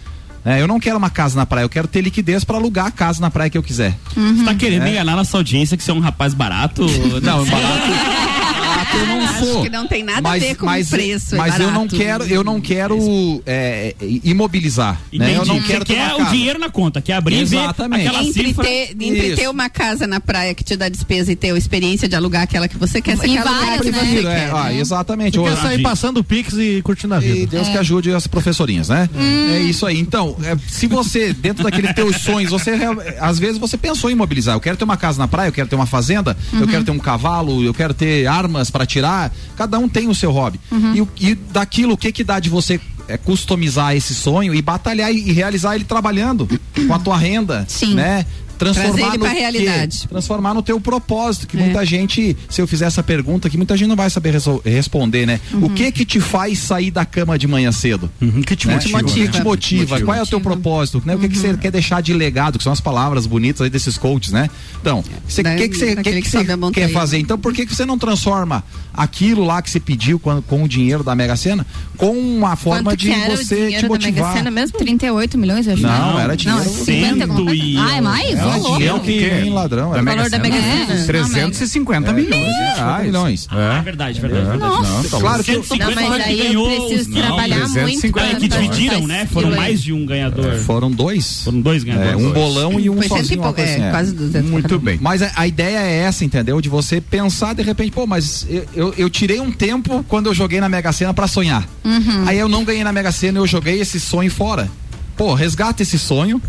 É, 0.44 0.60
eu 0.60 0.66
não 0.66 0.80
quero 0.80 0.96
uma 0.98 1.08
casa 1.08 1.36
na 1.36 1.46
praia, 1.46 1.64
eu 1.64 1.68
quero 1.68 1.86
ter 1.86 2.00
liquidez 2.00 2.42
para 2.42 2.56
alugar 2.56 2.86
a 2.86 2.90
casa 2.90 3.20
na 3.20 3.30
praia 3.30 3.48
que 3.48 3.56
eu 3.56 3.62
quiser. 3.62 3.96
Você 4.14 4.44
tá 4.44 4.52
querendo 4.54 4.82
É. 4.86 4.90
enganar 4.90 5.14
nossa 5.14 5.36
audiência 5.36 5.76
que 5.76 5.84
você 5.84 5.92
é 5.92 5.94
um 5.94 6.00
rapaz 6.00 6.34
barato? 6.34 6.84
Não, 7.22 7.44
barato. 7.44 8.41
eu 8.96 9.06
não 9.06 9.22
Acho 9.22 9.44
sou. 9.44 9.62
que 9.62 9.68
não 9.70 9.86
tem 9.86 10.02
nada 10.02 10.28
a 10.28 10.38
ver 10.38 10.54
com 10.56 10.66
mas, 10.66 10.88
preço, 10.90 11.34
é 11.34 11.38
Mas 11.38 11.58
eu 11.60 11.70
não 11.70 11.86
quero, 11.88 12.24
eu 12.24 12.44
não 12.44 12.60
quero 12.60 13.42
é, 13.46 13.94
imobilizar. 14.24 15.00
Né? 15.12 15.36
Eu 15.36 15.44
não 15.44 15.60
quero 15.60 15.84
Você 15.86 15.94
ter 15.94 16.00
uma 16.00 16.14
quer 16.16 16.22
o 16.22 16.30
dinheiro 16.30 16.58
na 16.58 16.68
conta, 16.70 17.00
quer 17.00 17.14
abrir 17.14 17.38
Exatamente. 17.40 18.00
e 18.00 18.02
ver 18.02 18.08
aquela 18.08 18.24
Entre, 18.28 18.46
cifra. 18.48 18.64
ter, 18.64 18.90
entre 18.92 19.26
Isso. 19.28 19.36
ter 19.36 19.48
uma 19.48 19.68
casa 19.68 20.06
na 20.06 20.20
praia 20.20 20.54
que 20.54 20.64
te 20.64 20.76
dá 20.76 20.88
despesa 20.88 21.32
e 21.32 21.36
ter 21.36 21.52
a 21.52 21.58
experiência 21.58 22.08
de 22.08 22.16
alugar 22.16 22.42
aquela 22.42 22.68
que 22.68 22.76
você 22.76 23.00
quer, 23.00 23.16
você 23.16 23.26
Em 23.26 23.32
quer 23.34 23.38
alugar 23.40 23.60
várias, 23.60 23.80
a 23.80 23.82
que 23.82 23.90
né? 23.90 23.98
você 23.98 24.02
Prefiro, 24.06 24.28
quer. 24.28 24.38
é, 24.38 24.50
ah, 24.50 24.64
né? 24.64 24.78
exatamente. 24.78 25.38
Quer 25.38 25.52
Ô, 25.52 25.56
sair 25.56 25.82
passando 25.82 26.18
o 26.18 26.24
Pix 26.24 26.52
e 26.54 26.82
curtindo 26.82 27.14
a 27.14 27.18
E 27.18 27.20
vida. 27.32 27.56
Deus 27.56 27.68
que 27.68 27.78
ajude 27.78 28.12
as 28.12 28.26
professorinhas, 28.26 28.88
né? 28.88 29.08
É 29.54 29.60
isso 29.60 29.86
aí. 29.86 29.98
Então, 29.98 30.36
é, 30.44 30.56
se 30.68 30.86
você, 30.86 31.32
dentro 31.32 31.62
daqueles 31.64 31.92
teus 31.94 32.16
sonhos, 32.16 32.50
você 32.50 32.72
às 33.20 33.38
vezes 33.38 33.58
você 33.58 33.76
pensou 33.76 34.10
em 34.10 34.12
imobilizar. 34.14 34.54
Eu 34.56 34.60
quero 34.60 34.76
ter 34.76 34.84
uma 34.84 34.96
casa 34.96 35.18
na 35.18 35.28
praia, 35.28 35.48
eu 35.48 35.52
quero 35.52 35.68
ter 35.68 35.76
uma 35.76 35.86
fazenda, 35.86 36.36
eu 36.52 36.66
quero 36.66 36.84
ter 36.84 36.90
um 36.90 36.98
cavalo, 36.98 37.62
eu 37.64 37.74
quero 37.74 37.94
ter 37.94 38.26
armas 38.26 38.70
para 38.70 38.81
tirar. 38.86 39.32
Cada 39.56 39.78
um 39.78 39.88
tem 39.88 40.08
o 40.08 40.14
seu 40.14 40.30
hobby. 40.32 40.60
E, 40.94 41.00
o- 41.00 41.08
e 41.20 41.34
daquilo, 41.34 41.94
o 41.94 41.96
que 41.96 42.10
que 42.12 42.24
dá 42.24 42.38
de 42.40 42.48
você 42.50 42.80
é, 43.08 43.16
customizar 43.16 43.94
esse 43.96 44.14
sonho 44.14 44.54
e 44.54 44.62
batalhar 44.62 45.12
e, 45.12 45.28
e 45.28 45.32
realizar 45.32 45.74
ele 45.74 45.84
trabalhando 45.84 46.48
com 46.86 46.94
a 46.94 46.98
tua 46.98 47.16
renda, 47.18 47.64
Sim. 47.68 47.94
né? 47.94 48.24
Transformar 48.64 48.92
Trazer 48.92 49.08
ele 49.08 49.18
no 49.18 49.24
pra 49.24 49.34
quê? 49.34 49.40
realidade. 49.40 50.08
Transformar 50.08 50.54
no 50.54 50.62
teu 50.62 50.80
propósito, 50.80 51.46
que 51.46 51.56
É. 51.56 51.60
muita 51.60 51.84
gente, 51.84 52.36
se 52.48 52.60
eu 52.60 52.66
fizer 52.66 52.86
essa 52.86 53.02
pergunta 53.02 53.48
aqui, 53.48 53.56
muita 53.56 53.76
gente 53.76 53.88
não 53.88 53.96
vai 53.96 54.08
saber 54.10 54.34
responder, 54.64 55.26
né? 55.26 55.40
O 55.54 55.68
que 55.70 55.90
que 55.92 56.04
te 56.04 56.20
faz 56.20 56.58
sair 56.58 56.90
da 56.90 57.04
cama 57.04 57.38
de 57.38 57.46
manhã 57.46 57.72
cedo? 57.72 58.10
Uhum, 58.20 58.42
que 58.42 58.54
te 58.56 58.66
né? 58.66 58.74
motiva, 58.74 58.98
O 58.98 59.04
que 59.04 59.20
né? 59.24 59.28
te 59.30 59.42
motiva? 59.42 60.00
Qual 60.00 60.16
é 60.16 60.22
o 60.22 60.26
teu 60.26 60.40
propósito? 60.40 61.02
Né? 61.04 61.14
O 61.14 61.18
que, 61.18 61.28
que 61.28 61.36
Uhum. 61.36 61.42
você 61.42 61.56
quer 61.56 61.70
deixar 61.70 62.00
de 62.02 62.12
legado? 62.12 62.58
Que 62.58 62.64
são 62.64 62.72
as 62.72 62.80
palavras 62.80 63.26
bonitas 63.26 63.60
aí 63.62 63.70
desses 63.70 63.96
coaches, 63.98 64.32
né? 64.32 64.48
Então, 64.80 65.00
o 65.00 65.02
que, 65.02 65.68
que 65.68 65.76
você, 65.76 65.96
que 65.96 66.02
que 66.12 66.22
que 66.22 66.70
quer 66.72 66.88
fazer? 66.90 67.18
Então, 67.18 67.38
por 67.38 67.52
que, 67.52 67.66
que 67.66 67.74
você 67.74 67.84
não 67.84 67.98
transforma 67.98 68.62
aquilo 68.94 69.44
lá 69.44 69.60
que 69.62 69.70
você 69.70 69.80
pediu 69.80 70.18
com, 70.18 70.40
com 70.42 70.62
o 70.64 70.68
dinheiro 70.68 71.02
da 71.02 71.14
Mega 71.14 71.36
Sena 71.36 71.66
com 71.96 72.10
uma 72.16 72.56
forma 72.56 72.90
Quanto 72.90 72.98
de 72.98 73.08
que 73.08 73.12
era 73.14 73.34
o 73.34 73.36
você 73.36 73.54
te 73.54 73.60
da 73.60 73.66
Mega 73.82 73.88
motivar? 73.88 74.32
Sena 74.36 74.50
mesmo? 74.50 74.78
38 74.78 75.38
milhões, 75.38 75.66
eu 75.66 75.74
acho. 75.74 75.82
Não, 75.82 76.16
né? 76.16 76.24
era 76.24 76.36
dinheiro. 76.36 76.64
Não, 76.64 76.72
50 76.72 77.24
alguma 77.24 77.26
Cento 77.26 77.44
coisa. 77.44 77.64
e- 77.64 77.76
Ah, 77.76 77.96
é 77.96 78.00
mais? 78.00 78.30
Era 78.38 78.56
Ô, 78.58 78.72
dinheiro 78.76 79.00
que 79.00 79.30
nem 79.30 79.52
ladrão. 79.52 79.92
Era 79.92 80.02
Mega 80.02 80.16
valor 80.16 80.30
da. 80.30 80.38
Mega 80.38 80.60
Sena? 80.60 80.94
É. 81.00 81.04
350 81.04 82.12
milhões 82.12 82.32
de 82.44 82.46
50 82.46 82.74
reais. 82.84 83.06
milhões. 83.06 83.48
Ah, 83.50 83.80
verdade, 83.84 84.20
verdade. 84.20 84.46
verdade. 84.46 84.72
Não, 84.82 85.02
tá 85.04 85.18
claro 85.20 85.44
que 85.44 85.50
eu- 85.52 85.62
150 85.64 86.00
Não, 86.00 86.08
mas 86.10 86.26
aí 86.26 86.38
eu 86.40 86.44
ganhou 86.46 86.66
preciso 86.88 87.10
os- 87.10 87.16
trabalhar 87.16 87.56
Não, 87.58 87.68
muito 87.68 87.74
350 87.74 88.26
É 88.36 88.40
que 88.40 88.48
dividiram, 88.48 89.06
né? 89.06 89.26
Foram 89.26 89.50
mais 89.54 89.82
de 89.82 89.92
um 89.92 90.04
ganhador. 90.04 90.56
Foram 90.60 90.90
dois. 90.90 91.42
Foram 91.44 91.60
dois 91.60 91.82
É, 91.82 91.86
ganhadores. 91.86 92.26
um 92.26 92.32
bolão 92.32 92.80
e 92.80 92.90
um 92.90 93.02
sozinho. 93.02 93.42
é, 93.56 93.62
assim, 93.62 93.82
é. 93.82 93.90
quase 93.90 94.12
200. 94.12 94.50
Muito 94.50 94.78
bem. 94.78 94.98
Mas 95.00 95.22
a, 95.22 95.30
a 95.36 95.46
ideia 95.46 95.78
é 95.78 95.98
essa, 96.00 96.24
entendeu? 96.24 96.60
De 96.60 96.68
você 96.68 97.00
pensar 97.00 97.54
de 97.54 97.62
repente, 97.62 97.92
pô, 97.92 98.06
mas 98.06 98.46
eu, 98.48 98.64
eu, 98.82 98.94
eu 98.98 99.08
tirei 99.10 99.40
um 99.40 99.50
tempo 99.52 100.04
quando 100.08 100.26
eu 100.26 100.34
joguei 100.34 100.60
na 100.60 100.68
Mega 100.68 100.92
Sena 100.92 101.14
pra 101.14 101.26
sonhar. 101.26 101.66
Uhum. 101.84 102.24
Aí 102.26 102.38
eu 102.38 102.48
não 102.48 102.64
ganhei 102.64 102.82
na 102.84 102.92
Mega 102.92 103.12
Sena, 103.12 103.38
eu 103.38 103.46
joguei 103.46 103.80
esse 103.80 103.98
sonho 104.00 104.30
fora. 104.30 104.68
Pô, 105.16 105.34
resgata 105.34 105.82
esse 105.82 105.98
sonho. 105.98 106.40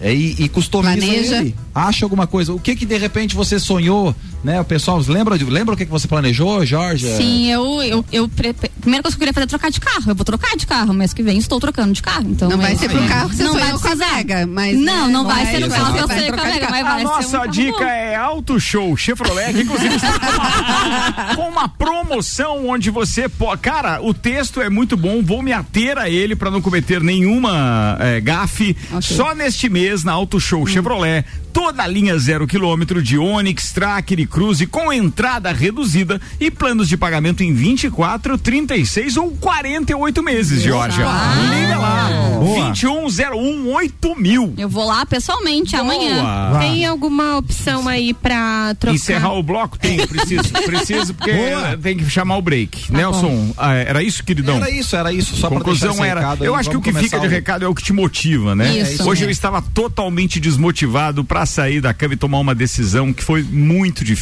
é, 0.00 0.12
e, 0.12 0.36
e 0.44 0.48
customiza 0.48 0.96
Planeja. 0.98 1.36
ele. 1.38 1.54
Acha 1.74 2.04
alguma 2.04 2.26
coisa. 2.26 2.52
O 2.52 2.58
que 2.58 2.74
que 2.76 2.84
de 2.84 2.98
repente 2.98 3.34
você 3.34 3.58
sonhou, 3.58 4.14
né? 4.44 4.60
O 4.60 4.64
pessoal 4.64 5.00
lembra, 5.06 5.38
de- 5.38 5.44
lembra 5.44 5.74
o 5.74 5.76
que 5.76 5.84
que 5.84 5.90
você 5.90 6.06
planejou, 6.08 6.64
Jorge? 6.66 7.06
Sim, 7.16 7.50
eu, 7.50 7.82
eu, 7.82 8.04
eu 8.12 8.28
pre- 8.28 8.52
primeira 8.52 9.02
coisa 9.02 9.16
que 9.16 9.22
eu 9.22 9.26
queria 9.26 9.32
fazer 9.34 9.44
é 9.44 9.48
trocar 9.48 9.70
de 9.70 9.80
carro. 9.80 10.04
Eu 10.08 10.14
vou 10.14 10.24
trocar 10.24 10.56
de 10.56 10.66
carro, 10.66 10.92
mês 10.92 11.12
que 11.12 11.22
vem 11.22 11.38
estou 11.38 11.60
trocando 11.60 11.92
de 11.92 12.02
carro. 12.02 12.26
Então 12.28 12.48
Não 12.48 12.58
vai 12.58 12.72
eu- 12.74 12.78
ser 12.78 12.88
pro 12.88 13.06
carro 13.08 13.30
que 13.30 13.36
você 13.36 13.44
não 13.44 13.54
vai 13.58 13.72
com 13.72 13.88
a. 13.88 13.92
Mega, 14.02 14.46
mas... 14.46 14.76
Não, 14.78 15.06
né, 15.06 15.12
não 15.12 15.24
vai 15.26 15.46
ser 15.46 15.60
no 15.60 15.68
vai- 15.68 15.78
carro 15.78 15.92
que 15.94 16.00
eu 16.00 16.08
vai 16.08 16.18
sei 16.18 16.28
com 16.30 16.34
a 16.34 16.38
carro. 16.38 16.70
mas 16.70 16.86
A 16.86 16.90
vai 16.90 17.00
ser 17.00 17.06
um 17.06 17.10
nossa 17.10 17.46
dica 17.46 17.84
é 17.84 18.16
Auto 18.16 18.58
Show 18.58 18.96
Chevrolet, 18.96 19.52
que 19.54 19.60
inclusive 19.62 19.94
está 19.96 21.34
com 21.36 21.48
uma, 21.48 21.68
promoção 21.68 22.68
onde 22.68 22.90
você 22.90 23.28
pode. 23.28 23.60
Cara, 23.62 24.00
o 24.02 24.12
texto 24.12 24.60
é 24.60 24.68
muito 24.68 24.96
bom, 24.96 25.22
vou 25.22 25.42
me 25.42 25.52
ater 25.52 25.98
a 25.98 26.08
ele 26.08 26.34
para 26.34 26.50
não 26.50 26.60
cometer 26.60 27.00
nenhuma 27.00 27.96
é, 28.00 28.20
gafe. 28.20 28.76
Só 29.00 29.34
neste 29.34 29.68
mês 29.68 30.02
na 30.04 30.12
Auto 30.12 30.40
Show 30.40 30.66
Chevrolet, 30.66 31.24
toda 31.52 31.82
a 31.82 31.86
linha 31.86 32.18
zero 32.18 32.46
quilômetro 32.46 33.02
de 33.02 33.18
Onix, 33.18 33.72
Tracker 33.72 34.18
e 34.20 34.26
Cruze 34.32 34.66
com 34.66 34.90
entrada 34.90 35.52
reduzida 35.52 36.18
e 36.40 36.50
planos 36.50 36.88
de 36.88 36.96
pagamento 36.96 37.42
em 37.42 37.52
24, 37.52 38.38
36 38.38 39.18
ou 39.18 39.30
48 39.32 40.22
meses, 40.22 40.62
Georgia. 40.62 41.04
Liga 41.04 41.76
lá. 41.76 42.08
Boa. 42.40 42.54
2101 42.72 43.68
8000. 43.74 44.54
Eu 44.56 44.70
vou 44.70 44.86
lá 44.86 45.04
pessoalmente 45.04 45.76
amanhã. 45.76 46.22
Boa. 46.48 46.60
Tem 46.60 46.86
alguma 46.86 47.36
opção 47.36 47.86
aí 47.86 48.14
pra 48.14 48.74
trocar? 48.80 48.94
Encerrar 48.94 49.34
o 49.34 49.42
bloco? 49.42 49.78
Tem, 49.78 49.98
preciso. 50.06 50.44
preciso, 50.64 51.12
porque 51.12 51.30
Boa. 51.30 51.76
tem 51.76 51.98
que 51.98 52.08
chamar 52.08 52.38
o 52.38 52.42
break. 52.42 52.90
Nelson, 52.90 53.52
ah, 53.58 53.74
era 53.74 54.02
isso, 54.02 54.24
queridão? 54.24 54.56
Era 54.56 54.70
isso, 54.70 54.96
era 54.96 55.12
isso. 55.12 55.36
Só 55.36 55.50
Conclusão 55.50 56.02
era. 56.02 56.20
recado 56.20 56.42
aí, 56.42 56.48
Eu 56.48 56.54
acho 56.54 56.70
que 56.70 56.76
o 56.78 56.80
que 56.80 56.88
fica 56.88 57.00
começar 57.00 57.18
de 57.18 57.26
o- 57.26 57.30
recado 57.30 57.64
é 57.66 57.68
o 57.68 57.74
que 57.74 57.82
te 57.82 57.92
motiva, 57.92 58.54
né? 58.54 58.78
Isso. 58.78 59.06
Hoje 59.06 59.24
É. 59.24 59.26
eu 59.26 59.30
estava 59.30 59.60
totalmente 59.60 60.40
desmotivado 60.40 61.22
para 61.22 61.44
sair 61.44 61.82
da 61.82 61.92
cama 61.92 62.14
e 62.14 62.16
tomar 62.16 62.38
uma 62.38 62.54
decisão 62.54 63.12
que 63.12 63.22
foi 63.22 63.42
muito 63.42 64.02
difícil 64.02 64.21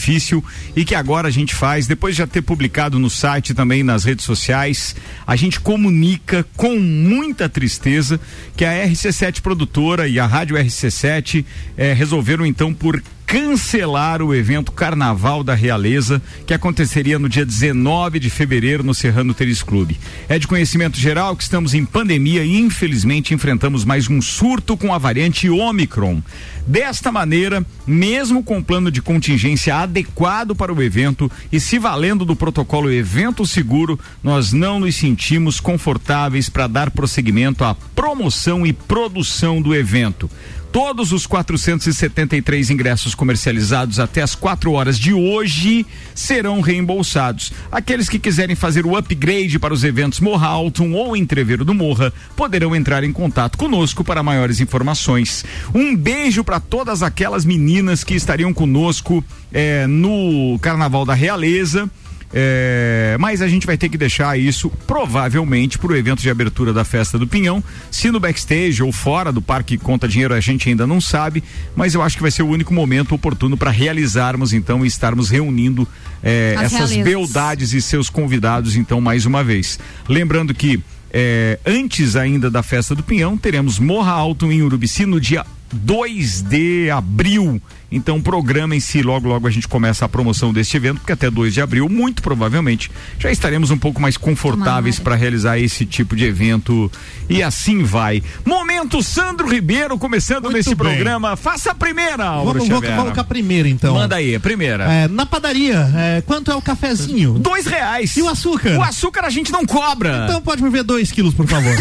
e 0.75 0.85
que 0.85 0.95
agora 0.95 1.29
a 1.29 1.31
gente 1.31 1.55
faz, 1.55 1.87
depois 1.87 2.15
de 2.15 2.19
já 2.19 2.27
ter 2.27 2.43
publicado 2.43 2.99
no 2.99 3.11
site 3.11 3.55
também 3.55 3.83
nas 3.83 4.05
redes 4.05 4.25
sociais, 4.25 4.97
a 5.27 5.37
gente 5.37 5.61
comunica 5.61 6.47
com 6.57 6.79
muita 6.79 7.49
tristeza 7.49 8.21
que 8.57 8.65
a 8.65 8.87
RC7 8.87 9.41
produtora 9.41 10.09
e 10.09 10.19
a 10.19 10.27
Rádio 10.27 10.57
RC7 10.57 11.45
eh, 11.77 11.93
resolveram 11.93 12.47
então 12.47 12.73
por 12.73 13.03
cancelar 13.31 14.21
o 14.23 14.35
evento 14.35 14.73
Carnaval 14.73 15.45
da 15.45 15.55
Realeza, 15.55 16.21
que 16.45 16.53
aconteceria 16.53 17.17
no 17.17 17.29
dia 17.29 17.47
19 17.47 18.19
de 18.19 18.29
fevereiro 18.29 18.83
no 18.83 18.93
Serrano 18.93 19.33
Tênis 19.33 19.63
Clube. 19.63 20.01
É 20.29 20.37
de 20.37 20.49
conhecimento 20.49 20.99
geral 20.99 21.37
que 21.37 21.45
estamos 21.45 21.73
em 21.73 21.85
pandemia 21.85 22.43
e 22.43 22.59
infelizmente 22.59 23.33
enfrentamos 23.33 23.85
mais 23.85 24.11
um 24.11 24.21
surto 24.21 24.77
com 24.77 24.93
a 24.93 24.99
variante 24.99 25.49
Omicron. 25.49 26.21
Desta 26.67 27.13
maneira, 27.13 27.65
mesmo 27.87 28.43
com 28.43 28.61
plano 28.61 28.91
de 28.91 29.01
contingência 29.01 29.77
adequado 29.77 30.57
para 30.57 30.75
o 30.75 30.83
evento 30.83 31.31
e 31.53 31.61
se 31.61 31.79
valendo 31.79 32.25
do 32.25 32.35
protocolo 32.35 32.91
Evento 32.91 33.47
Seguro, 33.47 33.97
nós 34.25 34.53
não 34.53 34.81
nos 34.81 34.97
sentimos 34.97 35.61
confortáveis 35.61 36.49
para 36.49 36.67
dar 36.67 36.91
prosseguimento 36.91 37.63
à 37.63 37.77
promoção 37.95 38.67
e 38.67 38.73
produção 38.73 39.63
do 39.63 39.73
evento. 39.73 40.29
Todos 40.73 41.11
os 41.11 41.27
473 41.27 42.71
ingressos 42.71 43.13
comercializados 43.13 43.99
até 43.99 44.23
as 44.23 44.37
4 44.37 44.71
horas 44.73 44.97
de 44.97 45.13
hoje 45.13 45.85
serão 46.15 46.61
reembolsados. 46.61 47.53
Aqueles 47.73 48.09
que 48.09 48.21
quiserem 48.21 48.55
fazer 48.55 48.87
o 48.87 48.97
upgrade 48.97 49.59
para 49.59 49.75
os 49.75 49.83
eventos 49.83 50.21
Morra 50.21 50.47
Alton 50.47 50.93
ou 50.93 51.17
Entreveiro 51.17 51.65
do 51.65 51.75
Morra 51.75 52.13
poderão 52.37 52.77
entrar 52.77 53.03
em 53.03 53.13
contato 53.13 53.59
conosco 53.59 54.05
para 54.05 54.23
maiores 54.23 54.61
informações. 54.61 55.45
Um 55.75 55.97
beijo 55.97 56.45
para 56.45 56.61
todas 56.61 57.03
aquelas 57.03 57.45
meninas 57.45 58.05
que 58.05 58.15
estariam 58.15 58.55
conosco 58.55 59.25
eh, 59.53 59.89
no 59.89 60.57
Carnaval 60.61 61.05
da 61.05 61.15
Realeza. 61.15 61.91
É, 62.33 63.17
mas 63.19 63.43
a 63.43 63.49
gente 63.49 63.67
vai 63.67 63.77
ter 63.77 63.89
que 63.89 63.99
deixar 63.99 64.39
isso 64.39 64.71
provavelmente 64.87 65.79
para 65.79 65.93
o 65.93 65.97
evento 65.97 66.23
de 66.23 66.31
abertura 66.31 66.73
da 66.73 66.85
festa 66.85 67.19
do 67.19 67.27
Pinhão. 67.27 67.63
Se 67.91 68.11
no 68.11 68.21
backstage 68.21 68.83
ou 68.83 68.93
fora 68.93 69.33
do 69.33 69.43
parque 69.43 69.77
conta 69.77 70.07
dinheiro, 70.07 70.33
a 70.35 70.41
gente 70.41 70.69
ainda 70.69 70.87
não 70.87 71.01
sabe, 71.01 71.43
mas 71.75 71.95
eu 71.95 72.03
acho 72.03 72.17
que 72.17 72.23
vai 72.23 72.31
ser 72.31 72.43
o 72.43 72.49
único 72.49 72.73
momento 72.73 73.15
oportuno 73.15 73.57
para 73.57 73.71
realizarmos 73.71 74.53
então 74.53 74.85
e 74.85 74.89
estarmos 74.89 75.29
reunindo 75.29 75.87
é, 76.23 76.55
As 76.57 76.73
essas 76.73 76.97
beldades 76.97 77.73
e 77.73 77.83
seus 77.83 78.09
convidados 78.09 78.77
então 78.77 79.01
mais 79.01 79.27
uma 79.27 79.43
vez. 79.43 79.79
Lembrando 80.09 80.55
que 80.55 80.81
é, 81.13 81.59
antes 81.67 82.15
ainda 82.15 82.49
da 82.49 82.63
festa 82.63 82.95
do 82.95 83.03
Pinhão, 83.03 83.37
teremos 83.37 83.79
Morra 83.81 84.13
Alto 84.13 84.51
em 84.53 84.63
Urubici 84.63 85.05
no 85.05 85.21
dia 85.21 85.45
2 85.73 86.43
de 86.43 86.91
abril. 86.91 87.61
Então 87.91 88.21
programem-se, 88.21 89.03
logo 89.03 89.29
logo 89.29 89.47
a 89.47 89.51
gente 89.51 89.67
começa 89.67 90.05
a 90.05 90.09
promoção 90.09 90.53
deste 90.53 90.77
evento, 90.77 90.99
porque 90.99 91.13
até 91.13 91.31
2 91.31 91.55
de 91.55 91.61
abril, 91.61 91.89
muito 91.89 92.23
provavelmente, 92.23 92.91
já 93.19 93.31
estaremos 93.31 93.71
um 93.71 93.79
pouco 93.79 94.01
mais 94.01 94.17
confortáveis 94.17 94.99
para 94.99 95.15
realizar 95.15 95.59
esse 95.59 95.85
tipo 95.85 96.15
de 96.15 96.25
evento. 96.25 96.91
E 97.29 97.43
assim 97.43 97.83
vai. 97.83 98.23
Momento 98.45 99.03
Sandro 99.03 99.49
Ribeiro 99.49 99.99
começando 99.99 100.45
Muito 100.45 100.57
nesse 100.57 100.75
bem. 100.75 100.95
programa. 100.95 101.37
Faça 101.37 101.73
a 101.73 101.75
primeira, 101.75 102.25
Álvaro 102.25 102.59
Vamos, 102.59 102.89
vamos, 102.89 103.13
com 103.13 103.21
a 103.21 103.25
primeira, 103.25 103.69
então. 103.69 103.95
Manda 103.95 104.17
aí, 104.17 104.35
a 104.35 104.41
primeira. 104.41 104.85
É, 104.85 105.09
na 105.09 105.25
padaria, 105.27 105.89
é, 105.97 106.23
quanto 106.27 106.51
é 106.51 106.55
o 106.55 106.63
cafezinho? 106.63 107.39
Dois 107.39 107.67
reais. 107.67 108.17
E 108.17 108.23
o 108.23 108.29
açúcar? 108.29 108.77
O 108.77 108.83
açúcar 108.83 109.25
a 109.25 109.31
gente 109.31 109.53
não 109.53 109.65
cobra. 109.65 110.27
Então 110.29 110.41
pode 110.43 110.63
me 110.63 110.71
ver 110.71 110.83
dois 110.83 111.11
quilos, 111.13 111.35
por 111.35 111.47
favor. 111.47 111.75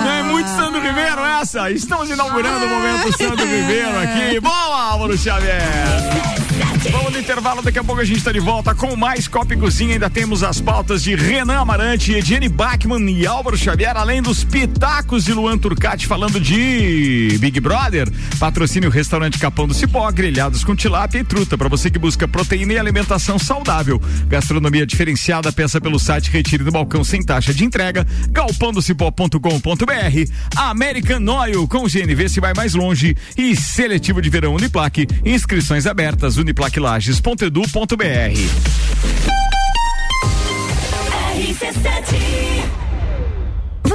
Não 0.00 0.10
é 0.10 0.22
muito 0.22 0.48
Sandro 0.48 0.80
Ribeiro 0.80 1.20
essa? 1.40 1.70
Estamos 1.70 2.10
inaugurando 2.10 2.64
o 2.64 2.68
momento 2.68 3.16
Sandro 3.16 3.46
Ribeiro 3.50 3.98
aqui. 3.98 4.40
Boa, 4.40 4.92
Álvaro 4.92 5.18
Xavier! 5.18 6.39
Vamos 6.88 7.12
no 7.12 7.18
intervalo, 7.18 7.60
daqui 7.60 7.78
a 7.78 7.84
pouco 7.84 8.00
a 8.00 8.04
gente 8.04 8.18
está 8.18 8.32
de 8.32 8.40
volta 8.40 8.74
com 8.74 8.96
mais 8.96 9.28
Copa 9.28 9.52
e 9.52 9.56
Cozinha. 9.56 9.92
Ainda 9.92 10.08
temos 10.08 10.42
as 10.42 10.62
pautas 10.62 11.02
de 11.02 11.14
Renan 11.14 11.60
Amarante, 11.60 12.12
Ediane 12.12 12.48
Bachmann 12.48 13.06
e 13.10 13.26
Álvaro 13.26 13.56
Xavier, 13.56 13.94
além 13.96 14.22
dos 14.22 14.44
pitacos 14.44 15.24
de 15.24 15.34
Luan 15.34 15.58
Turcati 15.58 16.06
falando 16.06 16.40
de 16.40 17.36
Big 17.38 17.60
Brother. 17.60 18.10
Patrocínio 18.38 18.88
Restaurante 18.88 19.38
Capão 19.38 19.68
do 19.68 19.74
Cipó, 19.74 20.10
grelhados 20.10 20.64
com 20.64 20.74
tilápia 20.74 21.18
e 21.18 21.24
truta, 21.24 21.58
para 21.58 21.68
você 21.68 21.90
que 21.90 21.98
busca 21.98 22.26
proteína 22.26 22.72
e 22.72 22.78
alimentação 22.78 23.38
saudável. 23.38 24.00
Gastronomia 24.26 24.86
diferenciada, 24.86 25.52
peça 25.52 25.82
pelo 25.82 25.98
site 25.98 26.30
Retire 26.30 26.64
do 26.64 26.72
Balcão 26.72 27.04
sem 27.04 27.22
taxa 27.22 27.52
de 27.52 27.62
entrega, 27.62 28.06
galpandocipó.com.br, 28.30 30.32
American 30.56 31.28
Oil 31.28 31.68
com 31.68 31.84
GNV 31.84 32.28
se 32.30 32.40
vai 32.40 32.54
mais 32.54 32.72
longe 32.72 33.14
e 33.36 33.54
seletivo 33.54 34.22
de 34.22 34.30
verão 34.30 34.54
Uniplaque, 34.54 35.06
inscrições 35.24 35.86
abertas 35.86 36.38
uniplaquilages.edu.br. 36.70 38.30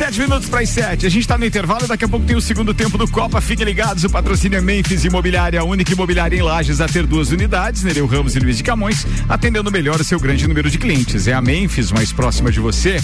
27 0.00 0.20
minutos 0.20 0.48
para 0.48 0.60
as 0.60 0.68
7. 0.70 1.04
A 1.04 1.10
gente 1.10 1.20
está 1.20 1.36
no 1.36 1.44
intervalo 1.44 1.84
e 1.84 1.88
daqui 1.88 2.04
a 2.04 2.08
pouco 2.08 2.24
tem 2.24 2.34
o 2.34 2.40
segundo 2.40 2.72
tempo 2.72 2.96
do 2.96 3.06
Copa. 3.06 3.38
Fiquem 3.40 3.66
ligados, 3.66 4.02
o 4.02 4.08
patrocínio 4.08 4.56
é 4.56 4.60
Memphis 4.60 5.04
Imobiliária, 5.04 5.60
a 5.60 5.64
única 5.64 5.92
imobiliária 5.92 6.36
em 6.36 6.40
Lages 6.40 6.80
a 6.80 6.88
ter 6.88 7.06
duas 7.06 7.30
unidades, 7.30 7.82
Nereu 7.82 8.06
Ramos 8.06 8.34
e 8.34 8.38
Luiz 8.38 8.56
de 8.56 8.62
Camões, 8.62 9.06
atendendo 9.28 9.70
melhor 9.70 10.00
o 10.00 10.04
seu 10.04 10.18
grande 10.18 10.48
número 10.48 10.70
de 10.70 10.78
clientes. 10.78 11.28
É 11.28 11.34
a 11.34 11.42
Memphis, 11.42 11.92
mais 11.92 12.12
próxima 12.12 12.50
de 12.50 12.60
você. 12.60 12.98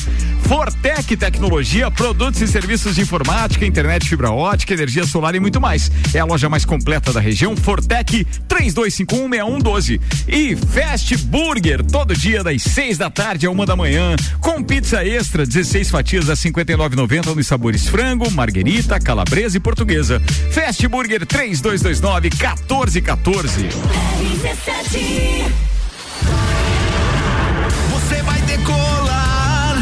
Fortec 0.44 1.16
Tecnologia, 1.16 1.90
produtos 1.90 2.40
e 2.40 2.46
serviços 2.46 2.94
de 2.94 3.02
informática, 3.02 3.66
internet 3.66 4.08
fibra 4.08 4.30
ótica, 4.30 4.72
energia 4.72 5.04
solar 5.04 5.34
e 5.34 5.40
muito 5.40 5.60
mais. 5.60 5.90
É 6.14 6.20
a 6.20 6.24
loja 6.24 6.48
mais 6.48 6.64
completa 6.64 7.12
da 7.12 7.20
região, 7.20 7.54
Fortec 7.54 8.26
32516112. 8.48 10.00
E 10.26 10.56
Fast 10.56 11.16
Burger, 11.18 11.84
todo 11.84 12.14
dia 12.14 12.42
das 12.42 12.62
6 12.62 12.96
da 12.96 13.10
tarde 13.10 13.46
a 13.46 13.50
uma 13.50 13.66
da 13.66 13.76
manhã, 13.76 14.16
com 14.40 14.62
pizza 14.62 15.04
extra, 15.04 15.35
16 15.44 15.90
fatias 15.90 16.30
a 16.30 16.34
59,90 16.34 17.34
nos 17.34 17.46
sabores 17.46 17.88
frango, 17.88 18.30
marguerita, 18.30 18.98
calabresa 19.00 19.56
e 19.56 19.60
portuguesa. 19.60 20.22
Fast 20.50 20.86
Burger 20.88 21.26
3229 21.26 22.30
1414. 22.30 23.68
Você 27.90 28.22
vai 28.22 28.40
decolar 28.42 29.78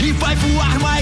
e 0.00 0.12
vai 0.12 0.34
voar 0.36 0.80
mais 0.80 1.01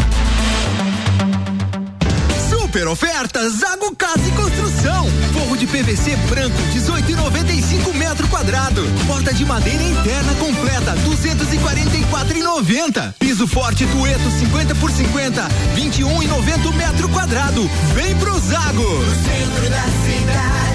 Super 2.71 2.87
oferta 2.87 3.49
Zago 3.49 3.93
Casa 3.97 4.25
e 4.25 4.31
Construção. 4.31 5.05
Forro 5.33 5.57
de 5.57 5.67
PVC 5.67 6.15
branco 6.29 6.55
18,95 6.73 7.93
metro 7.95 8.25
quadrado. 8.29 8.81
Porta 9.05 9.33
de 9.33 9.43
madeira 9.43 9.83
interna 9.83 10.33
completa 10.35 10.95
244,90. 11.05 13.13
Piso 13.19 13.45
forte 13.45 13.85
Tueto 13.87 14.31
50 14.39 14.73
por 14.75 14.89
50 14.89 15.49
21,90 15.75 16.73
metro 16.73 17.09
quadrado. 17.09 17.69
Vem 17.93 18.15
pro 18.15 18.39
Zago. 18.39 18.83
No 18.83 19.15
centro 19.15 19.69
da 19.69 19.83
cidade 20.05 20.70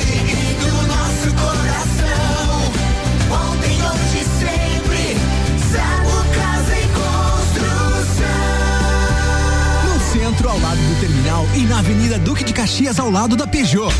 Duque 12.18 12.44
de 12.44 12.52
Caxias, 12.52 12.98
ao 12.98 13.11
lado 13.11 13.37
da 13.37 13.46
Peugeot. 13.46 13.90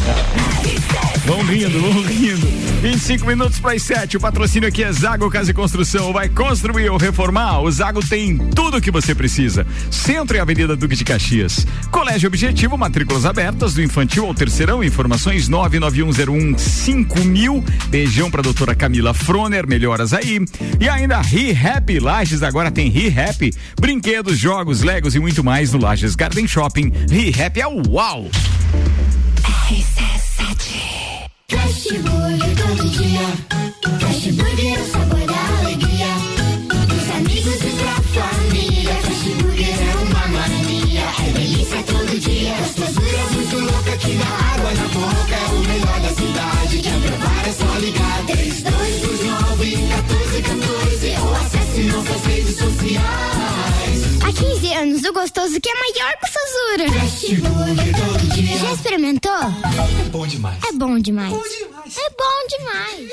Vão 1.27 1.43
rindo, 1.43 1.79
vão 1.81 2.03
rindo. 2.03 2.47
25 2.81 3.27
minutos 3.27 3.59
para 3.59 3.73
as 3.73 3.83
7. 3.83 4.17
O 4.17 4.21
patrocínio 4.21 4.69
aqui 4.69 4.85
é 4.85 4.93
Zago 4.93 5.29
Casa 5.29 5.51
e 5.51 5.55
Construção. 5.55 6.13
Vai 6.13 6.29
construir 6.29 6.89
ou 6.89 6.97
reformar? 6.97 7.63
O 7.63 7.71
Zago 7.71 8.01
tem 8.01 8.39
tudo 8.51 8.77
o 8.77 8.81
que 8.81 8.93
você 8.93 9.13
precisa. 9.13 9.67
Centro 9.91 10.37
e 10.37 10.41
Avenida 10.41 10.77
Duque 10.77 10.95
de 10.95 11.03
Caxias. 11.03 11.67
Colégio 11.91 12.29
Objetivo, 12.29 12.79
matrículas 12.79 13.27
abertas 13.27 13.75
do 13.75 13.83
infantil 13.83 14.25
ao 14.25 14.33
terceirão. 14.35 14.85
Informações 14.85 15.49
991015000. 15.49 17.65
Beijão 17.89 18.31
para 18.31 18.43
doutora 18.43 18.77
Camila 18.77 19.13
Froner. 19.13 19.67
Melhoras 19.67 20.13
aí. 20.13 20.39
E 20.79 20.89
ainda 20.89 21.21
ReHap. 21.21 21.99
Lages 21.99 22.45
agora 22.45 22.71
tem 22.71 22.89
ReHap. 22.89 23.53
Brinquedos, 23.81 24.39
jogos, 24.39 24.83
legos 24.83 25.17
e 25.17 25.19
muito 25.19 25.43
mais 25.43 25.73
no 25.73 25.81
Lages 25.81 26.15
Garden 26.15 26.47
Shopping. 26.47 26.93
ReHap 27.11 27.61
é 27.61 27.67
o 27.67 27.83
uau! 27.91 28.31
RC7 29.69 31.06
Красивое, 31.49 32.41
как 32.57 32.85
я. 32.85 33.66
15 55.07 55.09
anos, 55.09 55.09
o 55.09 55.13
gostoso 55.13 55.61
que 55.61 55.69
é 55.69 55.75
maior 55.75 56.13
que 56.17 56.27
o 56.27 56.33
Sazura. 56.33 57.01
Fast 57.01 57.35
Burger 57.37 57.97
todo 57.97 58.35
dia. 58.35 58.59
Já 58.59 58.73
experimentou? 58.73 59.33
É 59.33 60.09
bom 60.11 60.27
demais. 60.27 60.59
É 60.69 60.73
bom 60.73 60.99
demais. 60.99 61.33
É 61.33 62.11
bom 62.11 62.47
demais. 62.59 63.11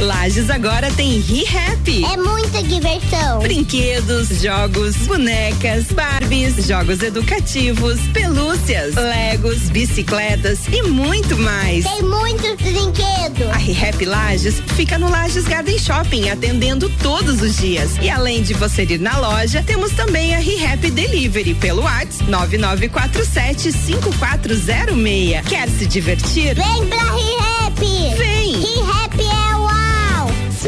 Lages 0.00 0.50
agora 0.50 0.90
tem 0.92 1.20
ReHap. 1.20 2.04
É 2.04 2.16
muita 2.16 2.62
diversão. 2.62 3.38
Brinquedos, 3.40 4.28
jogos, 4.42 4.96
bonecas, 5.06 5.86
Barbies, 5.86 6.66
jogos 6.66 7.02
educativos, 7.02 7.98
pelúcias, 8.12 8.94
Legos, 8.94 9.70
bicicletas 9.70 10.60
e 10.70 10.82
muito 10.82 11.36
mais. 11.38 11.84
Tem 11.84 12.02
muitos 12.02 12.56
brinquedos. 12.56 13.48
A 13.50 13.56
ReHap 13.56 14.04
Lages 14.04 14.60
fica 14.76 14.98
no 14.98 15.08
Lages 15.08 15.44
Garden 15.44 15.78
Shopping, 15.78 16.28
atendendo 16.28 16.90
todos 17.02 17.40
os 17.40 17.56
dias. 17.56 17.92
E 18.02 18.10
além 18.10 18.42
de 18.42 18.52
você 18.54 18.82
ir 18.82 19.00
na 19.00 19.16
loja, 19.18 19.62
temos 19.62 19.92
também 19.92 20.34
a 20.34 20.38
ReHap 20.38 20.90
Delivery 20.90 21.35
pelo 21.56 21.82
WhatsApp 21.82 22.30
9947 22.30 23.72
5406. 23.72 25.42
Quer 25.46 25.68
se 25.68 25.86
divertir? 25.86 26.54
Vem 26.54 26.86
pra 26.86 27.02
ReHap. 27.02 27.80
Vem. 28.16 28.52
ReHap. 28.54 29.25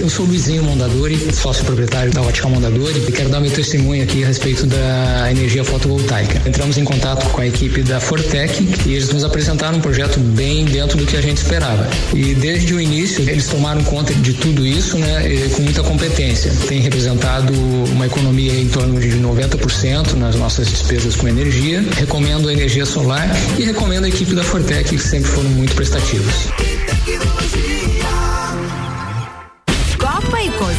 Eu 0.01 0.09
sou 0.09 0.24
Luizinho 0.24 0.62
Mondadori, 0.62 1.16
sócio 1.34 1.64
proprietário 1.64 2.12
da 2.12 2.22
Ótica 2.22 2.49
Mondadori 2.49 3.05
e 3.09 3.11
quero 3.11 3.28
dar 3.28 3.40
meu 3.40 3.51
testemunho 3.51 4.05
aqui 4.05 4.22
a 4.22 4.28
respeito 4.28 4.64
da 4.64 5.28
energia 5.28 5.64
fotovoltaica. 5.64 6.49
Entramos 6.49 6.78
em 6.78 6.84
contato 6.84 7.28
com 7.30 7.40
a 7.40 7.46
equipe 7.46 7.82
da 7.82 7.99
Fortec 7.99 8.62
e 8.86 8.94
eles 8.94 9.09
nos 9.11 9.24
apresentaram 9.24 9.78
um 9.78 9.80
projeto 9.80 10.20
bem 10.20 10.64
dentro 10.64 10.96
do 10.96 11.05
que 11.05 11.16
a 11.16 11.20
gente 11.20 11.38
esperava. 11.38 11.88
E 12.14 12.32
desde 12.34 12.74
o 12.74 12.80
início 12.80 13.28
eles 13.28 13.49
tomaram 13.49 13.82
conta 13.82 14.14
de 14.14 14.34
tudo 14.34 14.64
isso, 14.64 14.96
né, 14.96 15.49
com 15.57 15.62
muita 15.62 15.82
competência. 15.82 16.53
Tem 16.68 16.80
representado 16.80 17.53
uma 17.90 18.07
economia 18.07 18.55
em 18.55 18.68
torno 18.68 19.01
de 19.01 19.11
90% 19.11 20.14
nas 20.14 20.36
nossas 20.36 20.68
despesas 20.68 21.16
com 21.16 21.26
energia. 21.26 21.84
Recomendo 21.96 22.49
a 22.49 22.53
energia 22.53 22.86
solar 22.86 23.28
e 23.59 23.64
recomendo 23.64 24.05
a 24.05 24.09
equipe 24.09 24.32
da 24.32 24.44
Fortec 24.44 24.88
que 24.90 24.99
sempre 24.99 25.28
foram 25.28 25.51
muito 25.51 25.74
prestativos. 25.74 26.49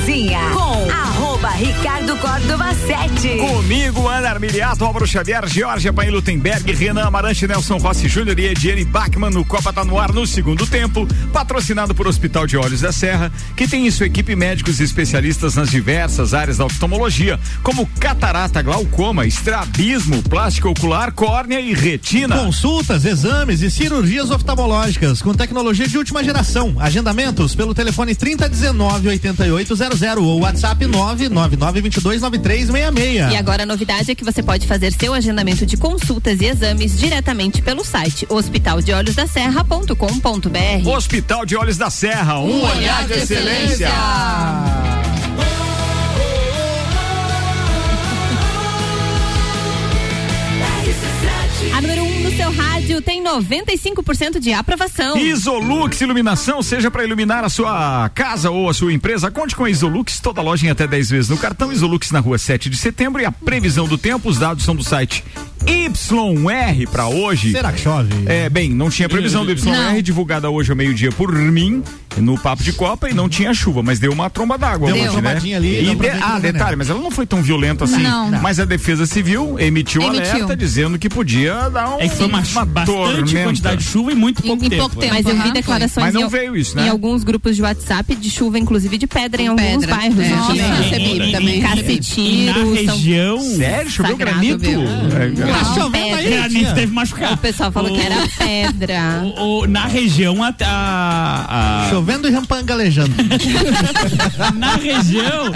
Cozinha 0.10 0.49
com 0.55 0.88
Ricardo 1.60 2.16
Córdova 2.16 2.74
7. 2.74 3.38
Comigo, 3.38 4.07
Ana 4.07 4.30
Armiliato, 4.30 4.86
Álvaro 4.86 5.05
Xavier, 5.05 5.45
Georgia 5.45 5.91
Paim 5.91 6.10
Lutemberg, 6.10 6.72
Renan 6.72 7.03
Amarante, 7.03 7.45
Nelson 7.45 7.76
Rossi 7.76 8.07
Júnior 8.07 8.39
e 8.39 8.45
Ediane 8.45 8.86
Bachmann 8.86 9.32
no 9.32 9.43
Copa 9.43 9.74
tá 9.74 9.84
no 9.84 9.99
ar 9.99 10.14
no 10.14 10.26
segundo 10.26 10.66
tempo, 10.66 11.05
patrocinado 11.34 11.93
por 11.93 12.07
Hospital 12.07 12.47
de 12.47 12.55
Olhos 12.55 12.80
da 12.80 12.93
Serra, 12.93 13.30
que 13.57 13.68
tem 13.68 13.86
em 13.86 13.91
sua 13.91 14.05
equipe 14.05 14.38
médicos 14.38 14.80
e 14.80 14.84
especialistas 14.84 15.55
nas 15.55 15.70
diversas 15.70 16.34
áreas 16.34 16.60
da 16.60 16.66
oftalmologia, 16.66 17.38
como 17.62 17.86
catarata, 17.99 18.62
glaucoma, 18.62 19.26
estrabismo, 19.26 20.24
plástico 20.24 20.70
ocular, 20.70 21.12
córnea 21.12 21.60
e 21.60 21.74
retina. 21.74 22.38
Consultas, 22.38 23.03
exames 23.03 23.62
e 23.62 23.70
cirurgias 23.70 24.32
oftalmológicas 24.32 25.22
com 25.22 25.34
tecnologia 25.34 25.89
de 25.89 25.97
última 25.97 26.24
geração. 26.24 26.78
Agendamentos 26.80 27.53
pelo 27.53 27.74
telefone 27.74 28.16
3019 28.16 29.10
8800 29.10 30.01
ou 30.20 30.39
WhatsApp 30.39 30.86
99922 30.86 31.48
9366. 31.57 33.31
E 33.31 33.35
agora 33.35 33.63
a 33.63 33.65
novidade 33.65 34.11
é 34.11 34.15
que 34.15 34.23
você 34.23 34.43
pode 34.43 34.67
fazer 34.67 34.93
seu 34.93 35.13
agendamento 35.13 35.65
de 35.65 35.75
consultas 35.77 36.39
e 36.41 36.45
exames 36.45 36.97
diretamente 36.97 37.61
pelo 37.61 37.83
site 37.83 38.25
hospitaldeolhosdaserra.com.br. 38.29 40.87
Hospital 40.87 41.45
de 41.45 41.55
Olhos 41.55 41.77
da 41.77 41.89
Serra, 41.89 42.39
um, 42.39 42.63
olhar 42.63 43.07
de 43.07 43.13
excelência. 43.13 43.89
A 43.89 44.99
seu 52.39 52.51
rádio 52.53 53.01
tem 53.01 53.21
95% 53.21 54.39
de 54.39 54.53
aprovação. 54.53 55.17
Isolux 55.17 55.99
Iluminação, 55.99 56.63
seja 56.63 56.89
para 56.89 57.03
iluminar 57.03 57.43
a 57.43 57.49
sua 57.49 58.07
casa 58.15 58.49
ou 58.49 58.69
a 58.69 58.73
sua 58.73 58.93
empresa, 58.93 59.29
conte 59.29 59.53
com 59.53 59.65
a 59.65 59.69
Isolux, 59.69 60.21
toda 60.21 60.41
loja 60.41 60.65
em 60.65 60.69
até 60.69 60.87
10 60.87 61.09
vezes 61.09 61.29
no 61.29 61.37
cartão. 61.37 61.69
Isolux 61.69 62.11
na 62.11 62.21
rua 62.21 62.37
7 62.37 62.69
de 62.69 62.77
setembro. 62.77 63.21
E 63.21 63.25
a 63.25 63.31
previsão 63.31 63.89
do 63.89 63.97
tempo, 63.97 64.29
os 64.29 64.37
dados 64.37 64.63
são 64.63 64.73
do 64.73 64.83
site 64.85 65.21
YR 65.66 66.88
para 66.89 67.07
hoje. 67.07 67.51
Será 67.51 67.72
que 67.72 67.82
chove? 67.82 68.10
É, 68.26 68.49
bem, 68.49 68.70
não 68.70 68.89
tinha 68.89 69.07
previsão 69.10 69.45
do 69.45 69.51
YR 69.51 69.66
Não. 69.66 70.01
divulgada 70.01 70.49
hoje 70.49 70.72
ao 70.72 70.78
meio-dia 70.78 71.12
por 71.12 71.32
mim 71.34 71.84
no 72.18 72.38
Papo 72.38 72.64
de 72.64 72.74
Copa 72.74 73.10
e 73.10 73.14
não 73.14 73.30
tinha 73.30 73.53
chuva, 73.53 73.82
mas 73.84 73.99
deu 73.99 74.12
uma 74.12 74.30
tromba 74.30 74.57
d'água 74.57 74.91
Deu 74.91 75.03
uma 75.03 75.12
hoje, 75.12 75.22
né? 75.22 75.55
ali, 75.55 75.89
E 75.91 75.95
de- 75.95 76.10
ah, 76.10 76.32
não 76.34 76.39
detalhe, 76.41 76.76
mas 76.76 76.89
ela 76.89 76.99
não 76.99 77.12
foi 77.12 77.26
tão 77.26 77.41
violenta 77.41 77.84
assim. 77.86 78.01
Não. 78.01 78.30
Não. 78.32 78.41
Mas 78.41 78.60
a 78.60 78.66
Defesa 78.66 79.05
Civil 79.05 79.57
emitiu, 79.60 80.01
Emitiu. 80.01 80.34
alerta 80.34 80.55
dizendo 80.55 80.97
que 80.97 81.07
podia 81.07 81.70
dar 81.70 81.95
um, 81.95 81.99
É 81.99 82.07
que 82.10 82.16
foi 82.16 82.26
uma, 82.28 82.41
bastante 82.66 82.86
tormenta. 82.86 83.43
quantidade 83.43 83.78
de 83.84 83.89
chuva 83.89 84.12
em 84.12 84.16
muito 84.16 84.41
pouco 84.41 84.66
em 84.66 84.70
tempo. 84.70 84.82
pouco 84.82 84.95
tempo. 84.97 85.14
Mas 85.14 85.26
eu 85.26 85.36
vi 85.41 85.51
declarações 85.51 86.05
Mas 86.07 86.14
não 86.14 86.24
em, 86.24 86.30
veio 86.30 86.57
isso, 86.57 86.76
né? 86.76 86.88
em 86.88 86.89
alguns 86.89 87.24
grupos 87.24 87.55
de 87.55 87.62
WhatsApp 87.62 88.16
de 88.16 88.30
chuva, 88.30 88.57
inclusive 88.60 88.97
de 88.97 89.07
pedra 89.07 89.41
em 89.41 89.45
Com 89.45 89.51
alguns 89.51 89.86
pedra. 89.86 89.95
bairros. 89.95 90.20
É, 90.20 90.30
Nossa. 90.30 90.47
também 90.47 90.72
recebi, 90.82 91.32
também 91.32 91.62
Cacetiro, 91.62 92.30
E 92.30 92.45
na 92.86 92.91
região. 92.91 93.39
Sério? 93.39 93.91
Choveu 93.91 94.18
granito? 94.18 94.66
É, 95.49 95.59
Tá 95.59 95.73
chovendo 95.73 96.15
aí, 96.15 96.29
Granito 96.29 96.59
tia? 96.59 96.73
teve 96.73 96.93
machucado. 96.93 97.33
O 97.33 97.37
pessoal 97.37 97.71
falou 97.71 97.93
que 97.93 98.01
era 98.01 98.27
pedra. 98.37 98.99
O- 99.37 99.61
o- 99.63 99.67
na 99.67 99.85
região 99.85 100.43
a, 100.43 100.53
a- 100.61 101.85
a- 101.85 101.89
Chovendo 101.89 102.27
e 102.27 102.31
rampangalejando. 102.31 103.13
na 104.55 104.75
região 104.75 105.51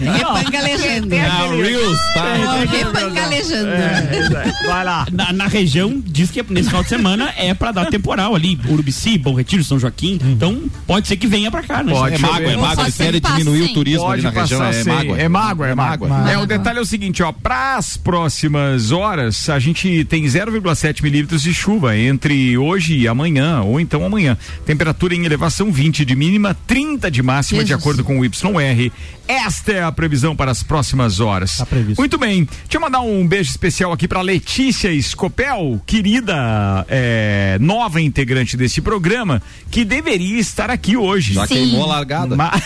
Repangalejando. 0.00 1.14
Ah, 1.16 1.48
Reels, 1.62 1.98
tá? 2.14 2.64
Repangalejando. 2.70 3.70
Vai 4.66 4.84
lá. 4.84 5.06
na, 5.12 5.32
na 5.32 5.46
região 5.46 6.02
diz 6.04 6.30
que 6.30 6.42
nesse 6.50 6.68
final 6.68 6.82
de 6.82 6.88
semana 6.88 7.32
é 7.36 7.54
pra 7.54 7.72
dar 7.72 7.86
temporal 7.86 8.34
ali 8.34 8.58
Urubici, 8.68 9.18
Bom 9.18 9.34
Retiro, 9.34 9.62
São 9.64 9.78
Joaquim 9.78 10.18
então 10.24 10.62
pode 10.86 11.08
ser 11.08 11.16
que 11.16 11.26
venha 11.26 11.50
pra 11.50 11.62
cá 11.62 11.82
né? 11.82 11.92
Pode 11.92 12.14
É 12.14 12.18
mágoa, 12.18 12.52
é 12.52 12.56
mágoa. 12.56 12.84
Eles 12.84 12.96
querem 12.96 13.20
diminuir 13.20 13.62
o 13.62 13.74
turismo 13.74 14.06
ali 14.10 14.22
Pode 14.22 14.34
na 14.34 14.40
região. 14.42 14.62
É 14.64 14.84
mágoa. 14.84 15.18
É 15.18 15.28
mágoa, 15.28 15.66
é 15.68 15.74
mágoa. 15.74 16.30
É, 16.30 16.38
o 16.38 16.46
detalhe 16.46 16.78
é 16.78 16.82
o 16.82 16.86
seguinte, 16.86 17.22
ó, 17.22 17.32
para 17.32 17.76
as 17.76 17.96
próximas 18.76 18.92
horas, 18.92 19.48
a 19.48 19.58
gente 19.58 20.04
tem 20.04 20.24
0,7 20.24 21.02
milímetros 21.02 21.42
de 21.42 21.54
chuva 21.54 21.96
entre 21.96 22.58
hoje 22.58 22.96
e 22.96 23.08
amanhã, 23.08 23.62
ou 23.62 23.80
então 23.80 24.04
amanhã. 24.04 24.36
Temperatura 24.64 25.14
em 25.14 25.24
elevação 25.24 25.72
20 25.72 26.04
de 26.04 26.14
mínima, 26.14 26.56
30 26.66 27.10
de 27.10 27.22
máxima, 27.22 27.62
de 27.62 27.68
Jesus. 27.68 27.82
acordo 27.82 28.04
com 28.04 28.20
o 28.20 28.24
YR. 28.24 28.90
Esta 29.28 29.72
é 29.72 29.82
a 29.82 29.90
previsão 29.90 30.36
para 30.36 30.52
as 30.52 30.62
próximas 30.62 31.18
horas. 31.18 31.56
Tá 31.56 31.66
previsto. 31.66 32.00
Muito 32.00 32.16
bem. 32.16 32.44
Deixa 32.44 32.76
eu 32.76 32.80
mandar 32.80 33.00
um 33.00 33.26
beijo 33.26 33.50
especial 33.50 33.92
aqui 33.92 34.06
para 34.06 34.20
Letícia 34.22 34.88
Escopel, 34.92 35.80
querida 35.84 36.86
é, 36.88 37.58
nova 37.60 38.00
integrante 38.00 38.56
desse 38.56 38.80
programa, 38.80 39.42
que 39.70 39.84
deveria 39.84 40.38
estar 40.38 40.70
aqui 40.70 40.96
hoje. 40.96 41.34
Já 41.34 41.46
Sim. 41.46 41.54
queimou 41.54 41.84
a 41.84 41.86
largada. 41.86 42.36
Ma- 42.36 42.52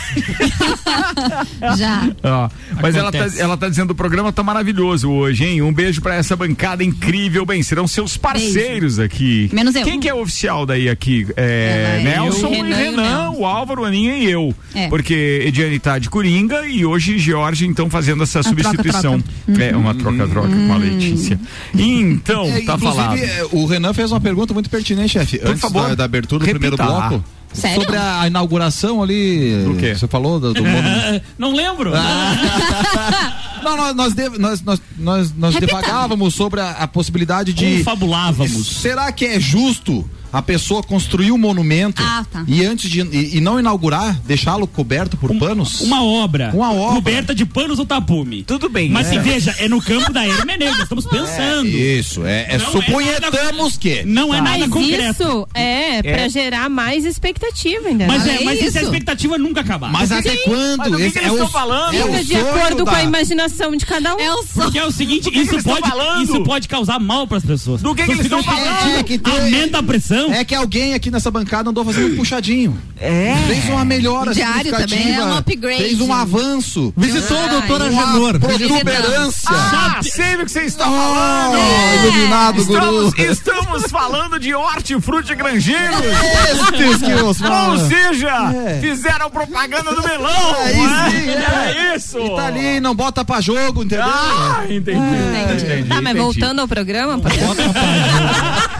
Já. 1.78 2.10
Ó, 2.22 2.50
mas 2.82 2.94
ela 2.94 3.10
tá, 3.10 3.26
ela 3.38 3.56
tá 3.56 3.68
dizendo 3.68 3.92
o 3.92 3.94
programa 3.94 4.32
tá 4.32 4.42
maravilhoso 4.42 5.10
hoje, 5.10 5.44
hein? 5.44 5.62
Um 5.62 5.72
beijo 5.72 5.99
pra 6.00 6.14
essa 6.16 6.34
bancada 6.34 6.82
incrível. 6.82 7.44
Bem, 7.46 7.62
serão 7.62 7.86
seus 7.86 8.16
parceiros 8.16 8.98
aqui. 8.98 9.48
Menos 9.52 9.74
eu. 9.74 9.82
Quem 9.84 10.00
que 10.00 10.08
é 10.08 10.14
o 10.14 10.20
oficial 10.22 10.64
daí 10.66 10.88
aqui? 10.88 11.26
É, 11.36 12.00
Ela, 12.02 12.16
eu, 12.16 12.22
Nelson 12.24 12.48
Renan 12.48 12.68
e 12.68 12.72
o 12.72 12.76
Renan, 12.90 13.30
o 13.30 13.46
Álvaro, 13.46 13.84
a 13.84 13.88
Aninha 13.88 14.16
e 14.16 14.30
eu. 14.30 14.54
É. 14.74 14.88
Porque 14.88 15.42
Ediane 15.46 15.78
tá 15.78 15.98
de 15.98 16.08
Coringa 16.10 16.66
e 16.66 16.84
hoje 16.84 17.18
George 17.18 17.66
então 17.66 17.88
fazendo 17.90 18.22
essa 18.22 18.42
substituição. 18.42 19.22
É 19.58 19.76
uma 19.76 19.94
troca-troca 19.94 20.48
com 20.48 20.72
a 20.72 20.76
Letícia. 20.76 21.38
Então, 21.74 22.44
É, 22.44 22.60
tá 22.62 22.78
falado. 22.78 23.16
é, 23.18 23.44
o 23.52 23.66
Renan 23.66 23.92
fez 23.92 24.10
uma 24.10 24.20
pergunta 24.20 24.52
muito 24.54 24.68
pertinente, 24.70 25.12
chefe. 25.12 25.38
Por 25.38 25.48
Antes 25.48 25.60
favor, 25.60 25.88
da, 25.90 25.94
da 25.96 26.04
abertura 26.04 26.40
do 26.40 26.46
repita. 26.46 26.76
primeiro 26.76 26.76
bloco. 26.76 27.24
Sério? 27.52 27.80
Sobre 27.82 27.96
a 27.96 28.28
inauguração 28.28 29.02
ali. 29.02 29.64
Do 29.64 29.74
quê? 29.74 29.92
Você 29.94 30.06
falou 30.06 30.38
do, 30.38 30.54
do 30.54 30.62
não 31.36 31.52
lembro 31.52 31.90
Não, 33.62 33.76
nós, 33.76 33.94
nós, 33.96 34.14
dev- 34.14 34.38
nós, 34.38 34.62
nós, 34.62 34.80
nós, 34.98 35.32
nós 35.36 35.54
devagávamos 35.56 36.34
sobre 36.34 36.60
a, 36.60 36.70
a 36.72 36.88
possibilidade 36.88 37.52
de. 37.52 37.78
confabulávamos 37.78 38.80
Será 38.80 39.10
que 39.12 39.24
é 39.24 39.38
justo 39.40 40.08
a 40.32 40.40
pessoa 40.42 40.82
construir 40.82 41.32
um 41.32 41.38
monumento 41.38 42.02
Ah, 42.04 42.24
tá. 42.30 42.44
e 42.46 42.64
antes 42.64 42.88
de 42.90 43.00
e, 43.00 43.36
e 43.38 43.40
não 43.40 43.58
inaugurar, 43.58 44.14
deixá-lo 44.24 44.66
coberto 44.66 45.16
por 45.16 45.34
panos? 45.38 45.80
uma 45.80 46.02
obra 46.04 46.50
Uma 46.54 46.72
obra. 46.72 46.94
coberta 46.96 47.34
de 47.34 47.44
panos 47.44 47.78
ou 47.78 47.86
tapume 47.86 48.42
Tudo 48.44 48.68
bem. 48.68 48.90
mas 48.90 49.06
é. 49.08 49.10
se 49.10 49.18
veja 49.18 49.54
é 49.58 49.68
no 49.68 49.80
campo 49.80 50.12
da 50.12 50.26
Hermeneuta 50.26 50.82
estamos 50.82 51.06
pensando 51.06 51.66
Isso, 51.68 52.24
é, 52.24 52.46
é 52.54 52.58
Não 52.58 52.66
é 52.66 52.70
suponhamos 52.70 53.76
que. 53.76 54.02
não 54.04 54.34
é 54.34 54.40
nada 54.40 54.58
Mas 54.58 54.68
concreto 54.70 55.22
isso 55.22 55.48
é, 55.54 56.02
pra 56.02 56.28
gerar 56.28 56.68
mais 56.68 57.04
expectativa, 57.04 57.88
ainda. 57.88 58.06
mas 58.06 58.26
é, 58.26 58.42
É 58.42 58.44
mas 58.44 58.58
se 58.58 58.64
a 58.64 58.68
isso. 58.68 58.78
expectativa 58.78 59.38
nunca 59.38 59.60
acabar 59.60 59.90
Mas 59.90 60.10
até 60.12 60.36
quando? 60.38 60.78
Mas 60.78 60.90
do 60.90 60.96
que 60.98 61.10
que 61.10 61.18
eles 61.18 61.28
é 61.28 61.32
estão 61.32 61.46
o- 61.46 61.50
falando? 61.50 61.94
é 61.94 62.04
o 62.04 62.24
de 62.24 62.36
acordo 62.36 62.84
com 62.84 62.90
da- 62.90 62.96
a 62.98 63.02
imaginação 63.02 63.74
de 63.76 63.84
cada 63.86 64.14
um. 64.16 64.20
É 64.20 64.32
o. 64.34 64.44
Porque 64.44 64.78
é 64.78 64.84
o 64.86 64.90
seguinte, 64.90 65.28
isso 65.32 65.62
pode, 65.62 66.22
isso 66.22 66.42
pode 66.42 66.68
causar 66.68 66.98
mal 66.98 67.26
para 67.26 67.38
as 67.38 67.44
pessoas. 67.44 67.80
Do 67.82 67.94
que 67.94 68.04
que 68.04 68.10
eles 68.12 68.22
estão 68.24 68.42
falando? 68.42 68.96
É 68.98 69.02
que 69.02 69.18
tem- 69.18 69.32
Aumenta 69.32 69.78
a 69.78 69.82
pressão. 69.82 70.19
Não. 70.28 70.34
É 70.34 70.44
que 70.44 70.54
alguém 70.54 70.94
aqui 70.94 71.10
nessa 71.10 71.30
bancada 71.30 71.70
andou 71.70 71.84
fazendo 71.84 72.12
um 72.12 72.16
puxadinho. 72.16 72.78
É. 73.00 73.34
Fez 73.46 73.68
uma 73.68 73.84
melhora 73.84 74.32
Diário 74.34 74.70
também, 74.72 75.14
é 75.14 75.24
um 75.24 75.36
upgrade. 75.38 75.82
Fez 75.82 76.00
um 76.00 76.12
avanço. 76.12 76.92
Visitou 76.96 77.42
o 77.44 77.48
doutor 77.48 77.82
Agenor. 77.82 78.38
Protuberância. 78.38 79.48
Ah, 79.50 80.00
sei 80.02 80.36
do 80.36 80.44
que 80.44 80.50
você 80.52 80.62
está 80.64 80.84
Oh, 80.88 80.92
falando. 80.92 81.58
iluminado, 82.04 82.60
Estamos, 82.60 83.14
guru. 83.14 83.30
estamos 83.30 83.90
falando 83.90 84.38
de 84.38 84.54
hortifruti 84.54 85.34
grangeiros. 85.34 85.96
Estes 86.00 87.02
que 87.02 87.14
os 87.14 87.40
Ou 87.40 87.78
seja, 87.88 88.52
É. 88.66 88.78
fizeram 88.80 89.30
propaganda 89.30 89.94
do 89.94 90.02
melão. 90.02 90.54
Aí 90.60 90.76
não 90.76 91.10
sim, 91.10 91.28
é? 91.30 91.96
isso. 91.96 92.18
E 92.18 92.36
tá 92.36 92.46
ali, 92.46 92.80
não 92.80 92.94
bota 92.94 93.24
pra 93.24 93.40
jogo, 93.40 93.82
entendeu? 93.84 94.04
Ah, 94.06 94.62
entendi. 94.68 94.98
entendi, 94.98 95.88
Tá, 95.88 95.94
mas 95.96 96.02
entendi. 96.14 96.18
voltando 96.18 96.60
ao 96.60 96.68
programa, 96.68 97.14
A 97.14 98.79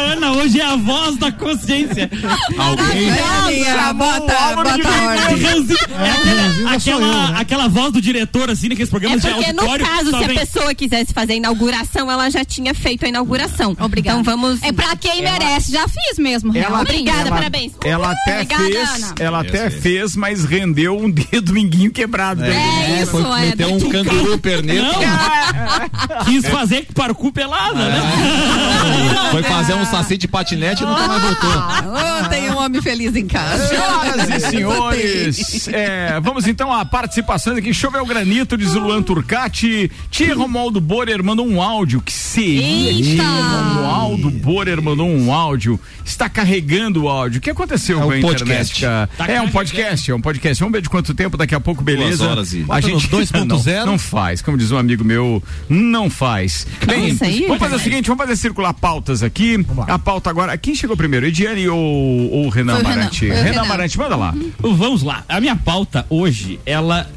Ana 0.00 0.32
hoje 0.32 0.60
é 0.60 0.64
a 0.64 0.76
voz 0.76 1.16
da 1.16 1.30
consciência. 1.32 2.10
Alguém. 2.58 3.10
Nossa, 3.10 3.92
bota, 3.94 4.20
de 4.20 4.82
bota 4.82 4.88
a 4.88 5.08
ordem. 5.08 5.76
É 6.00 6.10
aquela, 6.10 6.74
aquela, 6.74 7.38
aquela 7.40 7.68
voz 7.68 7.92
do 7.92 8.00
diretor, 8.00 8.50
assim, 8.50 8.68
naqueles 8.68 8.88
É 8.88 8.90
programas 8.90 9.22
de 9.22 9.28
porque 9.30 9.52
no 9.52 9.60
auditório. 9.62 9.86
caso, 9.86 10.10
só 10.10 10.18
se 10.18 10.24
a 10.24 10.26
vem- 10.26 10.38
pessoa 10.38 10.74
quisesse 10.74 11.12
fazer 11.12 11.32
a 11.34 11.36
inauguração, 11.36 12.10
ela 12.10 12.28
já 12.30 12.44
tinha 12.44 12.74
feito 12.74 13.04
a 13.04 13.08
inauguração. 13.08 13.76
Obrigada. 13.80 14.20
Então 14.20 14.24
vamos. 14.38 14.62
É 14.62 14.72
pra 14.72 14.96
quem 14.96 15.22
merece, 15.22 15.72
já 15.72 15.86
fiz 15.88 16.18
mesmo. 16.18 16.56
Ela-. 16.56 16.80
Obrigada, 16.80 17.20
ela- 17.28 17.30
parabéns. 17.36 17.72
Ela 17.84 18.10
até 18.12 18.34
Obrigada, 18.42 18.64
fez, 18.64 19.02
Ana. 19.04 19.14
ela 19.20 19.40
até 19.40 19.70
fez, 19.70 20.16
mas 20.16 20.44
rendeu 20.44 20.96
um 20.98 21.10
dedo 21.10 21.52
minguinho 21.52 21.90
quebrado. 21.90 22.42
dentro 22.42 22.54
dele. 22.58 22.92
É 22.92 23.02
isso, 23.02 23.10
foi 23.12 23.40
é. 23.40 23.46
meter 23.46 23.66
um 23.66 23.80
canguru 23.90 24.38
perneta. 24.38 24.82
Não, 24.82 26.24
quis 26.24 26.46
fazer 26.46 26.86
parkour 26.94 27.32
pelada, 27.32 27.88
né? 27.88 28.00
Foi 29.30 29.42
fazer 29.42 29.74
um 29.74 29.84
saci 29.90 30.16
de 30.16 30.28
patinete 30.28 30.82
e 30.82 30.86
nunca 30.86 31.06
mais 31.06 31.22
voltou. 31.22 31.50
Oh, 31.50 32.28
tem 32.28 32.50
um 32.50 32.58
homem 32.58 32.80
feliz 32.82 33.14
em 33.16 33.26
casa. 33.26 33.66
Senhoras 33.68 34.28
e 34.28 34.40
senhores, 34.50 35.68
é, 35.68 36.20
vamos 36.20 36.46
então 36.46 36.72
a 36.72 36.84
participações 36.84 37.56
aqui. 37.58 37.72
Choveu 37.74 38.04
granito, 38.06 38.56
diz 38.56 38.74
o 38.74 38.80
Luan 38.80 39.02
Turcati. 39.02 39.90
Tia 40.10 40.34
Romualdo 40.34 40.80
Borer 40.80 41.22
mandou 41.22 41.46
um 41.46 41.60
áudio. 41.62 42.00
Que 42.00 42.12
seria? 42.12 42.92
Tia 43.02 43.22
Romualdo 43.24 44.30
Borer 44.30 44.80
mandou 44.82 45.08
um 45.08 45.32
áudio. 45.32 45.78
Está 46.04 46.28
carregando 46.28 47.04
o 47.04 47.08
áudio. 47.08 47.38
O 47.38 47.40
que 47.40 47.50
aconteceu 47.50 47.98
É 47.98 48.02
com 48.02 48.08
um 48.08 48.12
a 48.12 48.18
internet? 48.18 48.38
podcast. 48.40 48.80
cara? 48.80 49.06
Tá 49.16 49.26
é 49.28 49.40
um 49.40 49.48
podcast, 49.48 50.10
é 50.10 50.14
um 50.14 50.20
podcast. 50.20 50.60
Vamos 50.60 50.72
ver 50.72 50.82
de 50.82 50.88
quanto 50.90 51.14
tempo, 51.14 51.36
daqui 51.36 51.54
a 51.54 51.60
pouco, 51.60 51.82
beleza? 51.82 52.28
horas 52.28 52.52
e- 52.52 52.64
A 52.68 52.80
gente 52.80 53.08
2.0. 53.08 53.44
não, 53.80 53.92
não 53.92 53.98
faz, 53.98 54.42
como 54.42 54.56
diz 54.56 54.70
um 54.70 54.76
amigo 54.78 55.04
meu, 55.04 55.42
não 55.68 56.10
faz. 56.10 56.66
Bem, 56.86 57.08
isso 57.08 57.24
aí, 57.24 57.42
vamos 57.46 57.58
fazer 57.58 57.74
o 57.76 57.78
seguinte, 57.78 58.06
vamos 58.08 58.22
fazer 58.24 58.36
circular 58.36 58.72
pautas 58.74 59.22
aqui. 59.22 59.64
A 59.88 59.98
pauta 59.98 60.30
agora, 60.30 60.56
quem 60.58 60.74
chegou 60.74 60.96
primeiro, 60.96 61.26
Ediane 61.26 61.68
ou, 61.68 61.78
ou 61.78 62.48
Renan 62.48 62.74
Foi 62.74 62.82
Renan. 62.82 62.92
Amarante? 62.94 63.24
O 63.24 63.28
Renan 63.28 63.42
Renan. 63.42 63.62
Amarante, 63.62 63.98
manda 63.98 64.16
lá. 64.16 64.34
Vamos 64.58 65.02
lá. 65.02 65.24
A 65.28 65.40
minha 65.40 65.56
pauta 65.56 66.06
hoje, 66.08 66.58
ela 66.66 67.08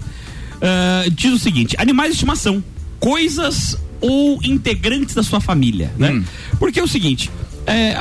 ah, 0.64 1.04
diz 1.12 1.34
o 1.34 1.40
seguinte: 1.40 1.76
animais 1.78 2.10
de 2.10 2.16
estimação, 2.16 2.64
coisas 3.00 3.78
ou 4.00 4.40
integrantes 4.44 5.14
da 5.14 5.22
sua 5.22 5.42
família, 5.42 5.92
né? 5.98 6.12
Hum. 6.12 6.24
Porque 6.58 6.80
é 6.80 6.84
o 6.84 6.88
seguinte. 6.88 7.30
É, 7.66 7.96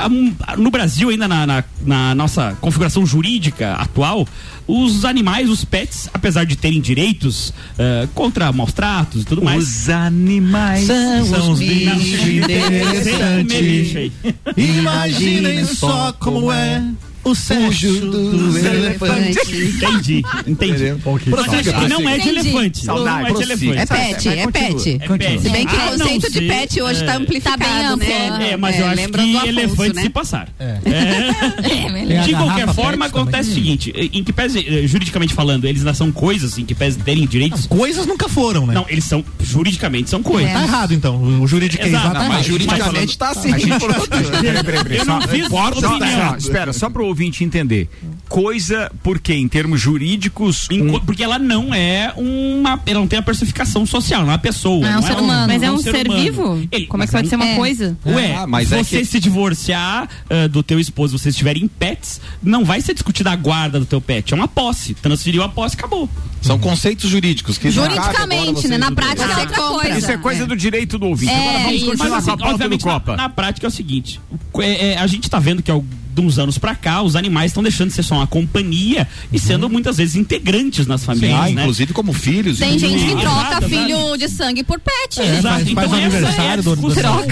no 0.57 0.69
Brasil, 0.71 1.09
ainda 1.09 1.27
na, 1.27 1.45
na- 1.47 1.63
na 1.85 2.15
nossa 2.15 2.57
configuração 2.61 3.05
jurídica 3.05 3.73
atual, 3.73 4.27
os 4.67 5.03
animais, 5.05 5.49
os 5.49 5.65
pets, 5.65 6.09
apesar 6.13 6.45
de 6.45 6.55
terem 6.55 6.79
direitos 6.79 7.53
ah, 7.77 8.07
contra 8.13 8.51
maus 8.51 8.71
tratos 8.73 9.23
e 9.23 9.25
tudo 9.25 9.41
mais. 9.43 9.63
Os 9.63 9.89
animais 9.89 10.85
São 11.27 11.51
os 11.51 11.59
bichos 11.59 12.27
interessantes. 12.27 14.11
Imaginem 14.57 15.65
só 15.65 16.13
como 16.13 16.51
é 16.51 16.83
o 17.23 17.33
sexo 17.35 17.87
dos 18.09 18.55
elefantes. 18.57 19.37
Entendi, 19.47 20.23
entendi. 20.45 20.89
Acho 20.91 21.73
que 21.73 21.87
não 21.87 22.07
é 22.09 22.17
de 22.17 22.29
elefante. 22.29 22.85
Não 22.85 22.95
Saudade. 22.95 23.29
é 23.29 23.33
de 23.33 23.43
elefante. 23.43 23.77
É 23.77 23.85
pet, 23.85 24.27
é 24.29 24.47
pet. 24.47 24.97
É 25.01 25.17
pet. 25.17 25.41
Se 25.41 25.49
bem 25.49 25.65
que 25.65 25.75
A 25.75 25.91
o 25.91 25.97
não 25.97 26.07
conceito 26.07 26.31
de 26.31 26.41
pet 26.41 26.81
hoje 26.81 26.99
está 27.01 27.13
é. 27.13 27.15
amplificado, 27.17 27.53
Tá 27.53 27.67
bem 27.69 27.85
amplo, 27.85 28.37
né? 28.37 28.51
É, 28.51 28.57
mas 28.57 28.79
eu 28.79 28.85
acho 28.87 29.07
do 29.07 29.17
que 29.17 29.35
Afonso, 29.35 29.47
elefantes 29.47 29.95
né? 29.95 30.01
se 30.01 30.09
passaram. 30.09 30.51
A 30.59 32.25
De 32.25 32.33
qualquer 32.33 32.73
forma, 32.73 33.05
acontece 33.05 33.51
o 33.51 33.53
seguinte: 33.53 33.93
em 33.95 34.23
que 34.23 34.33
pese, 34.33 34.59
eh, 34.59 34.87
juridicamente 34.87 35.33
falando, 35.33 35.65
eles 35.65 35.83
não 35.83 35.93
são 35.93 36.11
coisas, 36.11 36.57
em 36.57 36.65
que 36.65 36.75
pese 36.75 36.97
terem 36.99 37.25
direitos. 37.25 37.67
Coisas 37.67 38.05
nunca 38.05 38.27
foram, 38.27 38.65
né? 38.65 38.73
Não, 38.73 38.85
eles 38.89 39.03
são, 39.05 39.23
juridicamente, 39.41 40.09
são 40.09 40.21
coisas. 40.21 40.51
Tá 40.51 40.63
errado, 40.63 40.93
então. 40.93 41.21
O 41.21 41.47
jurídico 41.47 41.83
Exato. 41.85 42.03
tá 42.07 42.13
Não, 42.13 42.19
errado. 42.21 42.33
Mas 42.33 42.45
juridicamente 42.45 43.17
tá 43.17 43.29
assim. 43.29 43.51
Peraí, 43.51 44.63
peraí, 44.63 44.83
peraí. 44.83 44.97
Eu 44.97 45.05
não 45.05 45.21
fiz 45.21 45.47
opinião. 45.47 46.35
espera, 46.37 46.73
só 46.73 46.89
para 46.89 47.03
o 47.03 47.12
ouvinte 47.13 47.43
entender. 47.43 47.87
Coisa, 48.27 48.91
porque 49.03 49.33
em 49.33 49.47
termos 49.47 49.79
jurídicos. 49.79 50.67
Um- 50.71 50.99
Porque 51.01 51.23
ela 51.23 51.37
não 51.39 51.73
é 51.73 52.11
uma. 52.17 52.79
Ela 52.85 52.99
não 52.99 53.07
tem 53.07 53.19
a 53.19 53.21
personificação 53.21 53.85
social, 53.85 54.21
não 54.21 54.29
é 54.29 54.31
uma 54.33 54.37
pessoa. 54.39 54.81
Não 54.81 54.95
é 54.95 54.99
um 54.99 55.01
ser 55.01 55.13
humano. 55.17 55.47
Mas 55.47 55.61
é 55.61 55.67
não 55.67 55.75
um 55.75 55.79
ser 55.79 56.07
humano. 56.07 56.23
vivo? 56.23 56.67
Ele- 56.71 56.87
Como 56.87 57.03
é 57.03 57.05
que 57.05 57.11
pode 57.11 57.27
ser 57.27 57.35
uma 57.35 57.45
É. 57.47 57.55
coisa? 57.55 57.97
Ué, 58.05 58.35
Ah, 58.35 58.47
mas 58.47 58.67
se 58.69 58.75
é 58.75 58.83
você 58.83 58.99
que- 58.99 59.05
se 59.05 59.19
divorciar 59.19 60.09
ah, 60.29 60.47
do 60.47 60.63
teu 60.63 60.79
esposo, 60.79 61.17
vocês 61.17 61.33
estiverem 61.35 61.67
pets, 61.67 62.19
não 62.41 62.65
vai 62.65 62.81
ser 62.81 62.93
discutida 62.93 63.31
a 63.31 63.35
guarda 63.35 63.79
do 63.79 63.85
teu 63.85 64.01
pet, 64.01 64.33
é 64.33 64.35
uma 64.35 64.47
posse. 64.47 64.93
Transferiu 64.95 65.43
a 65.43 65.49
posse, 65.49 65.75
acabou. 65.75 66.09
São 66.41 66.57
conceitos 66.59 67.09
jurídicos. 67.09 67.57
Que 67.57 67.69
Juridicamente, 67.71 68.61
você 68.61 68.67
né? 68.67 68.77
Na 68.77 68.91
prática 68.91 69.23
é 69.23 69.39
outra 69.39 69.55
coisa. 69.61 69.97
Isso 69.97 70.11
é 70.11 70.17
coisa 70.17 70.45
do 70.45 70.55
direito 70.55 70.97
do 70.97 71.05
ouvinte. 71.07 71.31
É, 71.31 71.37
Agora 71.39 71.57
vamos 71.59 71.73
isso. 71.75 71.85
continuar 71.85 71.97
Mas 71.97 72.09
com 72.09 72.13
a 72.15 72.17
assim, 72.17 72.27
pauta 72.27 72.43
do 72.43 72.53
obviamente, 72.53 72.85
na, 72.85 72.91
Copa. 72.93 73.15
na 73.15 73.29
prática 73.29 73.67
é 73.67 73.69
o 73.69 73.71
seguinte: 73.71 74.19
é, 74.59 74.87
é, 74.93 74.97
a 74.97 75.07
gente 75.07 75.29
tá 75.29 75.39
vendo 75.39 75.61
que 75.63 75.71
de 76.13 76.21
uns 76.21 76.37
anos 76.37 76.57
pra 76.57 76.75
cá, 76.75 77.01
os 77.01 77.15
animais 77.15 77.51
estão 77.51 77.63
deixando 77.63 77.89
de 77.89 77.95
ser 77.95 78.03
só 78.03 78.15
uma 78.15 78.27
companhia 78.27 79.07
e 79.31 79.39
sendo 79.39 79.69
muitas 79.69 79.97
vezes 79.97 80.15
integrantes 80.15 80.85
nas 80.85 81.03
famílias. 81.03 81.33
Ah, 81.39 81.43
né? 81.49 81.61
inclusive 81.61 81.93
como 81.93 82.13
filhos. 82.13 82.59
Tem 82.59 82.77
gente 82.77 83.03
que 83.03 83.11
Exato, 83.11 83.21
troca 83.21 83.47
exato. 83.49 83.69
filho 83.69 84.17
de 84.17 84.29
sangue 84.29 84.63
por 84.63 84.79
pet. 84.79 85.21
É, 85.21 85.41
faz- 85.41 85.69
faz 85.71 85.91
o 85.91 85.95
essa 85.95 85.95
aniversário 85.95 86.43
é 86.43 86.53
a 86.53 86.55
do- 86.57 86.63
do- 86.63 86.75
discussão. 86.75 87.23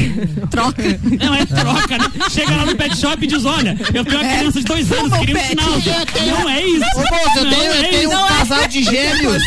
Troca. 0.49 0.99
Não 1.23 1.35
é 1.35 1.45
troca, 1.45 1.97
né? 1.97 2.05
Chega 2.29 2.55
lá 2.55 2.65
no 2.65 2.75
pet 2.75 2.97
shop 2.97 3.23
e 3.23 3.27
diz: 3.27 3.45
olha, 3.45 3.77
eu 3.93 4.03
tenho 4.05 4.17
uma 4.21 4.25
É. 4.31 4.37
criança 4.39 4.59
de 4.59 4.65
dois 4.65 4.91
anos, 4.91 5.17
queria 5.19 5.35
um 5.35 5.37
pet. 5.39 5.47
sinal. 5.49 6.39
Não 6.41 6.49
é 6.49 6.65
isso. 6.65 6.85
Ô, 6.95 6.99
moço, 6.99 7.37
eu 7.37 7.43
Não 7.45 7.51
tenho, 7.51 7.63
eu 7.63 7.73
é 7.73 7.83
tenho 7.89 8.09
um 8.09 8.27
casal 8.27 8.67
de 8.67 8.83
gêmeos. 8.83 9.43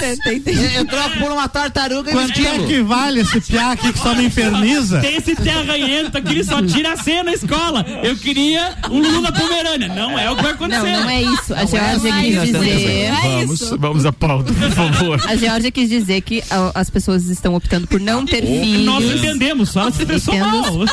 Eu, 0.77 0.85
troco 0.87 1.19
por 1.19 1.33
uma 1.33 1.49
tartaruga 1.49 2.11
e 2.11 2.15
Quanto 2.15 2.41
é 2.41 2.59
que 2.67 2.83
vale 2.83 3.21
esse 3.21 3.41
piá 3.41 3.73
aqui 3.73 3.93
que 3.93 3.99
só 3.99 4.15
me 4.15 4.25
inferniza? 4.25 5.01
Tem 5.01 5.17
esse 5.17 5.35
terranhento 5.35 6.17
aqui, 6.17 6.31
ele 6.33 6.45
só 6.45 6.63
tira 6.63 6.93
a 6.93 6.97
cena 6.97 7.25
na 7.25 7.33
escola. 7.33 7.85
Eu 8.03 8.17
queria 8.17 8.77
um 8.91 9.01
Lulu 9.01 9.24
da 9.25 9.33
Pomerânia. 9.33 9.89
Não 9.89 10.19
é 10.19 10.31
o 10.31 10.37
que 10.37 10.43
vai 10.43 10.53
acontecer. 10.53 10.83
Não, 10.93 11.03
não 11.03 11.11
é 11.11 11.23
isso. 11.23 11.55
A 11.55 11.65
Georgia 11.65 12.11
é 12.11 12.23
quis 12.23 12.35
isso. 12.35 12.59
dizer. 12.59 13.13
Vamos, 13.23 13.71
vamos 13.79 14.07
à 14.07 14.13
pauta, 14.13 14.53
por 14.53 14.71
favor. 14.71 15.21
A 15.27 15.37
Georgia 15.37 15.71
quis 15.71 15.89
dizer 15.89 16.21
que 16.21 16.43
ah, 16.51 16.71
as 16.75 16.91
pessoas 16.91 17.27
estão 17.27 17.55
optando 17.55 17.87
por 17.87 18.01
não 18.01 18.25
ter 18.25 18.43
filhos. 18.45 18.85
Nós 18.85 19.05
entendemos, 19.05 19.71
só 19.71 19.91
se 19.91 20.03
Entendo. 20.03 20.41
mal. 20.41 20.85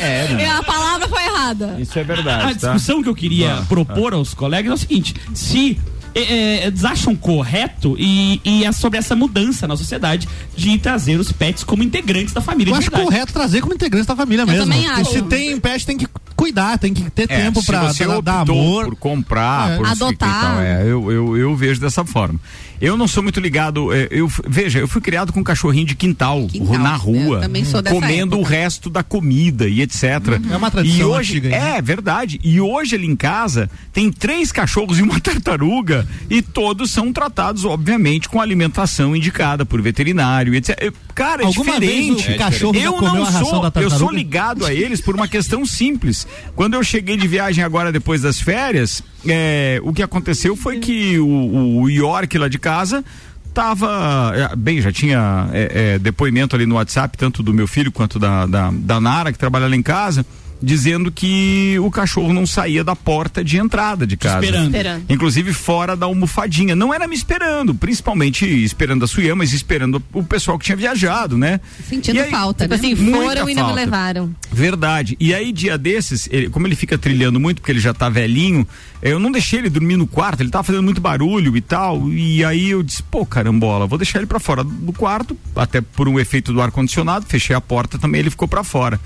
É, 0.00 0.34
né? 0.34 0.50
A 0.50 0.62
palavra 0.62 1.08
foi 1.08 1.22
errada. 1.24 1.76
Isso 1.78 1.98
é 1.98 2.02
A 2.02 2.04
verdade, 2.04 2.58
tá? 2.60 2.72
discussão 2.72 3.02
que 3.02 3.08
eu 3.08 3.14
queria 3.14 3.62
propor 3.68 4.12
aos 4.14 4.34
colegas 4.34 4.70
é 4.72 4.74
o 4.74 4.78
seguinte: 4.78 5.14
se 5.34 5.78
é, 6.14 6.20
é, 6.20 6.66
eles 6.66 6.84
acham 6.84 7.14
correto 7.14 7.96
e, 7.98 8.40
e 8.44 8.64
é 8.64 8.72
sobre 8.72 8.98
essa 8.98 9.14
mudança 9.14 9.66
na 9.66 9.76
sociedade 9.76 10.28
de 10.56 10.78
trazer 10.78 11.18
os 11.18 11.30
pets 11.32 11.64
como 11.64 11.82
integrantes 11.82 12.32
da 12.32 12.40
família. 12.40 12.70
Eu 12.70 12.74
de 12.74 12.78
acho 12.80 12.90
verdade. 12.90 13.04
correto 13.10 13.32
trazer 13.32 13.60
como 13.60 13.74
integrante 13.74 14.06
da 14.06 14.16
família 14.16 14.44
mesmo. 14.44 14.62
também 14.62 14.86
acho. 14.86 15.12
se 15.12 15.22
tem 15.22 15.58
pet, 15.58 15.86
tem 15.86 15.96
que 15.98 16.06
cuidar, 16.36 16.78
tem 16.78 16.94
que 16.94 17.10
ter 17.10 17.24
É, 17.24 17.26
tempo 17.42 17.60
você 17.60 18.06
dar, 18.22 18.40
amor. 18.40 18.84
por 18.86 18.96
comprar, 18.96 19.72
É. 19.72 19.76
por 19.76 19.86
Adotar. 19.86 20.52
Então, 20.52 20.60
é, 20.60 20.82
eu, 20.82 21.10
eu, 21.12 21.36
eu 21.36 21.56
vejo 21.56 21.80
dessa 21.80 22.04
forma. 22.04 22.38
Eu 22.80 22.96
não 22.96 23.08
sou 23.08 23.22
muito 23.22 23.40
ligado. 23.40 23.92
é, 23.92 24.08
eu, 24.10 24.30
veja, 24.46 24.78
eu 24.78 24.88
fui 24.88 25.00
criado 25.00 25.32
com 25.32 25.40
um 25.40 25.44
cachorrinho 25.44 25.86
de 25.86 25.94
quintal, 25.94 26.46
Quintal. 26.46 26.78
na 26.78 26.94
rua, 26.96 27.40
sou 27.64 27.82
dessa 27.82 27.94
comendo 27.94 28.36
o 28.36 28.40
época. 28.40 28.54
resto 28.54 28.90
da 28.90 29.02
comida 29.02 29.68
e 29.68 29.82
etc. 29.82 30.04
É 30.50 30.56
uma 30.56 30.70
tradição 30.70 30.98
e 30.98 31.04
hoje, 31.04 31.32
antiga, 31.38 31.48
né? 31.50 31.78
É 31.78 31.82
verdade. 31.82 32.40
E 32.42 32.60
hoje 32.60 32.94
ali 32.94 33.06
em 33.06 33.16
casa 33.16 33.70
tem 33.92 34.10
três 34.12 34.52
cachorros 34.52 34.98
e 34.98 35.02
uma 35.02 35.18
tartaruga 35.20 36.06
e 36.30 36.40
todos 36.40 36.90
são 36.90 37.12
tratados, 37.12 37.64
obviamente, 37.64 38.28
com 38.28 38.40
alimentação 38.40 39.14
indicada 39.14 39.66
por 39.66 39.80
veterinário, 39.82 40.54
etc. 40.54 40.92
Cara, 41.18 41.42
é 41.42 41.46
Alguma 41.46 41.80
vez 41.80 42.16
diferente. 42.16 42.30
o 42.30 42.38
cachorro 42.38 42.74
já 42.74 42.84
eu 42.84 43.02
não 43.02 43.26
sou, 43.26 43.72
eu 43.74 43.90
sou 43.90 44.08
ligado 44.12 44.64
a 44.64 44.72
eles 44.72 45.00
por 45.00 45.16
uma 45.16 45.26
questão 45.26 45.66
simples. 45.66 46.24
Quando 46.54 46.74
eu 46.74 46.84
cheguei 46.84 47.16
de 47.16 47.26
viagem 47.26 47.64
agora 47.64 47.90
depois 47.90 48.22
das 48.22 48.40
férias, 48.40 49.02
é, 49.26 49.80
o 49.82 49.92
que 49.92 50.00
aconteceu 50.00 50.54
foi 50.54 50.78
que 50.78 51.18
o, 51.18 51.80
o 51.80 51.90
York 51.90 52.38
lá 52.38 52.46
de 52.46 52.56
casa 52.56 53.04
tava 53.52 54.32
é, 54.32 54.54
bem 54.54 54.80
já 54.80 54.92
tinha 54.92 55.48
é, 55.52 55.94
é, 55.94 55.98
depoimento 55.98 56.54
ali 56.54 56.66
no 56.66 56.76
WhatsApp 56.76 57.18
tanto 57.18 57.42
do 57.42 57.52
meu 57.52 57.66
filho 57.66 57.90
quanto 57.90 58.16
da, 58.16 58.46
da, 58.46 58.70
da 58.72 59.00
Nara 59.00 59.32
que 59.32 59.38
trabalha 59.38 59.66
lá 59.66 59.74
em 59.74 59.82
casa 59.82 60.24
dizendo 60.60 61.10
que 61.12 61.76
o 61.80 61.90
cachorro 61.90 62.32
não 62.32 62.46
saía 62.46 62.82
da 62.82 62.96
porta 62.96 63.44
de 63.44 63.56
entrada 63.58 64.06
de 64.06 64.16
casa. 64.16 64.44
Esperando. 64.44 64.66
Esperando. 64.66 65.04
Inclusive 65.08 65.52
fora 65.52 65.96
da 65.96 66.06
almofadinha. 66.06 66.74
Não 66.74 66.92
era 66.92 67.06
me 67.06 67.14
esperando, 67.14 67.74
principalmente 67.74 68.44
esperando 68.64 69.04
a 69.04 69.08
Suya, 69.08 69.34
mas 69.36 69.52
esperando 69.52 70.02
o 70.12 70.22
pessoal 70.24 70.58
que 70.58 70.64
tinha 70.64 70.76
viajado, 70.76 71.38
né? 71.38 71.60
Sentindo 71.88 72.20
aí, 72.20 72.30
falta, 72.30 72.64
Tipo 72.64 72.74
né? 72.74 72.80
assim, 72.80 72.94
Muita 73.02 73.18
foram 73.22 73.48
e 73.48 73.54
não 73.54 73.68
me 73.68 73.72
levaram. 73.74 74.34
Verdade. 74.52 75.16
E 75.20 75.32
aí, 75.34 75.52
dia 75.52 75.78
desses, 75.78 76.28
ele- 76.30 76.48
como 76.50 76.66
ele 76.66 76.74
fica 76.76 76.98
trilhando 76.98 77.38
muito, 77.38 77.60
porque 77.60 77.72
ele 77.72 77.80
já 77.80 77.94
tá 77.94 78.08
velhinho, 78.08 78.66
eu 79.00 79.18
não 79.18 79.30
deixei 79.30 79.60
ele 79.60 79.70
dormir 79.70 79.96
no 79.96 80.06
quarto, 80.06 80.40
ele 80.42 80.50
tava 80.50 80.64
fazendo 80.64 80.82
muito 80.82 81.00
barulho 81.00 81.56
e 81.56 81.60
tal. 81.60 82.08
E 82.10 82.44
aí 82.44 82.70
eu 82.70 82.82
disse, 82.82 83.02
pô, 83.02 83.24
carambola, 83.24 83.86
vou 83.86 83.98
deixar 83.98 84.18
ele 84.18 84.26
pra 84.26 84.40
fora 84.40 84.64
do 84.64 84.92
quarto, 84.92 85.36
até 85.54 85.80
por 85.80 86.08
um 86.08 86.18
efeito 86.18 86.52
do 86.52 86.60
ar-condicionado, 86.60 87.26
fechei 87.26 87.54
a 87.54 87.60
porta 87.60 87.98
também, 87.98 88.20
ele 88.20 88.30
ficou 88.30 88.48
pra 88.48 88.64
fora. 88.64 88.98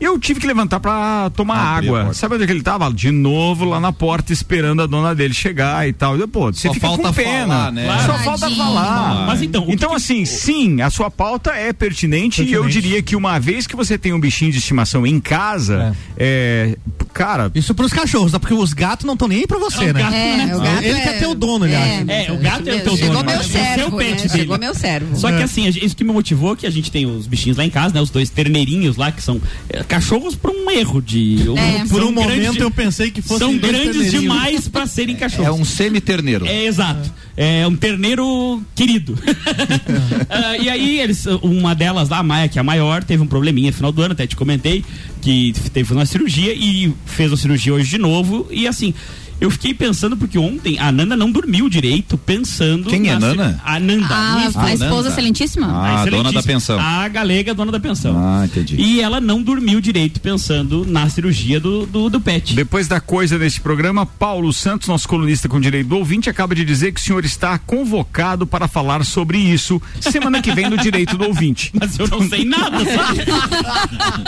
Eu 0.00 0.18
tive 0.18 0.38
que 0.40 0.46
levantar 0.46 0.78
pra 0.80 1.30
tomar 1.34 1.76
Abrir 1.76 1.88
água. 1.88 2.14
Sabe 2.14 2.34
onde 2.36 2.44
é 2.44 2.46
que 2.46 2.52
ele 2.52 2.62
tava? 2.62 2.92
De 2.92 3.10
novo 3.10 3.64
lá 3.64 3.80
na 3.80 3.92
porta, 3.92 4.32
esperando 4.32 4.82
a 4.82 4.86
dona 4.86 5.14
dele 5.14 5.34
chegar 5.34 5.88
e 5.88 5.92
tal. 5.92 6.16
Eu, 6.16 6.28
pô, 6.28 6.52
você 6.52 6.68
Só 6.68 6.74
fica 6.74 6.86
falta 6.86 7.02
com 7.08 7.12
pena. 7.14 7.46
falar, 7.48 7.72
né? 7.72 7.86
Só 7.86 8.04
Claro. 8.06 8.22
falta 8.24 8.40
Tadinho. 8.40 8.58
falar. 8.64 9.26
Mas 9.26 9.42
então, 9.42 9.66
que 9.66 9.72
então 9.72 9.90
que- 9.90 9.96
assim, 9.96 10.24
sim, 10.24 10.80
a 10.82 10.90
sua 10.90 11.10
pauta 11.10 11.50
é 11.52 11.72
pertinente, 11.72 12.42
e 12.42 12.52
eu 12.52 12.62
Pertinente. 12.62 12.82
diria 12.88 13.02
que 13.02 13.16
uma 13.16 13.38
vez 13.40 13.66
que 13.66 13.74
você 13.74 13.98
tem 13.98 14.12
um 14.12 14.20
bichinho 14.20 14.52
de 14.52 14.58
estimação 14.58 15.06
em 15.06 15.18
casa, 15.20 15.96
é, 16.16 16.76
cara, 17.12 17.50
Isso 17.54 17.74
pros 17.74 17.92
cachorros, 17.92 18.30
tá? 18.32 18.38
Porque 18.38 18.54
os 18.54 18.72
gatos 18.72 19.04
não 19.04 19.14
estão 19.14 19.26
nem 19.28 19.40
aí 19.40 19.46
pra 19.46 19.58
você, 19.58 19.86
É, 19.86 19.90
o 19.90 19.94
né? 19.94 20.00
gato, 20.02 20.14
É, 20.14 20.56
o 20.56 20.60
gato 20.60 20.82
Ele 20.84 20.98
é- 20.98 21.02
quer 21.02 21.18
ter 21.18 21.26
o 21.26 21.34
dono, 21.34 21.64
ele 21.66 21.74
acha. 21.74 22.04
É, 22.12 22.32
o 22.32 22.38
gato 22.38 22.68
é 22.68 22.74
o 22.76 22.80
teu 22.82 22.96
Chegou 22.96 23.16
dono. 23.16 23.24
meu 23.30 23.42
você 23.42 23.58
é 23.58 23.74
servo, 23.74 23.96
pet 23.96 24.10
né? 24.10 24.16
dele. 24.16 24.28
Chegou 24.30 24.58
meu 24.58 24.74
servo. 24.74 25.16
Só 25.16 25.28
É. 25.28 25.36
que 25.38 25.42
assim, 25.42 25.66
isso 25.68 25.96
que 25.96 26.04
me 26.04 26.12
motivou 26.12 26.54
que 26.54 26.66
a 26.66 26.70
gente 26.70 26.90
tem 26.90 27.04
os 27.06 27.26
bichinhos 27.26 27.56
lá 27.58 27.64
em 27.64 27.70
casa, 27.70 27.92
né? 27.94 28.00
Os 28.00 28.10
dois 28.10 28.30
terneirinhos 28.30 28.96
lá, 28.96 29.10
que 29.10 29.22
são 29.22 29.40
é, 29.68 29.82
cachorros 29.88 30.34
por 30.36 30.50
um 30.50 30.70
erro 30.70 31.00
de. 31.02 31.38
É. 31.56 31.84
Por 31.86 32.02
um 32.02 32.12
momento 32.12 32.36
grandes- 32.40 32.60
eu 32.60 32.70
pensei 32.70 33.10
que 33.10 33.20
fosse 33.22 33.40
São 33.40 33.56
grandes 33.56 34.10
demais 34.10 34.68
pra 34.68 34.86
serem 34.86 35.16
cachorros. 35.16 35.46
É 35.46 35.50
um 35.52 35.64
semi-terneiro. 35.64 36.46
É, 36.46 36.64
exato. 36.66 37.10
É 37.36 37.66
um 37.66 37.74
terneiro 37.74 38.62
querido. 38.74 39.18
Ah, 40.30 40.56
e 40.58 40.68
aí, 40.68 41.00
eles, 41.00 41.24
uma 41.42 41.74
delas 41.74 42.08
lá, 42.08 42.18
a 42.18 42.22
Maia, 42.22 42.48
que 42.48 42.58
é 42.58 42.60
a 42.60 42.64
maior, 42.64 43.02
teve 43.02 43.22
um 43.22 43.26
probleminha 43.26 43.70
no 43.70 43.76
final 43.76 43.90
do 43.90 44.02
ano, 44.02 44.12
até 44.12 44.26
te 44.26 44.36
comentei, 44.36 44.84
que 45.22 45.52
teve 45.72 45.92
uma 45.92 46.04
cirurgia 46.04 46.52
e 46.54 46.92
fez 47.06 47.32
a 47.32 47.36
cirurgia 47.36 47.72
hoje 47.74 47.88
de 47.88 47.98
novo. 47.98 48.46
E 48.50 48.66
assim, 48.68 48.92
eu 49.40 49.50
fiquei 49.50 49.72
pensando, 49.74 50.16
porque 50.16 50.38
ontem 50.38 50.78
a 50.78 50.90
Nanda 50.90 51.16
não 51.16 51.30
dormiu 51.30 51.68
direito, 51.68 52.16
pensando. 52.18 52.88
Quem 52.90 53.08
é 53.08 53.14
na- 53.18 53.28
Nana? 53.34 53.60
A 53.64 53.78
Nanda. 53.78 54.14
A, 54.14 54.32
minha 54.34 54.46
a 54.46 54.48
esposa. 54.48 54.72
esposa 54.72 54.94
Nanda. 54.96 55.08
excelentíssima? 55.10 55.66
Ah, 55.68 56.02
A 56.02 56.06
dona 56.06 56.32
da 56.32 56.42
pensão. 56.42 56.78
A 56.80 57.08
galega 57.08 57.54
dona 57.54 57.70
da 57.72 57.80
pensão. 57.80 58.14
Ah, 58.18 58.44
entendi. 58.44 58.76
E 58.80 59.00
ela 59.00 59.20
não 59.20 59.42
dormiu 59.42 59.80
direito 59.80 60.20
pensando 60.20 60.84
na 60.86 61.08
cirurgia 61.08 61.60
do, 61.60 61.86
do, 61.86 62.08
do 62.10 62.20
pet. 62.20 62.54
Depois 62.54 62.88
da 62.88 63.00
coisa 63.00 63.38
deste 63.38 63.60
programa, 63.60 64.04
Paulo 64.06 64.52
Santos, 64.52 64.88
nosso 64.88 65.08
colunista 65.08 65.48
com 65.48 65.60
direito 65.60 65.88
do 65.88 65.96
ouvinte, 65.98 66.28
acaba 66.30 66.54
de 66.54 66.64
dizer 66.64 66.92
que 66.92 67.00
o 67.00 67.02
senhor 67.02 67.24
está 67.24 67.58
convocado 67.58 68.46
para 68.46 68.66
falar 68.68 69.04
sobre 69.04 69.38
isso 69.38 69.80
semana 70.00 70.40
que 70.42 70.50
vem 70.52 70.68
no 70.68 70.76
direito 70.76 71.16
do 71.16 71.24
ouvinte. 71.26 71.70
Mas 71.78 71.98
eu 71.98 72.08
não 72.08 72.28
sei 72.28 72.44
nada. 72.44 72.78
sabe? 72.84 73.20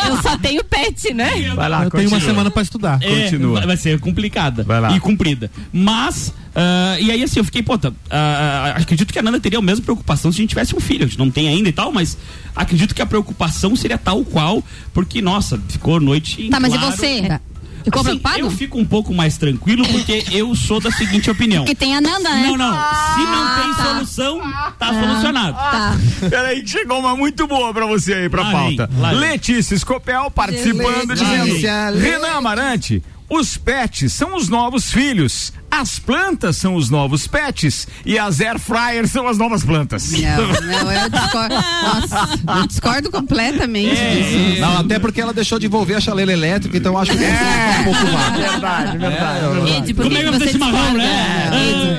Eu 0.08 0.22
só 0.22 0.36
tenho 0.38 0.62
pet, 0.64 1.12
né? 1.14 1.52
Vai 1.54 1.68
lá, 1.68 1.84
Eu 1.84 1.90
tenho 1.90 2.04
uma 2.04 2.10
continua. 2.10 2.20
semana 2.20 2.50
pra 2.50 2.62
estudar. 2.62 2.98
É, 3.02 3.22
Continua. 3.24 3.54
vai- 3.58 3.66
vai 3.66 3.76
ser 3.76 3.98
complicada 4.00 4.62
Vai 4.64 4.80
lá. 4.80 4.92
e 4.96 4.99
cumprida. 5.00 5.50
Mas, 5.72 6.32
ah, 6.54 6.96
e 7.00 7.10
aí 7.10 7.22
assim, 7.22 7.40
eu 7.40 7.44
fiquei, 7.44 7.62
pô, 7.62 7.76
tá, 7.78 7.92
ah, 8.10 8.74
acredito 8.76 9.12
que 9.12 9.18
a 9.18 9.22
Nanda 9.22 9.40
teria 9.40 9.58
a 9.58 9.62
mesma 9.62 9.84
preocupação 9.84 10.30
se 10.32 10.38
a 10.38 10.40
gente 10.40 10.50
tivesse 10.50 10.74
um 10.74 10.80
filho. 10.80 11.04
A 11.04 11.08
gente 11.08 11.18
não 11.18 11.30
tem 11.30 11.48
ainda 11.48 11.68
e 11.68 11.72
tal, 11.72 11.92
mas 11.92 12.16
acredito 12.54 12.94
que 12.94 13.02
a 13.02 13.06
preocupação 13.06 13.74
seria 13.76 13.98
tal 13.98 14.24
qual, 14.24 14.62
porque, 14.92 15.20
nossa, 15.22 15.60
ficou 15.68 16.00
noite. 16.00 16.42
em 16.42 16.50
Tá, 16.50 16.60
mas 16.60 16.72
claro. 16.72 16.88
e 16.88 16.96
você? 16.96 17.40
Ficou 17.84 18.00
Assim, 18.00 18.10
preocupado? 18.10 18.38
Eu 18.40 18.50
fico 18.50 18.78
um 18.78 18.84
pouco 18.84 19.14
mais 19.14 19.38
tranquilo 19.38 19.86
porque 19.88 20.24
eu 20.32 20.54
sou 20.54 20.80
da 20.80 20.90
seguinte 20.90 21.30
opinião. 21.30 21.64
Porque 21.64 21.74
tem 21.74 21.96
a 21.96 22.00
Nanda, 22.00 22.28
né? 22.28 22.42
Não, 22.46 22.56
não. 22.56 22.72
Se 22.74 23.20
não 23.20 23.54
tem 23.56 23.74
tá. 23.74 23.84
solução, 23.84 24.40
tá 24.78 25.00
solucionado. 25.00 25.56
Tá. 25.56 25.96
Peraí, 26.28 26.62
que 26.62 26.70
chegou 26.70 27.00
uma 27.00 27.16
muito 27.16 27.46
boa 27.46 27.72
pra 27.72 27.86
você 27.86 28.12
aí, 28.14 28.28
pra 28.28 28.42
Lá 28.42 28.52
pauta. 28.52 28.86
vem. 28.86 29.14
Letícia 29.18 29.76
Scopel 29.78 30.30
participando, 30.30 31.14
dizendo: 31.14 31.44
Letícia. 31.44 31.90
Renan 31.90 32.36
Amarante, 32.36 33.02
os 33.30 33.56
pets 33.56 34.12
são 34.12 34.36
os 34.36 34.48
novos 34.48 34.90
filhos, 34.90 35.52
as 35.70 35.98
plantas 35.98 36.56
são 36.56 36.74
os 36.74 36.90
novos 36.90 37.26
pets 37.26 37.86
e 38.04 38.18
as 38.18 38.40
air 38.40 38.58
fryers 38.58 39.10
são 39.10 39.26
as 39.28 39.38
novas 39.38 39.64
plantas. 39.64 40.10
Não, 40.12 40.20
não, 40.62 40.92
eu 40.92 41.08
discordo. 41.10 41.54
Nossa, 41.54 42.28
eu 42.60 42.66
discordo 42.66 43.10
completamente 43.10 43.90
É, 43.96 44.14
disso. 44.50 44.60
Não, 44.60 44.78
até 44.78 44.98
porque 44.98 45.20
ela 45.20 45.32
deixou 45.32 45.58
de 45.58 45.66
envolver 45.66 45.94
a 45.94 46.00
chaleira 46.00 46.32
elétrica, 46.32 46.76
então 46.76 46.92
eu 46.94 46.98
acho 46.98 47.12
que 47.16 47.24
é 47.24 47.78
um 47.80 47.84
pouco 47.84 48.06
vago. 48.06 48.36
Verdade, 48.38 48.98
verdade. 48.98 49.70
Ed, 49.78 49.94
por 49.94 50.02
Como 50.04 50.16
que 50.16 50.20
é 50.20 50.24
que 50.24 50.30
que 50.32 50.38
você 50.44 50.52
chimarrão, 50.52 50.72
discorda? 50.78 50.98
né? 50.98 51.50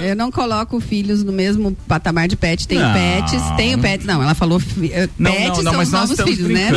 Ed, 0.01 0.07
Eu 0.09 0.15
não 0.15 0.31
coloco 0.31 0.79
filhos 0.79 1.23
no 1.23 1.31
mesmo 1.31 1.75
patamar 1.87 2.27
de 2.27 2.35
pet. 2.35 2.67
Tenho 2.67 2.81
Não. 2.81 2.93
pets, 2.93 3.41
tenho 3.57 3.79
pets. 3.79 4.05
Não, 4.05 4.21
ela 4.21 4.33
falou 4.35 4.59
fi- 4.59 4.91
eh, 4.93 5.07
Não, 5.17 5.31
pets 5.31 5.47
não, 5.47 5.55
não, 5.55 5.63
são 5.63 5.73
mas 5.73 5.87
os 5.87 5.93
novos 5.93 6.21
filhos, 6.21 6.49
né? 6.49 6.69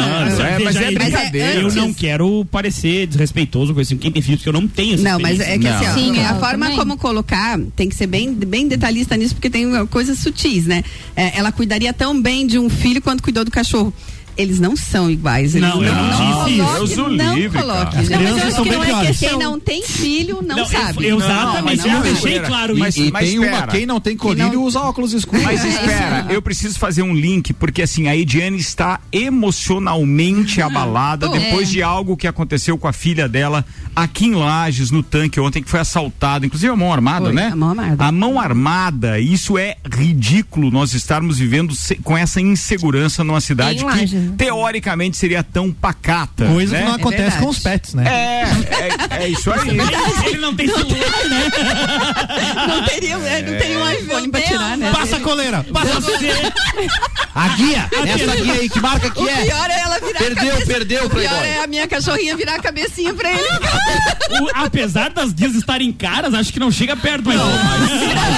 é, 0.59 0.65
mas 0.65 0.77
é 0.77 0.91
brincadeira. 0.91 1.55
Eu 1.61 1.73
não 1.73 1.93
quero 1.93 2.45
parecer 2.51 3.07
desrespeitoso 3.07 3.75
com 3.75 3.81
esse 3.81 3.95
quem 3.97 4.11
tem 4.13 4.23
filhos, 4.23 4.41
porque 4.43 4.49
eu 4.57 4.61
não 4.61 4.69
tenho 4.69 5.01
Não, 5.01 5.19
mas 5.19 5.41
é 5.41 5.59
que 5.59 5.67
assim, 5.67 5.87
ó, 5.89 5.95
Sim, 5.95 6.21
a 6.21 6.35
forma 6.37 6.67
também. 6.67 6.77
Como 6.85 6.99
colocar 6.99 7.59
tem 7.75 7.89
que 7.89 7.95
ser 7.95 8.07
bem, 8.07 8.31
bem 8.35 8.69
detalhista 8.69 9.17
nisso, 9.17 9.35
porque 9.35 9.49
tem 9.49 9.65
coisas 9.87 10.19
sutis, 10.19 10.67
né? 10.67 10.85
É, 11.17 11.39
ela 11.39 11.51
cuidaria 11.51 11.95
tão 11.95 12.21
bem 12.21 12.47
de 12.47 12.59
um 12.59 12.69
filho 12.69 13.01
quanto 13.01 13.23
cuidou 13.23 13.43
do 13.43 13.51
cachorro. 13.51 13.93
Eles 14.37 14.59
não 14.61 14.77
são 14.77 15.11
iguais. 15.11 15.55
Eles 15.55 15.69
Não, 15.69 15.83
eu 15.83 15.95
não 15.95 16.09
disse 16.11 16.53
isso. 16.61 16.73
Deus 16.75 16.91
o 16.91 16.95
coloque, 16.97 17.17
não 17.17 17.35
livre, 17.39 17.59
coloque. 17.61 17.97
As 17.97 18.07
gente. 18.09 18.19
crianças 18.19 18.55
são 18.55 18.65
bem 18.65 18.81
piores. 18.81 19.19
Quem 19.19 19.39
não 19.39 19.61
tem 19.61 19.83
filho 19.83 20.39
não, 20.43 20.57
Não, 20.57 20.67
sabe. 20.67 21.07
eu- 21.07 21.19
exatamente, 21.19 21.77
Não, 21.79 21.87
eu 21.87 21.93
não 21.95 22.03
deixei 22.03 22.41
claro 22.41 22.77
Mas- 22.77 22.97
E 22.97 23.11
mas 23.13 23.29
tem 23.29 23.39
uma, 23.39 23.47
espera. 23.47 23.67
quem 23.69 23.87
não 23.87 24.01
tem 24.01 24.17
colírio 24.17 24.61
usa 24.63 24.81
óculos 24.81 25.13
escuros. 25.13 25.45
Mas 25.45 25.65
É, 25.65 25.69
espera, 25.69 26.21
isso. 26.23 26.31
eu 26.31 26.43
preciso 26.43 26.79
fazer 26.79 27.03
um 27.03 27.15
link, 27.15 27.53
porque 27.53 27.83
assim, 27.83 28.09
a 28.09 28.17
Ediane 28.17 28.57
está 28.59 29.01
emocionalmente 29.13 30.61
abalada 30.61 31.27
tô. 31.29 31.33
depois 31.33 31.69
É. 31.69 31.73
de 31.73 31.83
algo 31.83 32.17
que 32.17 32.27
aconteceu 32.27 32.77
com 32.79 32.89
a 32.89 32.93
filha 32.93 33.29
dela 33.29 33.65
aqui 33.95 34.27
em 34.27 34.35
Lages, 34.35 34.91
no 34.91 35.03
tanque 35.03 35.39
ontem, 35.41 35.63
que 35.63 35.71
foi 35.71 35.81
assaltada, 35.81 36.45
inclusive 36.47 36.73
a 36.73 36.77
mão 36.77 36.93
armada, 36.93 37.27
Foi, 37.27 37.35
né? 37.35 37.51
a 37.53 37.57
mão 37.57 37.71
armada. 37.71 38.05
A 38.05 38.13
mão 38.13 38.41
armada, 38.41 39.21
isso 39.21 39.57
é 39.57 39.77
ridículo 39.93 40.71
nós 40.71 40.95
estarmos 40.95 41.39
vivendo 41.39 41.75
com 42.03 42.17
essa 42.17 42.41
insegurança 42.41 43.23
numa 43.23 43.41
cidade 43.41 43.77
Em 43.77 43.79
que 43.79 43.85
Lages, 43.85 44.24
teoricamente 44.37 45.17
seria 45.17 45.43
tão 45.43 45.73
pacata. 45.73 46.47
Coisa 46.47 46.73
né? 46.73 46.81
que 46.83 46.89
não 46.89 46.95
acontece 46.95 47.23
verdade. 47.23 47.43
com 47.43 47.49
os 47.51 47.59
pets, 47.59 47.95
né? 47.95 48.05
É, 48.07 49.19
é, 49.21 49.25
é 49.25 49.29
isso 49.29 49.51
aí. 49.53 49.69
Ele, 49.69 49.81
ele 50.27 50.39
não 50.39 50.55
tem 50.55 50.67
celular, 50.69 51.25
né? 51.29 51.45
Não 52.69 52.85
teria, 52.85 53.15
é, 53.15 53.43
não 53.43 53.59
teria 53.59 53.79
um 53.79 53.91
iPhone 53.91 54.29
pra 54.31 54.41
tirar, 54.41 54.77
né? 54.77 54.91
Passa 54.93 55.17
a 55.17 55.21
coleira! 55.21 55.65
Passa 55.73 56.01
Você, 56.01 56.31
A 57.35 57.49
guia! 57.51 57.89
Essa 58.07 58.37
guia 58.37 58.53
aí, 58.55 58.69
que 58.69 58.81
marca 58.81 59.11
que 59.11 59.21
O 59.23 59.29
é? 59.29 59.43
pior 59.45 59.71
é 59.71 59.79
ela 59.81 59.99
virar 60.01 60.19
Perdeu, 60.19 60.43
a 60.45 60.51
cabeça. 60.53 60.67
perdeu, 60.67 61.07
O 61.07 61.11
pior 61.11 61.29
Playboy. 61.29 61.47
é 61.49 61.65
a 61.65 61.67
minha 61.67 61.87
cachorrinha 61.87 62.37
virar 62.37 62.55
a 62.57 62.63
cabecinha 62.63 63.13
pra 63.15 63.31
ele. 63.31 63.49
o- 64.41 64.51
apesar 64.55 65.11
das 65.11 65.33
guias 65.33 65.55
estarem 65.55 65.93
caras, 65.93 66.35
acho 66.35 66.53
que 66.53 66.59
não 66.61 66.71
chega 66.71 66.97
perto, 66.97 67.25
mas. 67.27 67.41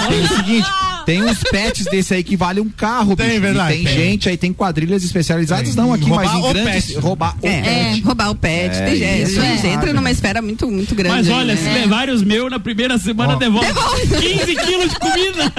Tem 0.09 0.20
o 0.22 0.28
seguinte, 0.37 0.68
tem 1.07 1.22
uns 1.24 1.38
pets 1.38 1.84
desse 1.86 2.12
aí 2.12 2.22
que 2.24 2.36
vale 2.36 2.61
um 2.61 2.68
carro, 2.68 3.16
Tem, 3.16 3.26
bicho. 3.26 3.38
E 3.38 3.40
verdade, 3.40 3.74
tem, 3.76 3.84
tem. 3.84 3.94
gente, 3.94 4.28
aí 4.28 4.36
tem 4.36 4.52
quadrilhas 4.52 5.02
especializadas, 5.04 5.74
Tem. 5.74 5.76
não 5.82 5.92
aqui, 5.94 6.04
Roubar 6.04 6.24
mas 6.24 6.34
em 6.34 6.38
o 6.38 6.52
grandes. 6.52 6.86
pet. 6.86 6.98
Roubar 6.98 7.36
o 7.40 7.46
É, 7.46 7.61
pet. 7.62 8.00
roubar 8.02 8.30
o 8.30 8.34
pet. 8.34 8.74
É, 8.76 8.84
tem 8.84 8.96
gente, 8.96 9.30
isso 9.30 9.40
é 9.40 9.57
gente, 9.57 9.66
entra 9.68 9.92
numa 9.92 10.11
esfera 10.11 10.42
muito, 10.42 10.70
muito 10.70 10.94
grande. 10.94 11.14
Mas 11.16 11.28
aí, 11.28 11.32
olha, 11.32 11.54
né? 11.54 11.61
se 11.62 11.68
levarem 11.70 12.14
os 12.14 12.22
meus 12.22 12.50
na 12.50 12.59
primeira 12.59 12.98
semana, 12.98 13.36
devolve 13.36 13.72
15 13.72 14.54
quilos 14.57 14.90
de 14.90 14.98
comida. 14.98 15.52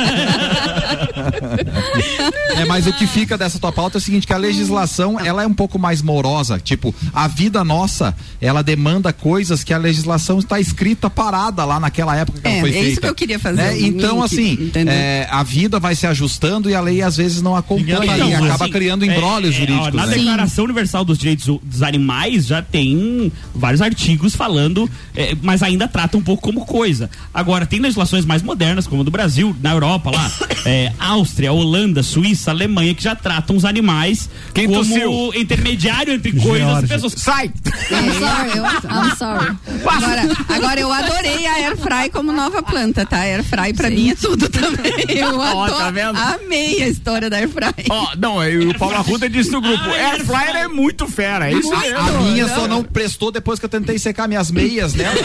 É, 2.58 2.66
mas 2.66 2.88
o 2.88 2.94
que 2.94 3.08
fica 3.08 3.38
dessa 3.38 3.60
tua 3.60 3.72
pauta 3.72 3.98
é 3.98 4.00
o 4.00 4.02
seguinte, 4.02 4.28
que 4.28 4.34
a 4.34 4.38
legislação, 4.38 5.20
ela 5.20 5.44
é 5.44 5.48
um 5.48 5.54
pouco 5.54 5.78
mais 5.80 6.02
morosa, 6.02 6.60
tipo, 6.60 6.94
a 7.14 7.28
vida 7.28 7.64
nossa, 7.64 8.16
ela 8.42 8.62
demanda 8.62 9.14
coisas 9.14 9.64
que 9.64 9.74
a 9.74 9.78
legislação 9.78 10.40
está 10.40 10.60
escrita 10.60 11.10
parada 11.10 11.64
lá 11.66 11.80
naquela 11.80 12.16
época 12.16 12.40
que 12.42 12.48
É, 12.48 12.52
ela 12.52 12.60
foi 12.62 12.70
é 12.70 12.74
feita. 12.74 12.90
isso 12.90 13.02
que 13.02 13.08
eu 13.08 13.16
queria 13.16 13.40
fazer, 13.40 13.62
né? 13.62 13.72
um 13.74 13.76
Então, 13.78 14.16
link, 14.16 14.26
assim, 14.26 14.52
entendeu? 14.54 14.94
é, 14.94 15.28
a 15.30 15.37
vida 15.44 15.80
vai 15.80 15.96
se 15.96 16.06
ajustando 16.08 16.70
e 16.70 16.76
a 16.76 16.82
lei 16.82 17.02
às 17.02 17.18
vezes 17.18 17.42
não 17.42 17.56
acompanha 17.56 17.98
Então, 18.04 18.30
e 18.30 18.34
acaba 18.34 18.66
assim, 18.66 18.72
criando 18.72 19.06
embrólios 19.06 19.56
é, 19.56 19.58
é, 19.58 19.60
jurídicos, 19.62 19.94
ó, 19.94 19.98
na 19.98 20.06
né? 20.06 20.16
Declaração 20.16 20.66
Universal 20.66 21.06
dos 21.06 21.18
Direitos 21.18 21.60
dos 21.64 21.82
Animais 21.84 22.46
já 22.48 22.62
tem 22.62 23.32
vários 23.54 23.82
artigos 23.82 24.36
falando, 24.36 24.90
é, 25.16 25.36
mas 25.42 25.64
ainda 25.64 25.88
trata 25.88 26.18
um 26.18 26.22
pouco 26.22 26.44
como 26.44 26.66
coisa. 26.66 27.10
Agora, 27.34 27.66
tem 27.66 27.80
legislações 27.80 28.26
mais 28.26 28.42
modernas, 28.42 28.88
como 28.88 29.02
a 29.02 29.06
do 29.06 29.12
Brasil, 29.12 29.56
na 29.62 29.72
Europa 29.72 30.12
lá, 30.12 30.32
é, 30.66 30.92
Áustria, 31.00 31.52
Holanda, 31.52 32.04
Suíça, 32.04 32.52
Alemanha, 32.52 32.94
que 32.94 33.04
já 33.04 33.16
tratam 33.16 33.56
os 33.56 33.66
animais 33.66 34.30
Quem 34.54 34.68
como 34.68 34.80
tossiu? 34.80 35.34
intermediário 35.36 36.14
entre 36.14 36.32
coisas 36.34 36.84
e 36.84 36.88
pessoas. 36.88 37.14
Sai! 37.18 37.48
I'm 37.48 38.12
sorry, 38.20 38.60
I'm 38.60 39.16
sorry. 39.18 39.58
Agora, 39.86 40.38
agora 40.50 40.80
eu 40.80 40.92
adorei 40.92 41.46
a 41.46 41.54
Air 41.60 41.78
Fry 41.78 42.10
como 42.12 42.32
nova 42.32 42.62
planta, 42.62 43.06
tá? 43.06 43.20
Air 43.20 43.44
Fry 43.44 43.74
pra 43.74 43.90
mim 43.90 44.10
é 44.10 44.16
tudo 44.16 44.50
também. 44.50 44.94
Eu 45.28 45.34
Eu 45.34 45.40
Ó, 45.40 45.64
adoro, 45.66 45.78
tá 45.80 45.92
vendo? 45.92 46.18
amei 46.18 46.84
a 46.84 46.88
história 46.88 47.30
da 47.30 47.38
Airfryer. 47.38 47.74
Ó, 47.90 48.08
não, 48.18 48.44
e 48.44 48.68
o 48.68 48.78
Paulo 48.78 48.96
Arruda 48.98 49.30
disse 49.30 49.52
no 49.52 49.62
grupo, 49.62 49.84
Air 49.90 50.26
Fryer 50.26 50.56
é 50.56 50.68
muito 50.68 51.08
fera, 51.08 51.50
é 51.50 51.54
isso 51.54 51.72
A, 51.74 51.80
mesmo. 51.80 52.00
a 52.00 52.12
minha 52.22 52.48
só 52.48 52.68
não 52.68 52.84
prestou 52.84 53.32
depois 53.32 53.60
que 53.60 53.66
eu 53.66 53.70
tentei 53.70 53.98
secar 54.00 54.28
minhas 54.28 54.50
meias 54.52 54.94
nela. 54.94 55.16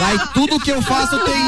Daí 0.00 0.18
tudo 0.34 0.60
que 0.60 0.70
eu 0.70 0.82
faço 0.82 1.18
tem. 1.20 1.34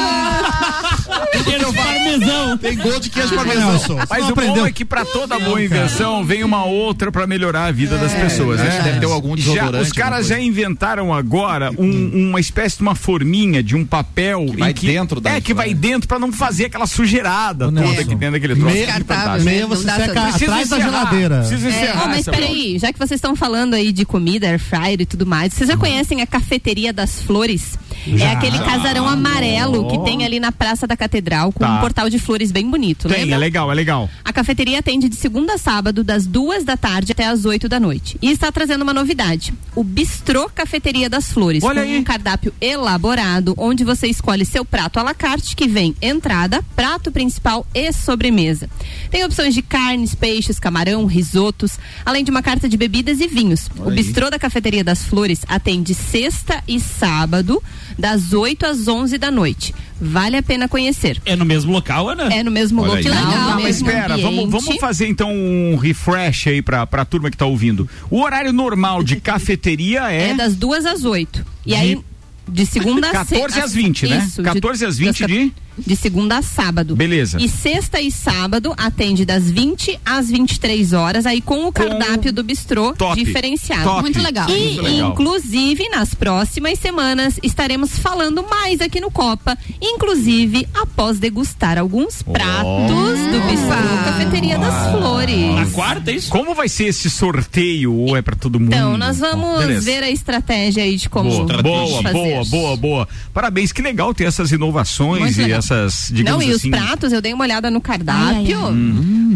Tudo 1.33 1.43
que 1.51 1.63
eu 1.63 1.73
faço 1.73 2.57
tem 2.61 2.77
gol 2.77 2.99
de 2.99 3.09
queijo 3.09 3.35
parmesão. 3.35 3.97
Mas 4.09 4.29
o 4.29 4.35
bom 4.35 4.65
é 4.65 4.71
que 4.71 4.85
pra 4.85 5.03
toda 5.05 5.39
boa 5.39 5.61
invenção 5.61 6.23
vem 6.23 6.43
uma 6.43 6.65
outra 6.65 7.11
pra 7.11 7.25
melhorar 7.25 7.65
a 7.65 7.71
vida 7.71 7.97
das 7.97 8.13
pessoas, 8.13 8.59
né? 8.59 8.77
que 8.77 8.83
deve 8.83 8.99
ter 8.99 9.05
algum 9.05 9.35
já, 9.37 9.69
Os 9.71 9.91
caras 9.91 10.27
já 10.27 10.39
inventaram 10.39 11.13
agora 11.13 11.71
um- 11.77 12.29
uma 12.29 12.39
espécie 12.39 12.77
de 12.77 12.81
uma 12.83 12.95
forminha 12.95 13.61
de 13.63 13.75
um 13.75 13.85
papel 13.85 14.45
que 14.51 14.57
vai 14.57 14.73
dentro 14.73 15.19
da 15.19 15.31
É 15.31 15.41
que 15.41 15.53
vai 15.53 15.73
dentro 15.73 16.07
pra 16.07 16.19
não 16.19 16.31
fazer 16.31 16.65
aquela 16.65 16.87
sujeirada 17.09 17.65
toda 17.65 17.81
Nelson, 17.81 17.95
que 18.03 18.15
dentro 18.15 18.31
daquele 18.31 18.55
troço. 18.55 18.73
meia- 18.75 18.93
fantástico. 18.93 19.45
Meia 19.45 19.67
você 19.67 19.85
dá 19.85 19.95
seca 19.95 20.11
atrás 20.11 20.39
da 20.47 20.61
encerrar, 20.61 20.79
geladeira. 20.79 21.37
Precisa 21.39 21.67
É, 21.67 21.71
encerrar. 21.71 22.03
ó, 22.03 22.07
mas 22.07 22.19
essa- 22.19 22.31
peraí, 22.31 22.79
já 22.79 22.93
que 22.93 22.99
vocês 22.99 23.17
estão 23.17 23.35
falando 23.35 23.73
aí 23.73 23.91
de 23.91 24.05
comida, 24.05 24.47
air 24.47 24.59
fryer 24.59 25.01
e 25.01 25.05
tudo 25.05 25.25
mais, 25.25 25.53
vocês 25.53 25.67
já 25.67 25.73
Uhum. 25.73 25.79
conhecem 25.79 26.21
a 26.21 26.27
Cafeteria 26.27 26.93
das 26.93 27.21
Flores? 27.21 27.77
Já. 28.07 28.25
É 28.27 28.31
aquele 28.31 28.57
casarão 28.59 29.07
amarelo 29.07 29.87
que 29.89 29.99
tem 30.05 30.23
ali 30.23 30.39
na 30.39 30.51
Praça 30.51 30.87
da 30.87 30.95
Catedral 30.95 31.51
com 31.51 31.59
Tá. 31.59 31.75
um 31.77 31.79
portal 31.81 32.09
de 32.09 32.17
flores 32.17 32.49
bem 32.51 32.69
bonito, 32.69 33.09
Tem, 33.09 33.19
lembra? 33.21 33.35
é 33.35 33.37
legal, 33.37 33.71
é 33.71 33.75
legal. 33.75 34.09
A 34.23 34.31
cafeteria 34.31 34.79
atende 34.79 35.09
de 35.09 35.15
segunda 35.15 35.55
a 35.55 35.57
sábado, 35.57 36.01
das 36.03 36.25
duas 36.25 36.63
da 36.63 36.77
tarde 36.77 37.11
até 37.11 37.25
as 37.27 37.43
8 37.43 37.67
da 37.67 37.77
noite. 37.79 38.17
E 38.21 38.31
está 38.31 38.51
trazendo 38.51 38.83
uma 38.83 38.93
novidade: 38.93 39.53
o 39.75 39.83
Bistrô 39.83 40.49
Cafeteria 40.49 41.09
das 41.09 41.31
Flores, 41.33 41.63
Olha 41.63 41.81
com 41.83 41.89
aí. 41.89 41.97
um 41.97 42.03
cardápio 42.03 42.53
elaborado, 42.61 43.53
onde 43.57 43.83
você 43.83 44.07
escolhe 44.07 44.45
seu 44.45 44.63
prato 44.63 44.97
à 44.99 45.03
la 45.03 45.13
carte, 45.13 45.55
que 45.55 45.67
vem 45.67 45.93
entrada, 46.01 46.63
prato 46.75 46.98
principal 47.11 47.65
e 47.73 47.91
sobremesa. 47.93 48.69
Tem 49.09 49.23
opções 49.23 49.53
de 49.53 49.61
carnes, 49.61 50.13
peixes, 50.13 50.59
camarão, 50.59 51.05
risotos, 51.05 51.79
além 52.05 52.23
de 52.23 52.31
uma 52.31 52.41
carta 52.41 52.67
de 52.67 52.75
bebidas 52.75 53.19
e 53.21 53.27
vinhos. 53.27 53.69
o 53.77 53.89
aí. 53.89 53.95
Bistrô 53.95 54.29
da 54.29 54.37
Cafeteria 54.37 54.83
das 54.83 55.03
Flores 55.05 55.41
atende 55.47 55.93
sexta 55.93 56.61
e 56.67 56.79
sábado, 56.79 57.63
das 57.97 58.33
8 58.33 58.65
às 58.65 58.87
11 58.87 59.17
da 59.17 59.31
noite. 59.31 59.73
Vale 60.01 60.37
a 60.37 60.43
pena 60.43 60.67
conhecer. 60.69 61.21
É 61.25 61.35
no 61.35 61.43
mesmo 61.43 61.71
local, 61.73 62.07
Ana? 62.09 62.33
É 62.33 62.41
no 62.41 62.49
mesmo 62.51 62.81
Olha 62.81 62.95
local, 62.95 63.03
Que 63.03 63.09
Não, 63.37 63.61
mas 63.61 63.75
espera, 63.77 64.15
vamos, 64.17 64.45
ambiente. 64.45 64.49
vamos 64.51 64.75
fazer 64.79 65.07
então 65.07 65.29
um 65.33 65.75
refresh 65.75 66.47
aí 66.47 66.61
pra, 66.61 66.87
pra 66.87 67.03
turma 67.03 67.29
que 67.29 67.35
tá 67.35 67.45
ouvindo. 67.45 67.89
O 68.09 68.21
horário 68.21 68.53
normal 68.53 69.03
de 69.03 69.17
cafeteria 69.17 70.09
é. 70.11 70.29
É 70.29 70.33
das 70.33 70.55
duas 70.55 70.85
às 70.85 71.03
oito. 71.03 71.45
E 71.65 71.75
aí, 71.75 71.99
de 72.47 72.65
segunda 72.65 73.09
a 73.09 73.11
14 73.11 73.53
se- 73.55 73.59
às 73.61 73.73
20, 73.73 74.07
né? 74.07 74.23
Isso, 74.25 74.41
14 74.41 74.85
às 74.85 74.97
20 74.97 75.19
das- 75.19 75.29
de- 75.29 75.53
De 75.85 75.95
segunda 75.95 76.37
a 76.37 76.41
sábado. 76.41 76.95
Beleza. 76.95 77.37
E 77.41 77.47
sexta 77.47 77.99
e 78.01 78.11
sábado 78.11 78.73
atende 78.77 79.25
das 79.25 79.49
20 79.49 79.99
às 80.05 80.29
23 80.29 80.93
horas, 80.93 81.25
aí 81.25 81.41
com 81.41 81.67
o 81.67 81.71
cardápio 81.71 82.31
do 82.31 82.43
bistrô 82.43 82.93
Top, 82.93 83.15
diferenciado. 83.23 83.83
top. 83.83 84.01
Muito 84.01 84.21
legal. 84.21 84.49
E, 84.49 84.51
Muito 84.73 84.81
legal. 84.81 85.11
inclusive, 85.11 85.89
nas 85.89 86.13
próximas 86.13 86.77
semanas 86.79 87.39
estaremos 87.43 87.97
falando 87.99 88.43
mais 88.49 88.81
aqui 88.81 88.99
no 89.01 89.09
Copa, 89.11 89.57
inclusive 89.81 90.67
após 90.73 91.19
degustar 91.19 91.77
alguns 91.77 92.21
pratos 92.21 93.19
do 93.31 93.41
bistrô 93.49 94.03
Cafeteria 94.05 94.57
das 94.57 94.91
Flores. 94.91 95.55
Na 95.55 95.65
quarta, 95.67 96.11
é 96.11 96.15
isso? 96.15 96.29
Como 96.29 96.53
vai 96.53 96.69
ser 96.69 96.85
esse 96.85 97.09
sorteio 97.09 97.93
ou 97.93 98.15
é 98.15 98.21
pra 98.21 98.35
todo 98.35 98.59
mundo? 98.59 98.73
Então, 98.73 98.97
nós 98.97 99.19
vamos 99.19 99.59
Beleza. 99.59 99.85
ver 99.85 100.03
a 100.03 100.09
estratégia 100.09 100.83
aí 100.83 100.95
de 100.95 101.09
como 101.09 101.29
Boa, 101.29 101.61
boa, 101.63 102.03
fazer. 102.03 102.13
boa, 102.13 102.45
boa, 102.45 102.77
boa. 102.77 103.07
Parabéns, 103.33 103.71
que 103.71 103.81
legal 103.81 104.13
ter 104.13 104.25
essas 104.25 104.51
inovações 104.51 105.21
Muito 105.21 105.39
e 105.39 105.43
legal. 105.43 105.59
Essas, 105.69 106.09
digamos 106.11 106.43
Não, 106.43 106.51
e 106.51 106.55
assim. 106.55 106.69
os 106.69 106.75
pratos, 106.77 107.13
eu 107.13 107.21
dei 107.21 107.33
uma 107.33 107.43
olhada 107.43 107.69
no 107.69 107.79
cardápio. 107.79 108.59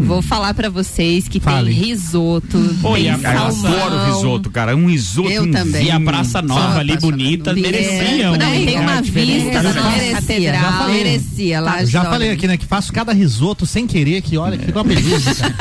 Vou 0.02 0.20
falar 0.20 0.52
pra 0.54 0.68
vocês 0.68 1.28
que 1.28 1.38
Fale. 1.40 1.72
tem 1.72 1.84
risoto, 1.84 2.58
Oi, 2.82 3.00
tem 3.02 3.10
a- 3.10 3.14
Eu 3.14 3.20
salmão. 3.20 3.72
adoro 3.72 4.14
risoto, 4.14 4.50
cara. 4.50 4.76
Um 4.76 4.86
risoto 4.86 5.30
Eu 5.30 5.44
um 5.44 5.50
também. 5.52 5.86
E 5.86 5.90
a 5.90 6.00
Praça 6.00 6.42
Nova 6.42 6.72
Só 6.74 6.78
ali, 6.80 6.96
bonita, 6.98 7.50
É, 7.50 7.54
merecia 7.54 8.32
um. 8.32 8.36
Não, 8.36 8.54
e 8.54 8.66
tem 8.66 8.80
uma 8.80 9.00
vista 9.00 9.52
Já 9.52 9.62
já 9.62 9.72
catedral. 10.12 10.72
falei. 10.78 11.04
merecia 11.04 11.60
lá. 11.60 11.84
Já 11.84 12.00
olha. 12.00 12.10
falei 12.10 12.30
aqui, 12.30 12.46
né, 12.48 12.56
que 12.56 12.66
faço 12.66 12.92
cada 12.92 13.12
risoto 13.12 13.64
sem 13.66 13.86
querer, 13.86 14.20
que 14.20 14.36
olha, 14.36 14.58
que 14.58 14.70
uma 14.72 14.84
beleza, 14.84 15.34
cara. 15.34 15.54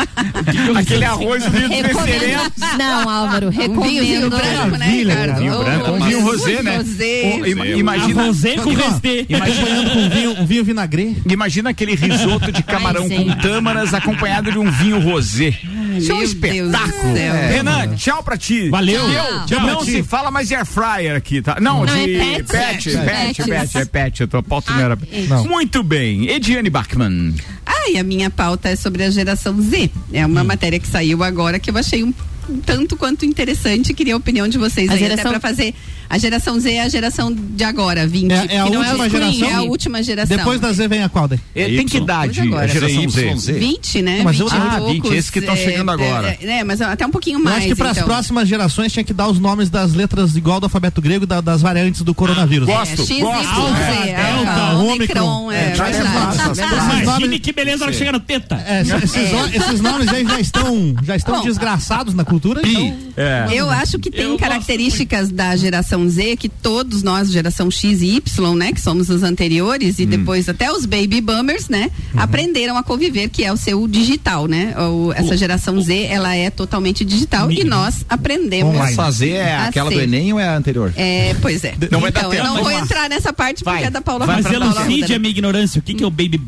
Aquele 0.80 1.05
arroz 1.05 1.43
de 1.43 1.49
Recomendo. 1.49 2.51
Não, 2.78 3.09
Álvaro, 3.09 3.49
recomendo. 3.49 4.30
branco, 4.30 4.78
né, 4.78 5.05
cara. 5.05 5.34
Vinho 5.34 5.57
branco, 5.59 5.91
um 5.91 5.99
mas 5.99 6.09
vinho 6.09 6.26
rosé, 6.26 6.61
né? 6.63 6.78
rosé. 6.78 7.78
Imagina, 7.78 8.24
rosé 8.26 8.55
com 8.55 8.74
restê. 8.74 9.26
Acompanhando 9.34 9.91
com 9.91 10.09
vinho, 10.45 10.45
vinho 10.64 10.76
vinagre. 10.76 11.18
imagina 11.30 11.70
aquele 11.70 11.95
risoto 11.95 12.51
de 12.51 12.61
camarão 12.64 13.07
Ai, 13.09 13.18
com 13.18 13.36
tâmaras 13.41 13.93
acompanhado 13.93 14.51
de 14.51 14.57
um 14.57 14.70
vinho 14.72 14.99
rosé. 14.99 15.57
Isso 15.97 16.11
é 16.11 16.16
um 16.16 16.24
espetáculo. 16.24 17.16
É, 17.18 17.51
Renan, 17.55 17.95
tchau 17.95 18.24
pra 18.24 18.36
ti. 18.38 18.70
Valeu. 18.70 19.01
Eu, 19.07 19.45
Tchau 19.45 19.59
não 19.61 19.84
se 19.86 20.01
fala 20.03 20.32
mais 20.32 20.47
de 20.47 20.55
air 20.55 20.66
fryer 20.66 21.16
aqui, 21.16 21.41
tá? 21.41 21.57
Não, 21.61 21.86
Não, 21.86 21.86
de 21.86 22.16
é 22.16 22.18
pet, 22.41 22.43
pet. 22.43 22.97
pet, 22.97 23.43
pet, 23.43 23.78
é 23.78 23.86
pet. 23.86 24.24
A 24.24 24.28
tua 24.28 24.41
pauta 24.43 24.72
não 24.74 24.80
era. 24.80 24.97
Não. 25.30 25.45
Muito 25.45 25.84
bem. 25.84 26.30
Ediane 26.30 26.70
Bachmann. 26.70 27.36
Ah, 27.66 27.89
e 27.91 27.97
a 27.99 28.03
minha 28.03 28.30
pauta 28.30 28.70
é 28.70 28.76
sobre 28.76 29.03
a 29.03 29.09
geração 29.11 29.61
Z. 29.61 29.89
É 30.11 30.26
uma 30.26 30.43
matéria 30.43 30.80
que 30.80 30.88
saiu 30.88 31.24
agora 31.24 31.59
que 31.59 31.70
eu 31.70 31.78
achei 31.78 32.03
um, 32.03 32.14
um 32.49 32.57
tanto 32.59 32.95
quanto 32.97 33.24
interessante. 33.26 33.93
Queria 33.93 34.16
a 34.16 34.18
opinião 34.18 34.47
de 34.47 34.57
vocês 34.57 34.89
A 34.89 34.93
aí, 34.93 34.99
geração- 34.99 35.30
até 35.32 35.39
pra 35.39 35.49
fazer. 35.49 35.74
A 36.09 36.17
geração 36.17 36.59
Z 36.59 36.71
é 36.71 36.81
a 36.83 36.89
geração 36.89 37.33
de 37.33 37.63
agora, 37.63 38.05
20. 38.07 38.31
É, 38.31 38.35
é 38.35 38.59
a 38.61 38.63
que 38.65 38.69
não 38.71 38.79
última 38.81 39.03
o 39.05 39.09
Screen, 39.09 39.33
geração? 39.33 39.47
É 39.49 39.53
a 39.53 39.61
última 39.63 40.03
geração. 40.03 40.37
Depois 40.37 40.59
da 40.59 40.71
Z 40.71 40.87
vem 40.87 41.03
a 41.03 41.09
qual 41.09 41.27
daí? 41.27 41.39
Eh, 41.55 41.65
Tem 41.77 41.85
que 41.87 41.97
idade 41.97 42.41
agora. 42.41 42.65
a 42.65 42.67
geração 42.67 43.09
Z? 43.09 43.33
ZYZ. 43.35 43.45
20, 43.59 44.01
né? 44.01 44.21
Mas 44.23 44.39
eu- 44.39 44.47
20 44.47 44.57
e 44.57 44.61
Ah, 44.61 44.79
20, 44.79 45.01
poucos, 45.01 45.17
esses 45.17 45.29
que 45.31 45.39
estão 45.39 45.53
é, 45.55 45.57
chegando 45.57 45.89
agora. 45.91 46.37
É, 46.41 46.59
é, 46.59 46.63
mas 46.63 46.81
até 46.81 47.05
um 47.05 47.09
pouquinho 47.11 47.39
Eu 47.39 47.43
mais. 47.43 47.57
acho 47.57 47.67
que 47.67 47.75
para 47.75 47.89
as 47.91 47.97
então. 47.97 48.07
próximas 48.07 48.47
gerações 48.47 48.91
tinha 48.91 49.03
que 49.03 49.13
dar 49.13 49.27
os 49.27 49.39
nomes 49.39 49.69
das 49.69 49.93
letras 49.93 50.35
igual 50.35 50.59
do 50.59 50.65
alfabeto 50.65 51.01
grego 51.01 51.25
da- 51.25 51.41
das 51.41 51.61
variantes 51.61 52.01
do 52.01 52.13
coronavírus. 52.13 52.67
Gosto, 52.67 53.01
É, 53.01 53.05
X, 53.05 53.19
gosto. 53.19 53.61
É, 53.77 54.09
é, 54.09 54.11
é, 54.11 54.75
Ômicron. 54.75 54.93
Omicron, 54.93 55.51
é, 55.51 55.73
É. 55.73 57.03
Imagine 57.03 57.39
que 57.39 57.51
beleza 57.53 57.85
que 57.87 57.93
chega 57.93 58.11
no 58.11 58.19
teta. 58.19 58.55
É, 58.67 58.81
esses, 58.81 59.03
esses 59.03 59.31
no- 59.31 59.47
esses 59.47 59.81
nomes 59.81 60.07
aí 60.09 60.25
já 60.25 60.39
estão, 60.39 60.95
já 61.03 61.15
estão 61.15 61.37
Bom, 61.37 61.43
desgraçados 61.45 62.13
na 62.13 62.23
cultura. 62.23 62.61
Então, 62.63 62.97
É. 63.15 63.47
Eu 63.51 63.69
acho 63.69 63.99
que 63.99 64.09
tem 64.09 64.23
Eu 64.31 64.37
características 64.37 65.29
da 65.29 65.55
geração 65.55 66.02
Z 66.09 66.35
que 66.37 66.47
todos 66.49 67.03
nós, 67.03 67.31
geração 67.31 67.69
X 67.71 68.01
e 68.01 68.15
Y, 68.17 68.55
né, 68.55 68.71
que 68.71 68.81
somos 68.81 69.09
os 69.09 69.23
anteriores 69.23 69.99
Hum. 69.99 70.03
e 70.03 70.05
depois 70.05 70.47
até 70.49 70.71
os 70.71 70.85
baby 70.85 71.21
boomers, 71.21 71.69
né, 71.69 71.89
Uhum. 72.13 72.19
aprenderam 72.21 72.77
a 72.77 72.83
conviver, 72.83 73.29
que 73.29 73.43
é 73.43 73.51
o 73.51 73.57
seu 73.57 73.87
digital, 73.87 74.47
né? 74.47 74.73
O- 74.77 75.11
essa 75.13 75.35
geração 75.37 75.79
Z, 75.81 76.03
ela 76.05 76.35
é 76.35 76.49
totalmente 76.49 77.03
digital 77.05 77.51
e 77.51 77.63
nós 77.63 78.05
aprendemos. 78.09 78.75
Essa 78.77 79.09
Z 79.11 79.29
é 79.29 79.55
a 79.55 79.65
aquela 79.67 79.89
do 79.89 79.95
ser. 79.97 80.03
Enem 80.03 80.33
ou 80.33 80.39
é 80.39 80.47
a 80.47 80.55
anterior? 80.57 80.93
É, 80.95 81.35
pois 81.41 81.63
é. 81.63 81.73
Não 81.91 81.99
vai 81.99 82.11
dar 82.11 82.21
então, 82.21 82.33
eu 82.33 82.37
tempo, 82.41 82.43
não 82.47 82.55
vou 82.55 82.63
vamos 82.65 82.79
lá. 82.79 82.85
entrar 82.85 83.09
nessa 83.09 83.31
parte 83.33 83.63
porque 83.63 83.77
Vai. 83.79 83.87
é 83.87 83.89
da 83.89 84.01
Paula 84.01 84.25
Mas 84.25 84.45
elucide 84.45 85.13
a 85.13 85.19
minha 85.19 85.31
ignorância. 85.31 85.79
O 85.79 85.81
que, 85.81 85.93
que 85.93 86.03
é 86.03 86.07
o 86.07 86.11
baby 86.11 86.39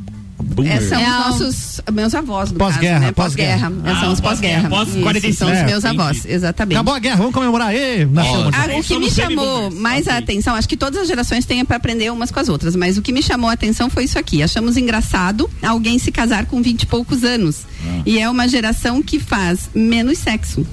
boomer? 0.56 0.78
É, 0.78 0.82
são 0.82 1.00
É 1.00 1.04
os 1.10 1.26
nossos, 1.40 1.82
meus 1.94 2.16
avós, 2.16 2.52
no 2.52 2.58
Pós-guerra, 2.58 2.94
caso, 2.96 3.06
né? 3.06 3.12
pós-guerra. 3.12 3.70
Pós-guerra. 3.70 3.92
É, 3.92 4.00
são 4.00 4.10
Ah, 4.10 4.14
os 4.14 4.20
pós-guerra. 4.22 4.70
pós-guerra, 4.70 4.92
Isso, 4.96 5.02
45. 5.04 5.38
São 5.38 5.48
os 5.48 5.64
meus 5.72 5.84
entendi. 5.84 6.02
avós, 6.02 6.26
exatamente. 6.26 6.76
acabou 6.78 6.94
a 6.96 7.00
guerra, 7.00 7.16
vamos 7.18 7.34
comemorar. 7.34 7.74
Nasceu 8.12 8.34
uma- 8.42 8.52
Ah, 8.54 8.80
o 8.80 8.84
que 8.84 8.98
me 9.00 9.12
chamou 9.12 9.62
boomers. 9.64 9.80
mais 9.82 10.08
a 10.08 10.18
atenção, 10.18 10.56
acho 10.56 10.68
que 10.68 10.78
todas 10.78 11.02
as 11.02 11.08
gerações 11.08 11.46
têm 11.46 11.64
para 11.66 11.78
aprender 11.78 12.12
umas 12.12 12.32
com 12.32 12.40
as 12.40 12.50
outras, 12.50 12.76
mas 12.76 12.98
o 12.98 13.02
que 13.02 13.12
me 13.12 13.22
chamou 13.22 13.50
a 13.50 13.54
atenção 13.54 13.90
foi 13.90 14.06
isso 14.06 14.18
aqui. 14.18 14.42
Achamos 14.42 14.78
engraçado 14.78 15.50
alguém 15.62 16.00
se 16.00 16.12
casar 16.12 16.46
com 16.46 16.62
20 16.62 16.84
e 16.84 16.86
poucos 16.86 17.24
anos. 17.24 17.62
Ah. 17.86 18.02
E 18.06 18.20
é 18.20 18.30
uma 18.30 18.48
geração 18.48 19.02
que 19.02 19.20
faz 19.20 19.70
menos 19.76 20.18
sexo. 20.18 20.66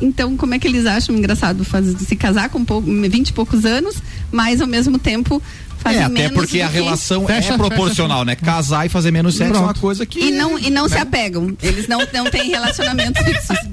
Então, 0.00 0.36
como 0.36 0.52
é 0.54 0.58
que 0.58 0.68
eles 0.68 0.84
acham 0.84 1.16
engraçado 1.16 1.64
faz- 1.64 1.86
se 2.06 2.14
casar 2.16 2.50
com 2.50 2.62
pou- 2.62 2.82
20 2.82 3.30
e 3.30 3.32
poucos 3.32 3.64
anos, 3.64 3.96
mas 4.30 4.60
ao 4.60 4.66
mesmo 4.66 4.98
tempo 4.98 5.42
fazem 5.86 6.00
É, 6.00 6.04
até 6.04 6.14
menos 6.14 6.32
porque 6.32 6.60
a 6.60 6.68
relação 6.68 7.26
Fecha, 7.26 7.54
é 7.54 7.56
proporcional, 7.56 8.24
né? 8.24 8.34
Casar 8.36 8.86
e 8.86 8.88
fazer 8.88 9.10
menos 9.10 9.34
sexo 9.36 9.54
é 9.54 9.56
uma 9.58 9.64
Pronto. 9.68 9.80
coisa 9.80 10.04
que. 10.06 10.18
E 10.20 10.30
não, 10.32 10.58
e 10.58 10.70
não 10.70 10.88
se 10.88 10.98
apegam. 10.98 11.56
Eles 11.62 11.86
não, 11.88 11.98
não 12.12 12.30
têm 12.30 12.50
relacionamentos 12.50 13.22
fixos. 13.22 13.56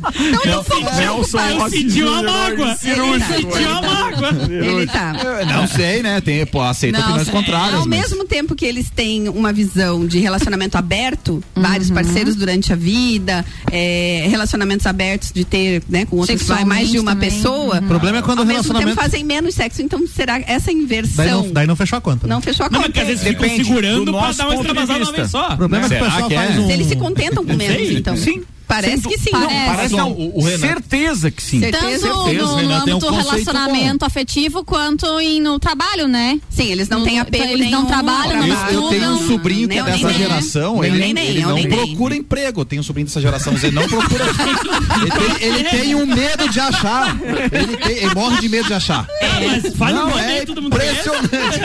Então, 0.43 0.55
não 0.57 0.63
preocupados. 0.63 1.33
Rossi 1.57 1.77
Sentiu 1.79 2.13
a 2.13 2.21
mágoa. 2.23 2.75
Sentiu 2.75 3.05
a 3.69 3.81
mágoa. 3.81 4.29
Ele 4.49 4.85
tá. 4.87 5.13
Não 5.53 5.67
sei, 5.67 6.01
né? 6.03 6.21
Tem, 6.21 6.45
pô, 6.45 6.61
aceita 6.61 6.97
Não, 6.99 7.05
opiniões 7.05 7.27
é, 7.27 7.31
contrárias. 7.31 7.73
Ao 7.75 7.87
mas- 7.87 7.99
mesmo 8.01 8.25
tempo 8.25 8.55
que 8.55 8.65
eles 8.65 8.89
têm 8.89 9.29
uma 9.29 9.51
visão 9.53 10.05
de 10.05 10.19
relacionamento 10.19 10.77
aberto, 10.77 11.41
vários 11.55 11.89
parceiros 11.89 12.35
durante 12.35 12.71
a 12.73 12.75
vida, 12.75 13.45
é, 13.71 14.27
relacionamentos 14.29 14.85
abertos 14.85 15.31
de 15.31 15.43
ter, 15.45 15.81
né, 15.89 16.05
com 16.05 16.17
outras 16.17 16.41
vai 16.43 16.65
mais 16.65 16.89
de 16.89 16.99
uma 16.99 17.13
também. 17.13 17.29
pessoa. 17.31 17.79
O 17.79 17.83
problema 17.83 18.17
é 18.19 18.21
quando 18.21 18.39
ao 18.39 18.45
o 18.45 18.47
mesmo 18.47 18.63
tempo 18.63 18.73
relacionamento. 18.73 19.01
fazem 19.01 19.23
menos 19.23 19.55
sexo, 19.55 19.81
então 19.81 20.05
será 20.07 20.39
essa 20.45 20.71
inversão 20.71 21.15
Daí 21.25 21.31
não, 21.31 21.51
daí 21.51 21.67
não 21.67 21.75
fechou 21.75 21.97
a 21.97 22.01
conta. 22.03 22.27
né? 22.27 22.33
não 22.35 22.41
fechou 22.41 22.65
a 22.65 22.69
Não, 22.69 22.81
conta? 22.81 22.89
mas 22.89 22.93
que 22.93 22.99
às 23.01 23.07
vezes 23.07 23.23
ficam 23.23 23.41
Depende 23.41 23.63
segurando 23.65 24.05
do 24.05 24.11
pra 24.11 24.21
nosso 24.21 24.37
dar 24.37 24.45
uma 24.47 24.55
extravasada 24.55 25.03
uma 25.03 25.11
vez 25.11 25.31
só. 25.31 25.53
O 25.53 25.57
problema 25.57 25.85
é 25.85 25.89
que 25.89 25.95
o 25.95 25.99
pessoal 26.05 26.27
que 26.27 26.33
é? 26.33 26.37
faz 26.37 26.59
um. 26.59 26.69
Eles 26.69 26.87
se 26.87 26.95
contentam 26.95 27.45
com 27.45 27.53
menos, 27.53 27.89
então. 27.91 28.15
Sim. 28.17 28.43
Parece 28.67 29.07
que 29.07 29.17
sim. 29.17 29.29
Não, 29.31 29.41
Parece. 29.41 29.65
parece 29.75 29.95
não. 29.95 30.11
O- 30.11 30.39
o 30.39 30.57
Certeza 30.57 31.29
que 31.31 31.41
sim. 31.43 31.59
Certeza. 31.59 32.07
Tanto 32.07 32.23
certeza, 32.23 32.45
no, 32.45 32.55
Renan, 32.55 32.67
no 32.67 32.73
um 32.73 32.75
âmbito 32.75 32.99
conceito 33.07 33.27
relacionamento 33.29 34.05
afetivo 34.05 34.63
quanto 34.63 35.19
em, 35.19 35.41
no 35.41 35.59
trabalho, 35.59 36.07
né? 36.07 36.39
Sim, 36.49 36.71
eles 36.71 36.87
não 36.89 36.99
No- 36.99 37.05
têm 37.05 37.19
apego 37.19 37.43
então, 37.43 37.53
eles 37.55 37.71
não 37.71 37.85
trabalham, 37.85 38.37
não 38.41 38.47
trabalho. 38.47 38.73
Eu, 38.75 38.83
eu 38.83 38.89
tenho 38.89 39.09
um 39.11 39.27
sobrinho 39.27 39.67
que 39.69 39.77
é 39.77 39.83
dessa 39.83 40.07
nem- 40.07 40.17
geração, 40.17 40.81
nem- 40.81 40.91
ele, 40.93 41.13
nem- 41.13 41.27
ele 41.27 41.41
não 41.41 41.53
nem- 41.55 41.67
procura 41.69 42.15
emprego. 42.15 42.61
Eu 42.61 42.65
tenho 42.65 42.79
um 42.81 42.83
sobrinho 42.83 43.05
dessa 43.07 43.21
geração, 43.21 43.53
ele 43.53 43.71
não 43.71 43.87
procura. 43.87 44.23
ele, 45.01 45.11
tem, 45.11 45.47
ele 45.47 45.63
tem 45.69 45.95
um 45.95 46.05
medo 46.05 46.49
de 46.49 46.59
achar. 46.59 47.15
Ele, 47.51 47.77
tem- 47.77 47.97
ele 47.97 48.15
morre 48.15 48.39
de 48.41 48.49
medo 48.49 48.67
de 48.67 48.73
achar. 48.73 49.05
É, 49.21 49.47
mas 49.47 49.75
fale 49.75 49.93
não, 49.97 50.17
é 50.17 50.43
impressionante. 50.43 51.59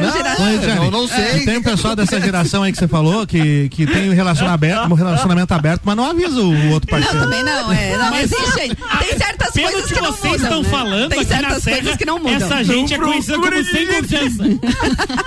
Não, 0.00 0.86
é, 0.86 0.90
não 0.90 1.08
sei. 1.08 1.44
Tem 1.44 1.58
um 1.58 1.62
pessoal 1.62 1.94
dessa 1.96 2.20
geração 2.20 2.62
aí 2.62 2.72
que 2.72 2.78
você 2.78 2.88
falou 2.88 3.26
que, 3.26 3.68
que 3.70 3.86
tem 3.86 4.10
um 4.10 4.14
relacionamento 4.14 4.54
aberto, 4.54 4.90
um 4.90 4.94
relacionamento 4.94 5.54
aberto, 5.54 5.82
mas 5.88 5.96
não 5.96 6.04
avisa 6.04 6.40
o 6.42 6.70
outro 6.72 6.90
Não, 6.92 7.00
parceiro. 7.00 7.24
também 7.24 7.42
não, 7.42 7.72
é. 7.72 7.96
Não 7.96 8.16
existe. 8.18 8.76
Tem 9.00 9.18
certas 9.18 9.50
Pelo 9.52 9.70
coisas 9.70 9.88
que, 9.88 9.94
que 9.94 10.00
não 10.02 10.12
vocês 10.12 10.32
mudam. 10.42 10.44
estão 10.44 10.62
né? 10.62 10.68
falando 10.68 11.08
Tem 11.10 11.20
aqui 11.20 11.30
na 11.30 11.36
certas 11.38 11.62
Serra, 11.62 11.76
coisas 11.76 11.96
que 11.96 12.04
não 12.04 12.18
mudam. 12.18 12.34
essa 12.36 12.64
gente 12.64 12.94
é 12.94 12.98
conhecida 12.98 13.38
como 13.38 13.64
sem 13.64 13.86
confiança. 13.86 14.44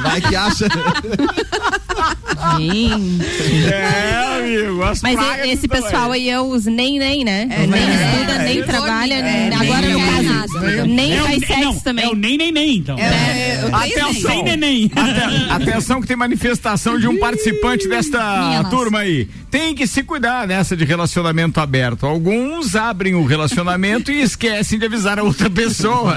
Vai 0.01 0.21
que 0.21 0.35
acha. 0.35 0.67
É, 3.71 4.39
amigo. 4.39 4.83
As 4.83 5.01
Mas 5.01 5.19
esse 5.45 5.67
pessoal 5.67 6.11
aí 6.11 6.29
é 6.29 6.39
os 6.41 6.65
nem 6.65 6.97
nem, 6.99 7.23
né? 7.23 7.47
É, 7.49 7.67
nem 7.67 7.81
é, 7.81 7.93
estuda, 7.93 8.33
é, 8.33 8.43
nem 8.45 8.59
é, 8.59 8.63
trabalha, 8.63 9.13
é, 9.13 9.49
agora 9.53 9.81
nem 9.81 9.93
no 9.93 9.99
faz 9.99 10.27
caso, 10.27 10.53
nada. 10.53 10.85
nem 10.85 11.15
É 11.17 11.21
o 11.21 11.25
faz 11.25 11.39
sexo 11.39 11.61
não, 11.63 11.79
também. 11.79 12.05
É 12.05 12.09
o 12.09 12.15
nem 12.15 12.37
nem 12.37 12.51
nem, 12.51 12.77
então. 12.77 12.97
É, 12.97 13.61
nem. 13.63 13.73
Atenção. 13.73 14.43
Neném. 14.43 14.91
Aten- 14.95 15.51
Atenção 15.51 16.01
que 16.01 16.07
tem 16.07 16.17
manifestação 16.17 16.97
de 16.99 17.07
um 17.07 17.17
participante 17.19 17.87
desta 17.87 18.63
turma 18.69 18.99
aí. 18.99 19.27
Tem 19.49 19.75
que 19.75 19.85
se 19.85 20.01
cuidar 20.03 20.47
nessa 20.47 20.75
de 20.75 20.85
relacionamento 20.85 21.59
aberto. 21.59 22.05
Alguns 22.05 22.75
abrem 22.75 23.15
o 23.15 23.25
relacionamento 23.25 24.11
e 24.11 24.21
esquecem 24.21 24.79
de 24.79 24.85
avisar 24.85 25.19
a 25.19 25.23
outra 25.23 25.49
pessoa. 25.49 26.15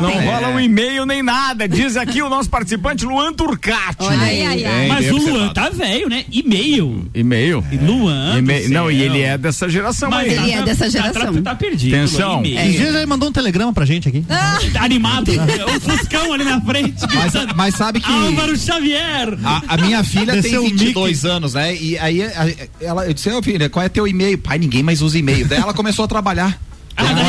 Não 0.00 0.12
rola 0.24 0.48
um 0.48 0.60
e-mail 0.60 1.06
nem 1.06 1.22
nada. 1.22 1.66
Diz 1.68 1.96
aqui 1.96 2.22
o 2.22 2.28
nosso 2.28 2.48
participante 2.50 3.04
Luan 3.04 3.32
Turcati. 3.32 3.96
Olha 4.04 4.20
aí. 4.20 4.44
Ai, 4.44 4.64
ai, 4.64 4.64
ai. 4.64 4.88
Mas 4.88 5.06
o 5.10 5.16
Luan 5.16 5.24
observado. 5.24 5.63
Tá 5.70 5.76
velho, 5.76 6.08
né? 6.08 6.24
E-mail. 6.30 7.06
E-mail. 7.14 7.64
Luan. 7.82 8.38
E-mail- 8.38 8.68
do 8.68 8.74
Não, 8.74 8.90
e 8.90 9.02
ele 9.02 9.20
é 9.20 9.36
dessa 9.38 9.68
geração 9.68 10.10
Mas 10.10 10.32
aí. 10.32 10.36
ele 10.38 10.52
é 10.52 10.62
dessa 10.62 10.88
geração. 10.90 11.34
Tá, 11.34 11.42
tá 11.42 11.54
perdido. 11.54 11.94
Atenção. 11.94 12.40
Luan. 12.42 12.48
Esses 12.48 12.76
dias 12.76 12.94
ele 12.94 13.06
mandou 13.06 13.28
um 13.28 13.32
telegrama 13.32 13.72
pra 13.72 13.84
gente 13.84 14.08
aqui. 14.08 14.24
Tá 14.72 14.82
animado. 14.84 15.30
o 15.32 15.80
Fuscão 15.80 16.32
ali 16.32 16.44
na 16.44 16.60
frente. 16.60 16.94
Mas, 17.14 17.32
mas 17.54 17.74
sabe 17.74 18.00
que. 18.00 18.10
Álvaro 18.10 18.56
Xavier. 18.56 19.38
A, 19.44 19.62
a 19.68 19.76
minha 19.76 20.02
filha 20.04 20.32
Desceu 20.34 20.62
tem 20.62 20.70
22 20.76 21.24
anos, 21.24 21.54
né? 21.54 21.74
E 21.74 21.98
aí 21.98 22.22
a- 22.22 22.54
ela, 22.80 23.06
eu 23.06 23.14
disse, 23.14 23.30
ô 23.30 23.42
filha, 23.42 23.68
qual 23.68 23.84
é 23.84 23.88
teu 23.88 24.06
e-mail? 24.06 24.38
Pai, 24.38 24.58
ninguém 24.58 24.82
mais 24.82 25.02
usa 25.02 25.18
e-mail. 25.18 25.46
Daí 25.46 25.58
ela 25.60 25.74
começou 25.74 26.04
a 26.04 26.08
trabalhar. 26.08 26.58
De 26.96 27.02
um 27.04 27.10
e-mail. 27.10 27.24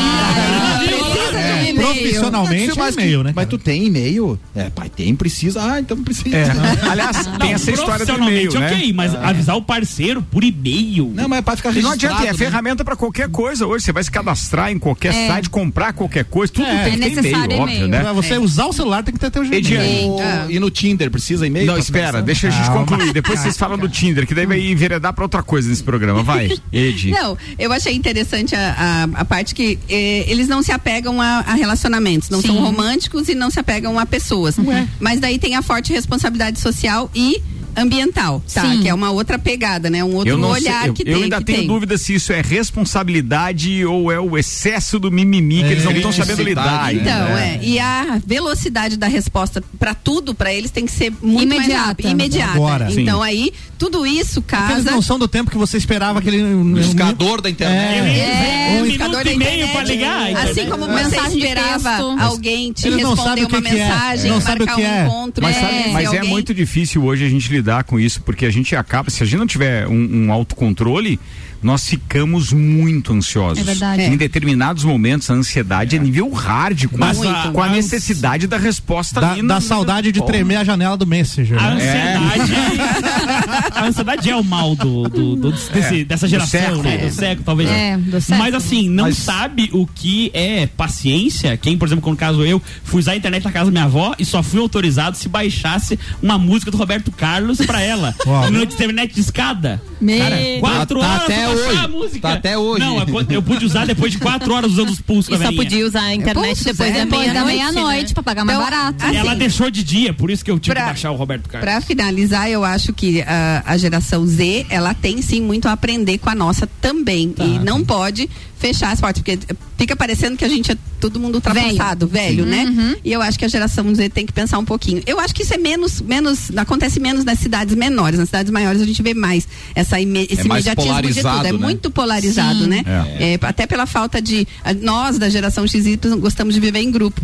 Profissionalmente 1.94 2.72
é 2.72 2.76
mas, 2.76 2.96
e-mail, 2.96 3.24
né? 3.24 3.34
Mas 3.36 3.48
tu 3.48 3.58
tem 3.58 3.86
e-mail? 3.86 4.40
É, 4.56 4.70
pai, 4.70 4.90
tem, 4.90 5.16
precisa. 5.16 5.62
Ah, 5.62 5.80
então 5.80 6.02
precisa. 6.04 6.36
É. 6.36 6.46
Aliás, 6.90 7.26
tem 7.40 7.54
essa 7.54 7.72
história 7.72 8.06
do 8.06 8.14
e-mail, 8.14 8.50
profissionalmente, 8.50 8.58
né? 8.58 8.68
ok, 8.68 8.94
mas 8.94 9.16
avisar 9.16 9.56
o 9.56 9.62
parceiro 9.62 10.22
por 10.22 10.44
e-mail. 10.44 11.12
Não, 11.14 11.28
mas 11.28 11.40
é 11.40 11.42
pra 11.42 11.56
ficar 11.56 11.74
não 11.74 11.92
adianta, 11.92 12.24
é 12.24 12.28
né? 12.28 12.34
ferramenta 12.34 12.84
pra 12.84 12.96
qualquer 12.96 13.30
coisa 13.30 13.66
hoje. 13.66 13.86
Você 13.86 13.92
vai 13.92 14.04
se 14.04 14.12
cadastrar 14.12 14.72
em 14.72 14.80
qualquer 14.80 15.14
É. 15.14 15.28
site, 15.28 15.50
comprar 15.50 15.94
qualquer 15.94 16.26
coisa, 16.26 16.52
tudo 16.52 16.68
É, 16.68 16.84
tem 16.86 16.94
é 16.94 17.10
que 17.10 17.22
ter 17.22 17.34
e-mail, 17.34 17.62
óbvio, 17.62 17.88
né? 17.88 18.02
Pra 18.02 18.14
você 18.14 18.38
usar 18.38 18.66
o 18.66 18.74
celular 18.74 19.04
tem 19.04 19.14
que 19.14 19.20
ter 19.20 19.32
teu 19.32 19.44
Gmail. 19.44 20.18
E 20.50 20.60
no 20.60 20.70
Tinder, 20.70 21.10
precisa 21.12 21.46
e-mail? 21.46 21.68
Não, 21.68 21.78
espera, 21.78 22.22
deixa 22.22 22.48
a 22.48 22.52
gente 22.52 22.70
concluir. 22.72 23.14
Depois 23.14 23.40
vocês 23.40 23.58
falam 23.58 23.78
do 23.78 23.88
Tinder, 23.90 24.26
que 24.28 24.34
daí 24.34 24.46
vai 24.46 24.60
enveredar 24.60 25.14
pra 25.14 25.24
outra 25.24 25.44
coisa 25.44 25.70
nesse 25.70 25.84
programa. 25.84 26.24
Vai, 26.24 26.50
Edi. 26.72 27.12
Não, 27.12 27.38
eu 27.58 27.72
achei 27.72 27.94
interessante 27.94 28.56
a, 28.56 29.26
parte 29.26 29.56
que 29.56 29.80
eh, 29.90 30.26
eles 30.28 30.48
não 30.48 30.62
se 30.62 30.72
apegam 30.72 31.22
a, 31.22 31.40
a 31.40 31.54
relacionamentos, 31.76 32.30
não 32.30 32.41
Sim. 32.41 32.47
são 32.47 32.57
românticos 32.59 33.30
e 33.30 33.36
não 33.36 33.49
se 33.49 33.59
apegam 33.59 33.99
a 33.99 34.05
pessoas. 34.05 34.55
Mas 34.99 35.19
daí 35.19 35.38
tem 35.38 35.55
a 35.55 35.61
forte 35.61 35.93
responsabilidade 35.93 36.59
social 36.59 37.09
e 37.13 37.41
ambiental, 37.76 38.41
tá? 38.53 38.61
Sim. 38.61 38.82
Que 38.82 38.89
é 38.89 38.93
uma 38.93 39.11
outra 39.11 39.38
pegada, 39.39 39.89
né? 39.89 40.03
Um 40.03 40.13
outro 40.15 40.30
Eu, 40.30 40.38
não 40.38 40.53
sei, 40.53 40.63
olhar 40.63 40.88
eu, 40.88 40.93
que 40.93 41.01
eu 41.03 41.13
tem. 41.13 41.23
ainda 41.23 41.38
que 41.38 41.43
tenho 41.45 41.57
tem. 41.59 41.67
dúvida 41.67 41.97
se 41.97 42.13
isso 42.15 42.32
é 42.34 42.41
responsabilidade 42.41 43.86
ou 43.86 44.11
é 44.11 44.19
o 44.19 44.38
excesso 44.38 44.99
do 44.99 45.11
mimimi 45.11 45.57
que 45.63 45.69
É, 45.69 45.71
eles 45.71 45.84
não 45.84 45.91
estão 45.91 46.11
sabendo 46.11 46.43
lidar. 46.43 46.93
né? 46.93 47.01
Então, 47.01 47.38
é. 47.38 47.59
E 47.61 47.80
a 47.80 48.19
velocidade 48.26 48.97
da 48.97 49.07
resposta 49.07 49.63
pra 49.80 49.93
tudo, 49.93 50.34
pra 50.34 50.53
eles, 50.53 50.71
tem 50.71 50.86
que 50.86 50.91
ser 50.91 51.11
muito 51.21 51.47
mais 51.49 51.61
Imediata. 51.65 51.86
rápida, 51.88 52.09
imediata. 52.09 52.51
Agora. 52.53 52.88
Então 52.91 53.21
aí, 53.21 53.51
tudo 53.78 54.05
isso 54.05 54.41
Porque 54.41 54.55
eles 54.55 54.84
casa. 54.86 54.91
não 54.91 55.01
são 55.01 55.19
do 55.19 55.28
tempo 55.28 55.51
que 55.51 55.57
você 55.57 55.78
esperava 55.78 56.19
aquele. 56.19 56.41
O 56.43 56.73
discador 56.76 57.41
da 57.41 57.49
internet. 57.49 58.19
É, 58.19 58.67
um 58.69 58.69
o 58.69 58.73
minuto 58.73 58.88
indicador 58.89 59.23
da 59.23 59.32
e 59.32 59.38
meio 59.38 59.51
internet. 59.65 59.71
pra 59.73 59.84
ligar. 59.84 60.36
Assim 60.38 60.51
entendeu? 60.61 60.78
como 60.78 60.88
você 60.88 61.17
esperava 61.38 62.21
alguém 62.23 62.71
te 62.73 62.88
Eles 62.88 62.97
responder 63.05 63.41
o 63.43 63.47
uma 63.47 63.49
que 63.49 63.61
que 63.61 63.67
é. 63.67 63.73
mensagem, 63.88 64.32
Não 64.32 64.38
o 64.38 64.41
que 64.41 64.82
um 64.82 64.86
é. 64.86 65.03
encontro. 65.05 65.43
Mas, 65.43 65.55
sabe, 65.55 65.67
conhecer 65.67 65.91
mas 65.93 66.03
é 66.03 66.17
alguém. 66.17 66.30
muito 66.30 66.53
difícil 66.53 67.03
hoje 67.03 67.26
a 67.26 67.30
gente 67.30 67.51
lidar 67.51 67.64
com 67.84 67.99
isso, 67.99 68.22
porque 68.22 68.45
a 68.45 68.51
gente 68.51 68.76
acaba, 68.76 69.09
se 69.09 69.24
a 69.24 69.26
gente 69.26 69.39
não 69.39 69.47
tiver 69.47 69.88
um, 69.88 70.26
um 70.28 70.32
autocontrole, 70.32 71.20
nós 71.66 71.88
ficamos 71.88 72.53
muito 72.53 73.11
ansiosos. 73.11 73.57
É 73.59 73.63
verdade. 73.63 74.03
Em 74.03 74.16
determinados 74.16 74.84
momentos, 74.84 75.30
a 75.32 75.34
ansiedade 75.34 75.95
é 75.95 75.99
nível 75.99 76.32
hard, 76.32 76.86
com, 76.88 76.97
Mas 76.97 77.20
a, 77.24 77.43
a- 77.45 77.47
com 77.51 77.61
a 77.61 77.66
a- 77.66 77.70
necessidade 77.70 78.45
da 78.45 78.57
resposta 78.57 79.20
Da, 79.20 79.32
ali. 79.32 79.41
da 79.45 79.55
no- 79.55 79.61
saudade 79.61 80.11
de 80.11 80.24
tremer 80.26 80.57
a 80.57 80.63
janela 80.63 80.95
do 80.95 81.07
Messenger. 81.07 81.57
A 81.61 81.72
né? 81.76 82.16
ansiedade. 82.18 82.51
A 83.76 83.86
ansiedade 83.86 84.30
é 84.30 84.36
o 84.36 84.43
mal 84.43 84.76
do, 84.76 85.03
do- 85.09 85.36
do- 85.36 85.51
desse- 85.51 86.03
dessa 86.05 86.28
geração, 86.28 86.59
século. 86.61 86.84
né? 86.84 86.97
Do 86.97 87.09
século, 87.11 87.43
talvez. 87.45 87.70
É, 87.70 87.97
do 87.97 88.22
século. 88.22 88.39
Mas 88.39 88.53
assim, 88.55 88.89
não 88.89 89.05
Mas- 89.05 89.18
sabe 89.18 89.70
o 89.74 89.86
que 89.88 90.32
é 90.34 90.68
paciência. 90.68 91.57
Quem, 91.57 91.78
por 91.78 91.88
exemplo, 91.88 92.09
no 92.09 92.16
caso 92.18 92.43
eu, 92.45 92.61
fui 92.84 92.99
usar 92.99 93.13
a 93.13 93.16
internet 93.16 93.43
na 93.43 93.51
casa 93.51 93.66
da 93.66 93.72
minha 93.72 93.84
avó 93.86 94.13
e 94.20 94.26
só 94.26 94.41
fui 94.43 94.59
autorizado 94.59 95.18
se 95.18 95.28
baixasse 95.28 95.99
uma 96.22 96.38
música 96.38 96.70
do 96.72 96.78
Roberto 96.78 97.11
Carlos 97.11 97.57
pra 97.57 97.82
ela. 97.82 98.13
Uau. 98.26 98.51
No 98.51 98.63
internet 98.63 99.13
de 99.13 99.22
escada. 99.22 99.82
Meu 99.99 100.20
Cara, 100.20 100.38
quatro 100.59 100.99
Tá- 100.99 101.05
tá 101.07 101.13
horas 101.16 101.24
até 101.24 101.47
hoje. 101.56 101.78
a 101.78 101.88
música. 101.88 102.20
Tá 102.28 102.34
até 102.36 102.58
hoje. 102.58 102.80
Não, 102.80 102.99
eu, 102.99 103.26
eu 103.30 103.41
pude 103.41 103.66
usar 103.66 103.86
depois 103.86 104.12
de 104.12 104.18
quatro 104.20 104.53
horas 104.53 104.72
usando 104.72 104.89
os 104.89 104.99
pulsos 105.01 105.34
E 105.34 105.43
só 105.43 105.51
podia 105.51 105.86
usar 105.86 106.01
a 106.03 106.16
internet 106.16 106.45
pulsos, 106.47 106.64
depois 106.66 106.89
é, 106.89 106.93
da 106.93 107.03
Depois 107.06 107.34
da 107.34 107.45
meia-noite. 107.45 107.58
meia-noite, 107.74 108.08
né? 108.10 108.14
pra 108.14 108.24
pagar 108.24 108.45
mais 108.45 108.58
Então, 108.60 108.70
barato. 108.70 109.06
assim, 109.06 109.16
Ela 109.18 109.36
deixou 109.36 109.70
de 109.72 109.84
dia, 109.84 110.14
por 110.14 110.30
isso 110.32 110.43
que 110.43 110.51
eu 110.51 110.60
tive 110.60 110.74
Pra- 110.76 110.84
que 110.84 110.89
baixar 110.89 111.12
o 111.12 111.16
Roberto 111.16 111.47
Carlos. 111.49 111.70
Pra 111.70 111.82
finalizar, 111.82 112.49
eu 112.49 112.64
acho 112.64 112.93
que 112.93 113.22
a, 113.22 113.64
a 113.66 113.78
geração 113.78 114.26
Z, 114.26 114.66
ela 114.70 114.93
tem 114.93 115.22
sim 115.22 115.41
muito 115.41 115.68
a 115.68 115.72
aprender 115.74 116.18
com 116.18 116.30
a 116.30 116.36
nossa 116.36 116.68
também. 116.82 117.30
Tá, 117.32 117.43
e 117.43 117.60
não 117.60 117.84
pode 117.84 118.30
fechar 118.58 118.91
as 118.91 118.99
portas, 119.01 119.22
porque 119.22 119.38
fica 119.78 119.95
parecendo 119.95 120.38
que 120.38 120.45
a 120.45 120.49
gente 120.49 120.72
é 120.72 120.78
todo 120.99 121.20
mundo 121.20 121.36
ultrapassado, 121.36 122.08
velho, 122.08 122.45
né? 122.45 122.64
Uhum. 122.66 122.95
E 123.03 123.12
eu 123.12 123.22
acho 123.22 123.38
que 123.38 123.45
a 123.45 123.47
geração 123.47 123.93
Z 123.93 124.10
tem 124.10 124.26
que 124.26 124.34
pensar 124.34 124.58
um 124.58 124.66
pouquinho. 124.66 125.03
Eu 125.06 125.20
acho 125.20 125.36
que 125.36 125.43
isso 125.43 125.53
é 125.53 125.58
menos, 125.58 126.01
menos, 126.01 126.49
acontece 126.56 126.99
menos 126.99 127.24
nas 127.26 127.38
cidades 127.39 127.76
menores. 127.76 128.18
Nas 128.18 128.30
cidades 128.30 128.51
maiores 128.51 128.82
a 128.82 128.86
gente 128.86 129.03
vê 129.03 129.14
mais 129.14 129.47
essa 129.76 129.99
ime- 129.99 130.28
esse 130.30 130.41
É 130.41 130.43
mais 130.45 130.66
imediatismo 130.66 131.01
de 131.01 131.22
tudo. 131.22 131.45
É 131.47 131.51
né? 131.51 131.58
muito 131.58 131.91
polarizado, 131.91 132.62
Sim. 132.64 132.68
né? 132.68 132.84
É, 133.20 133.38
até 133.41 133.68
pela 133.68 133.86
falta 133.86 134.22
de. 134.22 134.47
Nós, 134.82 135.20
da 135.20 135.30
geração 135.30 135.68
XY, 135.68 135.97
gostamos 136.20 136.53
de 136.56 136.60
viver 136.60 136.80
em 136.80 136.89
grupo. 136.91 137.22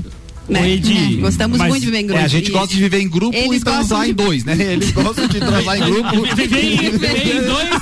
Né? 0.50 0.72
Edi, 0.72 1.16
Né? 1.16 1.22
Gostamos 1.22 1.58
mas- 1.58 1.70
muito 1.70 1.80
de 1.82 1.86
viver 1.88 2.00
em 2.00 2.08
grupo. 2.08 2.22
É, 2.22 2.26
a 2.26 2.28
gente 2.28 2.52
gosta 2.52 2.68
de 2.74 2.80
viver 2.82 3.00
em 3.00 3.10
grupo 3.10 3.38
Eles 3.38 3.62
e 3.62 3.64
transar 3.64 4.00
gostam 4.00 4.04
de- 4.04 4.10
em 4.10 4.14
dois, 4.14 4.44
né? 4.44 4.54
Eles 4.60 4.92
gostam 4.92 5.28
de 5.28 5.40
transar 5.40 5.78
em 5.78 5.82
grupo. 5.92 6.10
Vem, 6.36 6.48
vem 6.98 7.42
dois. 7.44 7.70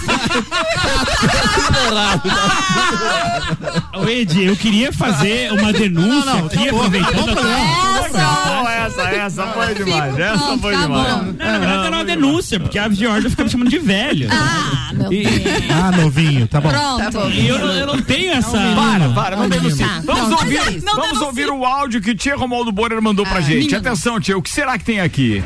Ô 3.97 4.07
Ed, 4.07 4.43
eu 4.45 4.55
queria 4.55 4.91
fazer 4.93 5.51
uma 5.51 5.73
denúncia 5.73 6.33
aqui, 6.33 6.69
aproveitando. 6.69 7.35
Não, 7.35 8.69
essa, 8.69 9.01
essa 9.03 9.47
foi 9.47 9.73
demais. 9.75 10.17
Essa 10.19 10.37
Pronto, 10.37 10.61
foi 10.61 10.73
tá 10.73 10.81
demais. 10.81 11.13
bom. 11.13 11.19
Não, 11.25 11.33
na 11.33 11.59
verdade 11.59 11.85
era 11.87 11.95
uma 11.95 12.05
denúncia, 12.05 12.59
porque 12.59 12.77
a 12.79 12.85
Aves 12.85 12.97
de 12.97 13.07
Ordem 13.07 13.29
fica 13.29 13.43
me 13.43 13.49
chamando 13.49 13.69
de 13.69 13.79
velho. 13.79 14.27
Ah, 14.31 14.91
meu 14.93 15.11
E-. 15.13 15.25
Ah, 15.71 15.91
novinho, 15.91 16.47
tá 16.47 16.59
bom. 16.61 16.69
Pronto. 16.69 17.29
E 17.31 17.47
eu, 17.47 17.59
não- 17.59 17.73
eu 17.73 17.87
não 17.87 18.01
tenho 18.01 18.31
essa. 18.33 18.57
Para, 18.75 19.09
para, 19.09 19.35
não 19.35 19.49
denuncia. 19.49 19.87
Tá. 19.87 20.01
Vamos, 20.05 20.29
Não, 20.29 20.37
ouvir, 20.39 20.57
é 20.57 20.79
vamos 20.95 21.21
ouvir 21.21 21.49
o 21.49 21.65
áudio 21.65 22.01
que 22.01 22.15
Tia 22.15 22.35
Romualdo 22.49 22.71
Borer 22.71 22.99
mandou 22.99 23.23
pra 23.27 23.41
gente. 23.41 23.75
Atenção, 23.75 24.19
Tia, 24.19 24.35
o 24.35 24.41
que 24.41 24.49
será 24.49 24.75
que 24.75 24.83
tem 24.83 24.99
aqui? 24.99 25.43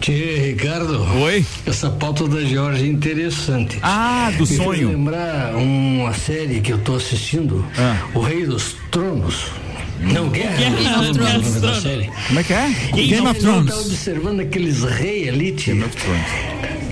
Tchê, 0.00 0.48
Ricardo. 0.50 1.00
Oi? 1.22 1.46
Essa 1.64 1.88
pauta 1.90 2.26
da 2.26 2.40
Georgia 2.40 2.84
é 2.84 2.88
interessante. 2.90 3.78
Ah, 3.82 4.32
do 4.36 4.44
Me 4.44 4.56
sonho. 4.56 4.88
lembrar 4.88 5.54
uma 5.54 6.12
série 6.12 6.60
que 6.60 6.72
eu 6.72 6.78
tô 6.78 6.96
assistindo, 6.96 7.64
Ah. 7.78 7.96
O 8.14 8.20
Rei 8.20 8.44
dos 8.44 8.74
Tronos. 8.90 9.44
Não, 10.00 10.28
Guerra 10.30 10.56
Guerra 10.56 10.70
dos 11.02 11.06
dos 11.06 11.16
Tronos, 11.18 11.46
o 11.46 11.50
nome 11.50 11.60
da 11.60 11.80
série. 11.80 12.10
Como 12.26 12.40
é 12.40 12.42
que 12.42 12.52
é? 12.52 12.74
Game 12.94 13.28
of 13.28 13.38
Thrones. 13.40 13.72
observando 13.86 14.40
aqueles 14.40 14.82
reis 14.82 15.28
ali, 15.28 15.52
tia. 15.52 15.74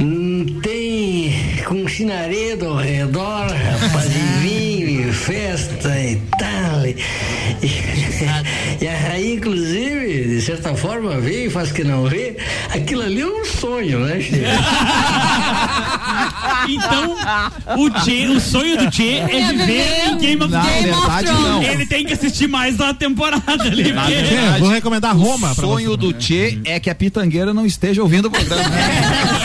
Hum, 0.01 0.47
Tem 0.63 1.35
com 1.67 1.89
chinaredo 1.89 2.67
ao 2.69 2.77
redor, 2.77 3.47
rapaz, 3.49 4.07
e 4.07 4.41
vinho, 4.41 5.09
e 5.09 5.13
festa 5.13 5.89
e 5.99 6.17
tal. 6.39 6.83
E- 7.63 8.85
E, 8.85 8.89
a 8.89 8.97
Raí, 8.97 9.35
inclusive, 9.35 10.25
de 10.29 10.41
certa 10.43 10.75
forma, 10.75 11.19
vê 11.21 11.47
e 11.47 11.51
faz 11.51 11.71
que 11.73 11.83
não 11.85 12.05
vê. 12.07 12.37
Aquilo 12.75 13.03
ali 13.03 13.21
é 13.21 13.27
um 13.27 13.45
sonho, 13.45 14.01
né, 14.01 14.21
Che? 14.21 14.33
Então, 16.69 17.17
o, 17.79 17.89
Tchê, 17.91 18.27
o 18.29 18.41
sonho 18.41 18.77
do 18.77 18.91
Tchê 18.91 19.19
é 19.19 19.53
viver 19.53 20.09
em 20.11 20.19
Game 20.19 20.43
of 20.43 20.53
Na 20.53 20.61
Thrones. 20.61 20.83
verdade, 20.85 21.27
não. 21.33 21.63
Ele 21.63 21.87
tem 21.87 22.05
que 22.05 22.13
assistir 22.13 22.47
mais 22.47 22.77
da 22.77 22.93
temporada 22.93 23.63
ali. 23.63 23.93
Na 23.93 24.05
verdade, 24.07 24.61
vou 24.61 24.69
recomendar 24.69 25.17
Roma 25.17 25.53
O 25.53 25.55
pra 25.55 25.65
sonho 25.65 25.97
do 25.97 26.13
Tchê 26.13 26.59
é 26.65 26.79
que 26.79 26.91
a 26.91 26.95
pitangueira 26.95 27.55
não 27.55 27.65
esteja 27.65 28.03
ouvindo 28.03 28.27
o 28.27 28.31
programa. 28.31 28.65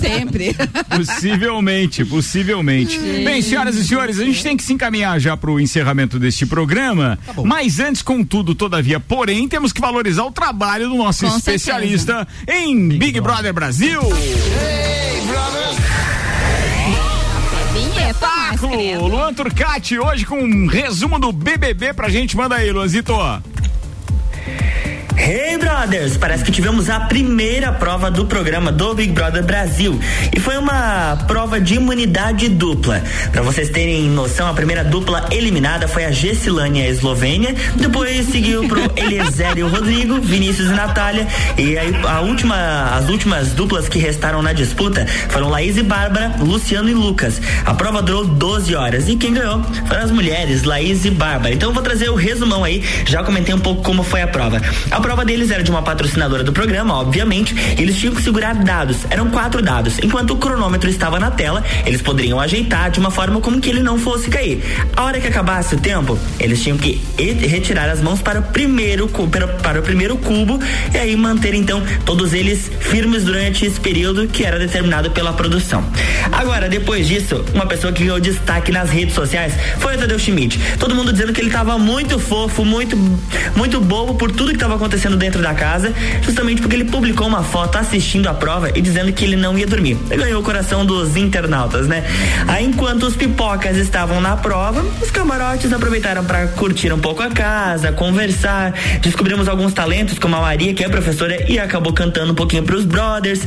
Sempre. 0.00 0.54
Possivelmente, 0.88 2.04
possivelmente. 2.04 2.98
Bem, 2.98 3.42
senhoras 3.42 3.76
e 3.76 3.84
senhores, 3.84 4.18
a 4.18 4.24
gente 4.24 4.42
tem 4.42 4.56
que 4.56 4.62
se 4.62 4.72
encaminhar 4.72 5.18
já 5.18 5.36
para 5.36 5.50
o 5.50 5.60
encerramento 5.60 6.18
deste 6.18 6.46
programa. 6.46 7.18
mas 7.44 7.78
antes, 7.80 8.02
contudo, 8.02 8.54
todavia, 8.54 9.00
porém, 9.00 9.48
temos 9.48 9.72
que 9.72 9.80
valorizar 9.80 10.24
o 10.24 10.32
trabalho 10.32 10.88
do 10.88 10.96
nosso 10.96 11.26
Com 11.26 11.36
especialista 11.36 12.26
em 12.48 12.88
Big, 12.88 13.20
Brother 13.20 13.52
Brasil. 13.52 14.00
Vinheta, 17.72 18.26
mais 18.26 18.54
Espetáculo! 18.54 19.08
Luan 19.08 19.34
Turcati, 19.34 19.98
hoje 19.98 20.24
com 20.24 20.38
um 20.38 20.66
resumo 20.66 21.18
do 21.18 21.32
BBB 21.32 21.92
pra 21.92 22.08
gente. 22.08 22.36
Manda 22.36 22.56
aí, 22.56 22.70
Luanzito. 22.72 23.12
Hey 25.16 25.56
Brothers! 25.58 26.16
Parece 26.16 26.44
que 26.44 26.52
tivemos 26.52 26.90
a 26.90 27.00
primeira 27.00 27.72
prova 27.72 28.10
do 28.10 28.26
programa 28.26 28.70
do 28.70 28.94
Big 28.94 29.12
Brother 29.12 29.42
Brasil. 29.42 29.98
E 30.34 30.38
foi 30.38 30.56
uma 30.58 31.16
prova 31.26 31.58
de 31.58 31.74
imunidade 31.74 32.48
dupla. 32.48 33.02
Para 33.32 33.42
vocês 33.42 33.70
terem 33.70 34.08
noção, 34.10 34.46
a 34.46 34.52
primeira 34.52 34.84
dupla 34.84 35.26
eliminada 35.32 35.88
foi 35.88 36.04
a 36.04 36.10
Gessilane 36.10 36.80
e 36.80 36.82
a 36.82 36.88
Eslovênia. 36.88 37.54
Depois 37.76 38.26
seguiu 38.26 38.68
pro 38.68 38.80
Eliezer 38.94 39.56
e 39.56 39.62
o 39.62 39.68
Rodrigo, 39.68 40.20
Vinícius 40.20 40.68
e 40.68 40.74
Natália. 40.74 41.26
E 41.56 41.78
aí 41.78 41.92
a 42.06 42.20
última, 42.20 42.94
as 42.94 43.08
últimas 43.08 43.52
duplas 43.52 43.88
que 43.88 43.98
restaram 43.98 44.42
na 44.42 44.52
disputa 44.52 45.06
foram 45.30 45.48
Laís 45.48 45.76
e 45.76 45.82
Bárbara, 45.82 46.36
Luciano 46.38 46.88
e 46.88 46.94
Lucas. 46.94 47.40
A 47.64 47.74
prova 47.74 48.02
durou 48.02 48.24
12 48.26 48.74
horas. 48.74 49.08
E 49.08 49.16
quem 49.16 49.32
ganhou 49.32 49.62
foram 49.86 50.02
as 50.02 50.10
mulheres, 50.10 50.62
Laís 50.64 51.04
e 51.04 51.10
Bárbara. 51.10 51.54
Então 51.54 51.70
eu 51.70 51.74
vou 51.74 51.82
trazer 51.82 52.10
o 52.10 52.14
resumão 52.14 52.62
aí. 52.62 52.84
Já 53.06 53.24
comentei 53.24 53.54
um 53.54 53.60
pouco 53.60 53.82
como 53.82 54.02
foi 54.02 54.22
a 54.22 54.28
prova. 54.28 54.60
A 54.90 55.05
prova 55.06 55.24
deles 55.24 55.52
era 55.52 55.62
de 55.62 55.70
uma 55.70 55.82
patrocinadora 55.82 56.42
do 56.42 56.52
programa, 56.52 56.92
obviamente. 56.94 57.54
e 57.78 57.80
Eles 57.80 57.96
tinham 57.96 58.12
que 58.12 58.20
segurar 58.20 58.56
dados. 58.56 59.06
Eram 59.08 59.30
quatro 59.30 59.62
dados. 59.62 60.00
Enquanto 60.02 60.32
o 60.32 60.36
cronômetro 60.36 60.90
estava 60.90 61.20
na 61.20 61.30
tela, 61.30 61.62
eles 61.84 62.02
poderiam 62.02 62.40
ajeitar 62.40 62.90
de 62.90 62.98
uma 62.98 63.12
forma 63.12 63.40
como 63.40 63.60
que 63.60 63.70
ele 63.70 63.84
não 63.84 64.00
fosse 64.00 64.28
cair. 64.28 64.60
A 64.96 65.04
hora 65.04 65.20
que 65.20 65.28
acabasse 65.28 65.76
o 65.76 65.78
tempo, 65.78 66.18
eles 66.40 66.60
tinham 66.60 66.76
que 66.76 67.00
retirar 67.16 67.88
as 67.88 68.00
mãos 68.00 68.20
para 68.20 68.40
o 68.40 68.42
primeiro 68.42 69.08
para 69.62 69.78
o 69.78 69.82
primeiro 69.82 70.16
cubo 70.16 70.58
e 70.92 70.98
aí 70.98 71.14
manter 71.16 71.54
então 71.54 71.80
todos 72.04 72.32
eles 72.32 72.68
firmes 72.80 73.22
durante 73.22 73.64
esse 73.64 73.78
período 73.78 74.26
que 74.26 74.44
era 74.44 74.58
determinado 74.58 75.12
pela 75.12 75.32
produção. 75.32 75.84
Agora, 76.32 76.68
depois 76.68 77.06
disso, 77.06 77.44
uma 77.54 77.66
pessoa 77.66 77.92
que 77.92 78.02
ganhou 78.02 78.18
destaque 78.18 78.72
nas 78.72 78.90
redes 78.90 79.14
sociais 79.14 79.52
foi 79.78 79.94
o 79.94 79.98
Tadeu 79.98 80.18
Schmidt. 80.18 80.58
Todo 80.80 80.96
mundo 80.96 81.12
dizendo 81.12 81.32
que 81.32 81.40
ele 81.40 81.48
estava 81.48 81.78
muito 81.78 82.18
fofo, 82.18 82.64
muito 82.64 82.96
muito 83.54 83.80
bobo 83.80 84.16
por 84.16 84.32
tudo 84.32 84.48
que 84.48 84.56
estava 84.56 84.74
acontecendo 84.74 84.95
dentro 85.16 85.42
da 85.42 85.54
casa, 85.54 85.92
justamente 86.22 86.60
porque 86.60 86.76
ele 86.76 86.84
publicou 86.84 87.26
uma 87.26 87.42
foto 87.42 87.78
assistindo 87.78 88.28
a 88.28 88.34
prova 88.34 88.70
e 88.74 88.80
dizendo 88.80 89.12
que 89.12 89.24
ele 89.24 89.36
não 89.36 89.58
ia 89.58 89.66
dormir. 89.66 89.96
Ganhou 90.08 90.40
o 90.40 90.44
coração 90.44 90.84
dos 90.84 91.16
internautas, 91.16 91.86
né? 91.86 92.04
Aí 92.46 92.64
enquanto 92.64 93.04
os 93.04 93.16
pipocas 93.16 93.76
estavam 93.76 94.20
na 94.20 94.36
prova, 94.36 94.84
os 95.00 95.10
camarotes 95.10 95.72
aproveitaram 95.72 96.24
para 96.24 96.46
curtir 96.48 96.92
um 96.92 96.98
pouco 96.98 97.22
a 97.22 97.30
casa, 97.30 97.92
conversar. 97.92 98.74
Descobrimos 99.00 99.48
alguns 99.48 99.72
talentos, 99.72 100.18
como 100.18 100.36
a 100.36 100.40
Maria, 100.40 100.72
que 100.74 100.84
é 100.84 100.88
professora 100.88 101.50
e 101.50 101.58
acabou 101.58 101.92
cantando 101.92 102.32
um 102.32 102.34
pouquinho 102.34 102.62
pros 102.62 102.84
brothers. 102.84 103.40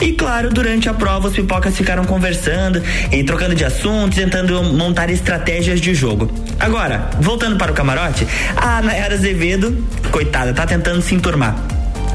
E 0.00 0.12
claro, 0.12 0.50
durante 0.50 0.88
a 0.88 0.94
prova, 0.94 1.28
os 1.28 1.34
pipocas 1.34 1.76
ficaram 1.76 2.04
conversando 2.04 2.82
e 3.10 3.22
trocando 3.24 3.54
de 3.54 3.64
assunto, 3.64 4.14
tentando 4.14 4.62
montar 4.62 5.10
estratégias 5.10 5.80
de 5.80 5.94
jogo. 5.94 6.30
Agora, 6.58 7.10
voltando 7.20 7.56
para 7.56 7.72
o 7.72 7.74
camarote, 7.74 8.26
a 8.56 8.80
Nayara 8.80 9.14
Azevedo, 9.14 9.84
coitada, 10.10 10.52
tá 10.52 10.66
tentando 10.66 10.93
se 11.02 11.14
enturmar. 11.14 11.56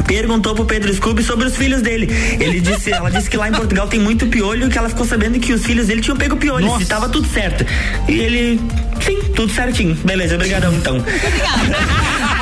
Perguntou 0.05 0.55
pro 0.55 0.65
Pedro 0.65 0.93
Scooby 0.93 1.23
sobre 1.23 1.45
os 1.45 1.55
filhos 1.55 1.81
dele. 1.81 2.09
Ele 2.39 2.59
disse, 2.59 2.91
ela 2.91 3.11
disse 3.11 3.29
que 3.29 3.37
lá 3.37 3.47
em 3.49 3.51
Portugal 3.51 3.87
tem 3.87 3.99
muito 3.99 4.25
piolho 4.27 4.67
e 4.67 4.69
que 4.69 4.77
ela 4.77 4.89
ficou 4.89 5.05
sabendo 5.05 5.39
que 5.39 5.53
os 5.53 5.63
filhos 5.63 5.87
dele 5.87 6.01
tinham 6.01 6.17
pego 6.17 6.35
piolho, 6.37 6.81
e 6.81 6.85
tava 6.85 7.09
tudo 7.09 7.27
certo. 7.27 7.65
E 8.07 8.19
ele, 8.19 8.59
sim, 9.05 9.19
tudo 9.35 9.53
certinho. 9.53 9.95
Beleza, 9.95 10.35
obrigadão 10.35 10.73
então. 10.73 11.03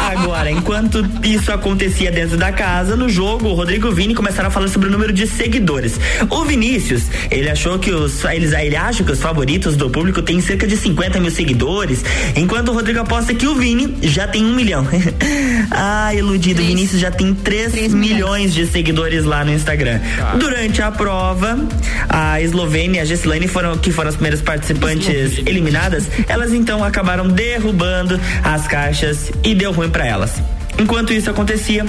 Agora, 0.07 0.49
enquanto 0.49 1.05
isso 1.21 1.51
acontecia 1.51 2.09
dentro 2.09 2.37
da 2.37 2.49
casa, 2.49 2.95
no 2.95 3.09
jogo, 3.09 3.49
o 3.49 3.53
Rodrigo 3.53 3.87
e 3.87 3.89
o 3.89 3.93
Vini 3.93 4.15
começaram 4.15 4.47
a 4.47 4.51
falar 4.51 4.69
sobre 4.69 4.87
o 4.87 4.91
número 4.91 5.11
de 5.11 5.27
seguidores. 5.27 5.99
O 6.29 6.45
Vinícius, 6.45 7.03
ele 7.29 7.49
achou 7.49 7.77
que 7.77 7.91
os. 7.91 8.23
Eles, 8.23 8.53
ele 8.53 8.77
acha 8.77 9.03
que 9.03 9.11
os 9.11 9.19
favoritos 9.19 9.75
do 9.75 9.89
público 9.89 10.21
têm 10.21 10.39
cerca 10.39 10.65
de 10.65 10.77
50 10.77 11.19
mil 11.19 11.29
seguidores, 11.29 12.05
enquanto 12.37 12.69
o 12.69 12.73
Rodrigo 12.73 13.01
aposta 13.01 13.33
que 13.33 13.45
o 13.47 13.55
Vini 13.55 13.97
já 14.01 14.25
tem 14.25 14.45
um 14.45 14.55
milhão. 14.55 14.87
ah, 15.71 16.13
iludido, 16.15 16.61
o 16.61 16.65
Vinícius 16.65 17.01
já 17.01 17.11
tem 17.11 17.33
3, 17.33 17.93
milhões 17.93 18.53
de 18.53 18.65
seguidores 18.65 19.25
lá 19.25 19.43
no 19.43 19.51
Instagram. 19.51 19.99
Durante 20.39 20.81
a 20.81 20.89
prova, 20.89 21.59
a 22.07 22.39
Eslovênia 22.41 22.99
e 22.99 23.01
a 23.01 23.05
Gessilane 23.05 23.49
foram, 23.49 23.77
que 23.77 23.91
foram 23.91 24.07
as 24.07 24.15
primeiras 24.15 24.41
participantes 24.41 25.39
eliminadas, 25.45 26.07
elas 26.29 26.53
então 26.53 26.81
acabaram 26.81 27.27
derrubando 27.27 28.17
as 28.41 28.67
caixas 28.67 29.31
e 29.43 29.53
deu 29.53 29.73
ruim 29.73 29.89
pra 29.97 30.05
elas. 30.05 30.31
Enquanto 30.77 31.11
isso 31.11 31.27
acontecia, 31.27 31.83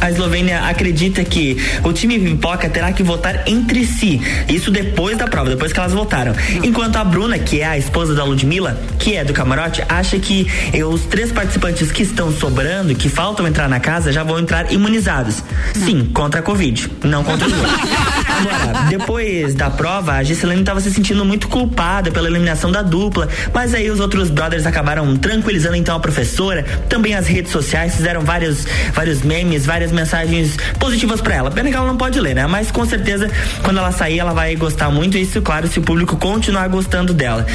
a 0.00 0.10
Eslovênia 0.10 0.62
acredita 0.62 1.24
que 1.24 1.56
o 1.82 1.92
time 1.92 2.18
Pipoca 2.18 2.68
terá 2.68 2.92
que 2.92 3.02
votar 3.02 3.42
entre 3.46 3.84
si. 3.84 4.20
Isso 4.48 4.70
depois 4.70 5.16
da 5.18 5.26
prova, 5.26 5.50
depois 5.50 5.72
que 5.72 5.78
elas 5.78 5.92
votaram. 5.92 6.34
Enquanto 6.62 6.96
a 6.96 7.04
Bruna, 7.04 7.38
que 7.38 7.60
é 7.60 7.66
a 7.66 7.78
esposa 7.78 8.14
da 8.14 8.24
Ludmilla, 8.24 8.80
que 8.98 9.16
é 9.16 9.24
do 9.24 9.32
camarote, 9.32 9.82
acha 9.88 10.18
que 10.18 10.46
os 10.84 11.02
três 11.02 11.32
participantes 11.32 11.90
que 11.90 12.02
estão 12.02 12.32
sobrando, 12.32 12.94
que 12.94 13.08
faltam 13.08 13.46
entrar 13.46 13.68
na 13.68 13.80
casa, 13.80 14.12
já 14.12 14.22
vão 14.22 14.38
entrar 14.38 14.72
imunizados. 14.72 15.42
Sim, 15.74 16.06
contra 16.12 16.40
a 16.40 16.42
Covid, 16.42 16.88
não 17.04 17.24
contra. 17.24 17.46
Agora, 17.46 18.86
depois 18.88 19.54
da 19.54 19.70
prova, 19.70 20.12
a 20.12 20.22
Gisselene 20.22 20.60
estava 20.60 20.80
se 20.80 20.90
sentindo 20.92 21.24
muito 21.24 21.48
culpada 21.48 22.10
pela 22.10 22.28
eliminação 22.28 22.70
da 22.70 22.82
dupla, 22.82 23.28
mas 23.52 23.74
aí 23.74 23.90
os 23.90 23.98
outros 23.98 24.30
brothers 24.30 24.66
acabaram 24.66 25.16
tranquilizando 25.16 25.76
então 25.76 25.96
a 25.96 26.00
professora. 26.00 26.62
Também 26.88 27.14
as 27.14 27.26
redes 27.26 27.50
sociais 27.50 27.96
fizeram 27.96 28.20
vários, 28.22 28.66
vários 28.92 29.22
memes, 29.22 29.66
várias 29.66 29.81
mensagens 29.90 30.56
positivas 30.78 31.20
para 31.20 31.34
ela. 31.34 31.50
Pena 31.50 31.70
que 31.70 31.76
ela 31.76 31.86
não 31.86 31.96
pode 31.96 32.20
ler, 32.20 32.34
né? 32.34 32.46
Mas 32.46 32.70
com 32.70 32.84
certeza, 32.84 33.30
quando 33.64 33.78
ela 33.78 33.90
sair, 33.90 34.18
ela 34.18 34.32
vai 34.32 34.54
gostar 34.54 34.90
muito. 34.90 35.16
Isso, 35.16 35.40
claro, 35.42 35.66
se 35.66 35.78
o 35.78 35.82
público 35.82 36.16
continuar 36.16 36.68
gostando 36.68 37.12
dela. 37.12 37.46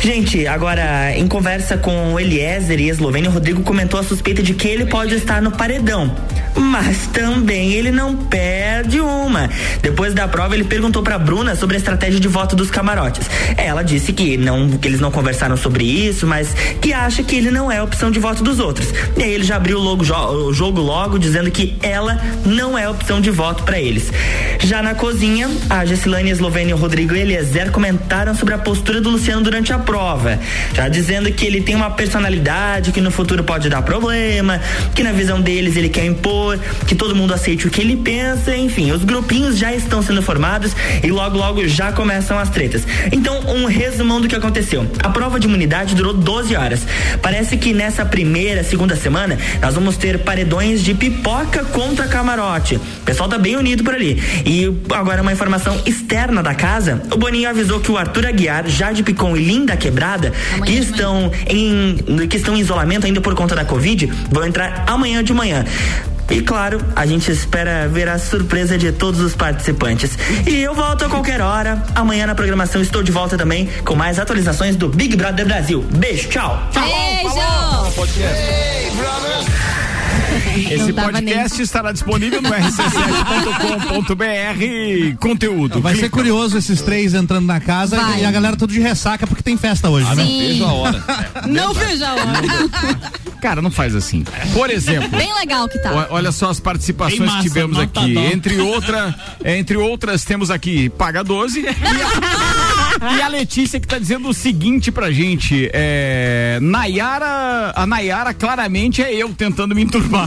Gente, 0.00 0.46
agora, 0.46 1.16
em 1.16 1.26
conversa 1.26 1.78
com 1.78 2.14
o 2.14 2.20
Eliezer 2.20 2.78
e 2.80 2.90
Eslovênia, 2.90 3.30
o 3.30 3.32
Rodrigo 3.32 3.62
comentou 3.62 3.98
a 3.98 4.02
suspeita 4.02 4.42
de 4.42 4.52
que 4.52 4.68
ele 4.68 4.86
pode 4.86 5.14
estar 5.14 5.40
no 5.40 5.52
paredão. 5.52 6.14
Mas 6.56 7.06
também 7.08 7.72
ele 7.72 7.90
não 7.90 8.16
perde 8.16 9.00
uma. 9.00 9.50
Depois 9.82 10.14
da 10.14 10.28
prova, 10.28 10.54
ele 10.54 10.64
perguntou 10.64 11.02
pra 11.02 11.18
Bruna 11.18 11.56
sobre 11.56 11.76
a 11.76 11.78
estratégia 11.78 12.20
de 12.20 12.28
voto 12.28 12.54
dos 12.54 12.70
camarotes. 12.70 13.28
Ela 13.56 13.82
disse 13.82 14.12
que, 14.12 14.36
não, 14.36 14.70
que 14.70 14.86
eles 14.86 15.00
não 15.00 15.10
conversaram 15.10 15.56
sobre 15.56 15.84
isso, 15.84 16.26
mas 16.26 16.54
que 16.80 16.92
acha 16.92 17.22
que 17.22 17.36
ele 17.36 17.50
não 17.50 17.70
é 17.70 17.78
a 17.78 17.84
opção 17.84 18.10
de 18.10 18.18
voto 18.18 18.42
dos 18.42 18.58
outros. 18.58 18.92
E 19.16 19.22
aí 19.22 19.32
ele 19.32 19.44
já 19.44 19.56
abriu 19.56 19.78
o, 19.78 19.82
logo, 19.82 20.04
o 20.04 20.52
jogo 20.52 20.80
logo, 20.80 21.18
dizendo 21.18 21.50
que 21.50 21.76
ela 21.82 22.20
não 22.44 22.78
é 22.78 22.84
a 22.84 22.90
opção 22.90 23.20
de 23.20 23.30
voto 23.30 23.64
pra 23.64 23.80
eles. 23.80 24.12
Já 24.60 24.82
na 24.82 24.94
cozinha, 24.94 25.50
a 25.68 25.84
Gessilane, 25.84 26.30
Eslovênia, 26.30 26.74
Rodrigo 26.74 27.14
e 27.14 27.20
Eliezer 27.20 27.70
comentaram 27.70 28.34
sobre 28.34 28.54
a 28.54 28.58
postura 28.58 29.00
do 29.00 29.10
Luciano 29.10 29.42
durante 29.42 29.72
a 29.72 29.78
prova. 29.78 30.38
Já 30.74 30.88
dizendo 30.88 31.30
que 31.32 31.44
ele 31.44 31.60
tem 31.60 31.74
uma 31.74 31.90
personalidade 31.90 32.92
que 32.92 33.00
no 33.00 33.10
futuro 33.10 33.42
pode 33.44 33.68
dar 33.68 33.82
problema, 33.82 34.60
que 34.94 35.02
na 35.02 35.12
visão 35.12 35.40
deles 35.40 35.76
ele 35.76 35.88
quer 35.88 36.04
impor, 36.04 36.43
que 36.86 36.94
todo 36.94 37.14
mundo 37.14 37.34
aceite 37.34 37.66
o 37.66 37.70
que 37.70 37.80
ele 37.80 37.96
pensa, 37.96 38.56
enfim, 38.56 38.92
os 38.92 39.04
grupinhos 39.04 39.58
já 39.58 39.72
estão 39.72 40.02
sendo 40.02 40.22
formados 40.22 40.74
e 41.02 41.10
logo 41.10 41.36
logo 41.36 41.66
já 41.66 41.92
começam 41.92 42.38
as 42.38 42.50
tretas. 42.50 42.86
Então, 43.12 43.40
um 43.48 43.66
resumão 43.66 44.20
do 44.20 44.28
que 44.28 44.34
aconteceu. 44.34 44.86
A 45.02 45.08
prova 45.08 45.38
de 45.38 45.46
imunidade 45.46 45.94
durou 45.94 46.12
12 46.12 46.56
horas. 46.56 46.80
Parece 47.22 47.56
que 47.56 47.72
nessa 47.72 48.04
primeira, 48.04 48.62
segunda 48.62 48.96
semana, 48.96 49.38
nós 49.60 49.74
vamos 49.74 49.96
ter 49.96 50.18
paredões 50.20 50.82
de 50.82 50.94
pipoca 50.94 51.64
contra 51.64 52.06
camarote. 52.06 52.76
O 52.76 53.04
pessoal 53.04 53.28
tá 53.28 53.38
bem 53.38 53.56
unido 53.56 53.84
por 53.84 53.94
ali. 53.94 54.22
E 54.44 54.66
agora 54.94 55.22
uma 55.22 55.32
informação 55.32 55.80
externa 55.86 56.42
da 56.42 56.54
casa, 56.54 57.02
o 57.12 57.16
Boninho 57.16 57.48
avisou 57.48 57.80
que 57.80 57.90
o 57.90 57.96
Arthur 57.96 58.26
Aguiar, 58.26 58.68
Jade 58.68 59.02
Picon 59.02 59.36
e 59.36 59.44
Linda 59.44 59.76
Quebrada, 59.76 60.32
que 60.64 60.72
estão 60.72 61.30
em 61.46 61.96
que 62.28 62.36
estão 62.36 62.56
em 62.56 62.60
isolamento 62.60 63.06
ainda 63.06 63.20
por 63.20 63.34
conta 63.34 63.54
da 63.54 63.64
Covid, 63.64 64.06
vão 64.30 64.46
entrar 64.46 64.84
amanhã 64.86 65.22
de 65.22 65.32
manhã. 65.32 65.64
E 66.30 66.40
claro, 66.40 66.80
a 66.96 67.04
gente 67.06 67.30
espera 67.30 67.86
ver 67.88 68.08
a 68.08 68.18
surpresa 68.18 68.78
de 68.78 68.92
todos 68.92 69.20
os 69.20 69.34
participantes. 69.34 70.18
E 70.46 70.62
eu 70.62 70.74
volto 70.74 71.04
a 71.04 71.08
qualquer 71.08 71.40
hora. 71.40 71.82
Amanhã 71.94 72.26
na 72.26 72.34
programação 72.34 72.80
estou 72.80 73.02
de 73.02 73.12
volta 73.12 73.36
também 73.36 73.68
com 73.84 73.94
mais 73.94 74.18
atualizações 74.18 74.76
do 74.76 74.88
Big 74.88 75.16
Brother 75.16 75.44
Brasil. 75.44 75.82
Beijo, 75.82 76.28
tchau. 76.28 76.68
Tchau. 76.72 76.82
Esse 80.70 80.92
podcast 80.92 81.62
estará 81.62 81.92
disponível 81.92 82.42
no 82.42 82.48
rc7.com.br. 82.50 85.16
Conteúdo. 85.18 85.80
Vai 85.80 85.94
ser 85.96 86.10
curioso 86.10 86.58
esses 86.58 86.80
três 86.82 87.14
entrando 87.14 87.46
na 87.46 87.60
casa 87.60 87.96
Vai. 87.96 88.22
e 88.22 88.24
a 88.24 88.30
galera 88.30 88.56
tudo 88.56 88.72
de 88.72 88.80
ressaca 88.80 89.26
porque 89.26 89.42
tem 89.42 89.56
festa 89.56 89.88
hoje, 89.88 90.12
né? 90.14 90.24
Sim. 90.24 90.38
Vejo 90.54 90.64
a 90.64 90.72
hora. 90.72 91.04
Não 91.48 91.74
vejo 91.74 92.04
a 92.04 92.12
hora. 92.14 92.24
Cara, 93.40 93.60
não 93.60 93.70
faz 93.70 93.94
assim. 93.94 94.24
Por 94.52 94.70
exemplo. 94.70 95.08
Bem 95.10 95.32
legal 95.34 95.68
que 95.68 95.78
tá. 95.78 96.06
Olha 96.10 96.32
só 96.32 96.50
as 96.50 96.60
participações 96.60 97.20
massa, 97.20 97.36
que 97.38 97.42
tivemos 97.44 97.78
aqui. 97.78 98.14
dó. 98.14 98.20
Entre, 98.20 98.58
outra, 98.58 99.14
entre 99.44 99.76
outras, 99.76 100.24
temos 100.24 100.50
aqui 100.50 100.88
Paga 100.88 101.22
12 101.22 101.60
e 101.60 101.68
a, 101.68 103.16
e 103.16 103.22
a 103.22 103.28
Letícia 103.28 103.78
que 103.78 103.86
tá 103.86 103.98
dizendo 103.98 104.28
o 104.28 104.34
seguinte 104.34 104.90
pra 104.90 105.10
gente. 105.10 105.68
É, 105.72 106.58
Nayara, 106.62 107.72
a 107.76 107.86
Nayara 107.86 108.32
claramente 108.32 109.02
é 109.02 109.14
eu 109.14 109.28
tentando 109.34 109.74
me 109.74 109.82
enturmar. 109.82 110.23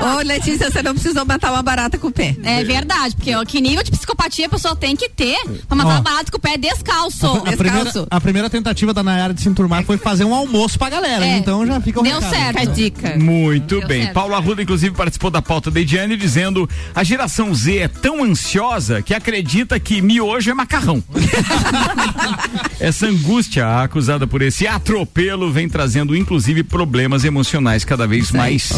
Ô, 0.00 0.22
Letícia, 0.24 0.70
você 0.70 0.82
não 0.82 0.94
precisou 0.94 1.24
matar 1.24 1.52
uma 1.52 1.62
barata 1.62 1.98
com 1.98 2.08
o 2.08 2.12
pé. 2.12 2.36
É 2.42 2.62
verdade, 2.64 3.14
porque 3.16 3.34
ó, 3.34 3.44
que 3.44 3.60
nível 3.60 3.82
de 3.82 3.90
psicopatia 3.90 4.46
a 4.46 4.48
pessoa 4.48 4.74
tem 4.76 4.96
que 4.96 5.08
ter 5.08 5.36
pra 5.66 5.76
matar 5.76 5.90
Ó. 5.90 5.94
uma 5.94 6.00
barata 6.00 6.30
com 6.30 6.38
o 6.38 6.40
pé 6.40 6.56
descalço. 6.56 7.26
A 7.26 7.56
primeira, 7.56 7.90
a 8.10 8.20
primeira 8.20 8.50
tentativa 8.50 8.92
da 8.94 9.02
Nayara 9.02 9.34
de 9.34 9.40
se 9.42 9.48
enturmar 9.48 9.84
foi 9.84 9.96
fazer 9.98 10.24
um 10.24 10.34
almoço 10.34 10.78
pra 10.78 10.88
galera. 10.90 11.24
É. 11.26 11.38
Então 11.38 11.66
já 11.66 11.80
fica 11.80 12.00
o 12.00 12.02
Deu 12.02 12.14
recado. 12.14 12.30
certo. 12.30 12.58
Fica 12.58 12.70
a 12.70 12.74
dica. 12.74 13.16
Muito 13.18 13.78
Deu 13.78 13.88
bem. 13.88 14.02
certo. 14.02 14.14
Paulo 14.14 14.34
Arruda, 14.34 14.62
inclusive, 14.62 14.94
participou 14.94 15.30
da 15.30 15.42
pauta 15.42 15.70
da 15.70 15.80
Ediane 15.80 16.16
dizendo 16.16 16.68
a 16.94 17.02
geração 17.04 17.54
Z 17.54 17.76
é 17.78 17.88
tão 17.88 18.22
ansiosa 18.24 19.02
que 19.02 19.14
acredita 19.14 19.78
que 19.80 20.00
miojo 20.00 20.50
é 20.50 20.54
macarrão. 20.54 21.02
Essa 22.80 23.06
angústia 23.06 23.82
acusada 23.82 24.26
por 24.26 24.40
esse 24.42 24.66
atropelo 24.66 25.50
vem 25.50 25.68
trazendo, 25.68 26.14
inclusive, 26.16 26.62
problemas 26.62 27.24
emocionais 27.24 27.84
cada 27.84 27.97
vez 28.06 28.30
mais 28.30 28.70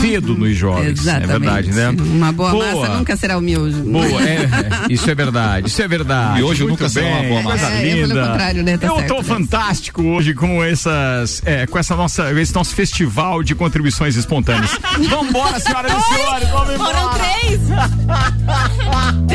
cedo 0.00 0.34
nos 0.36 0.56
jovens. 0.56 0.98
Exatamente. 1.00 1.30
É 1.30 1.38
verdade, 1.38 1.72
né? 1.72 1.90
Uma 1.90 2.32
boa, 2.32 2.52
massa 2.54 2.94
nunca 2.96 3.16
será 3.16 3.38
o 3.38 3.40
miojo. 3.40 3.82
Boa, 3.82 4.04
é, 4.22 4.34
é, 4.34 4.48
isso 4.90 5.10
é 5.10 5.14
verdade, 5.14 5.68
isso 5.68 5.80
é 5.82 5.88
verdade. 5.88 6.40
E 6.40 6.42
hoje 6.42 6.62
Muito 6.62 6.72
nunca 6.72 6.88
será 6.88 7.06
bem, 7.06 7.14
uma 7.14 7.28
boa 7.28 7.42
massa. 7.42 7.66
É, 7.66 7.80
pelo 7.82 8.06
linda. 8.08 8.26
contrário, 8.28 8.62
né? 8.62 8.78
Tá 8.78 8.86
Eu 8.86 8.96
certo, 8.96 9.08
tô 9.08 9.16
né? 9.18 9.22
fantástico 9.22 10.02
hoje 10.02 10.34
com 10.34 10.62
essas, 10.62 11.42
é, 11.44 11.66
com 11.66 11.78
essa 11.78 11.94
nossa, 11.96 12.32
esse 12.40 12.54
nosso 12.54 12.74
festival 12.74 13.42
de 13.42 13.54
contribuições 13.54 14.16
espontâneas. 14.16 14.70
Vambora, 15.08 15.58
senhoras 15.58 15.92
e 15.92 16.14
senhores, 16.14 16.48
vamos 16.48 16.74
embora. 16.74 16.96
Foram 16.98 17.10
três. 17.14 17.60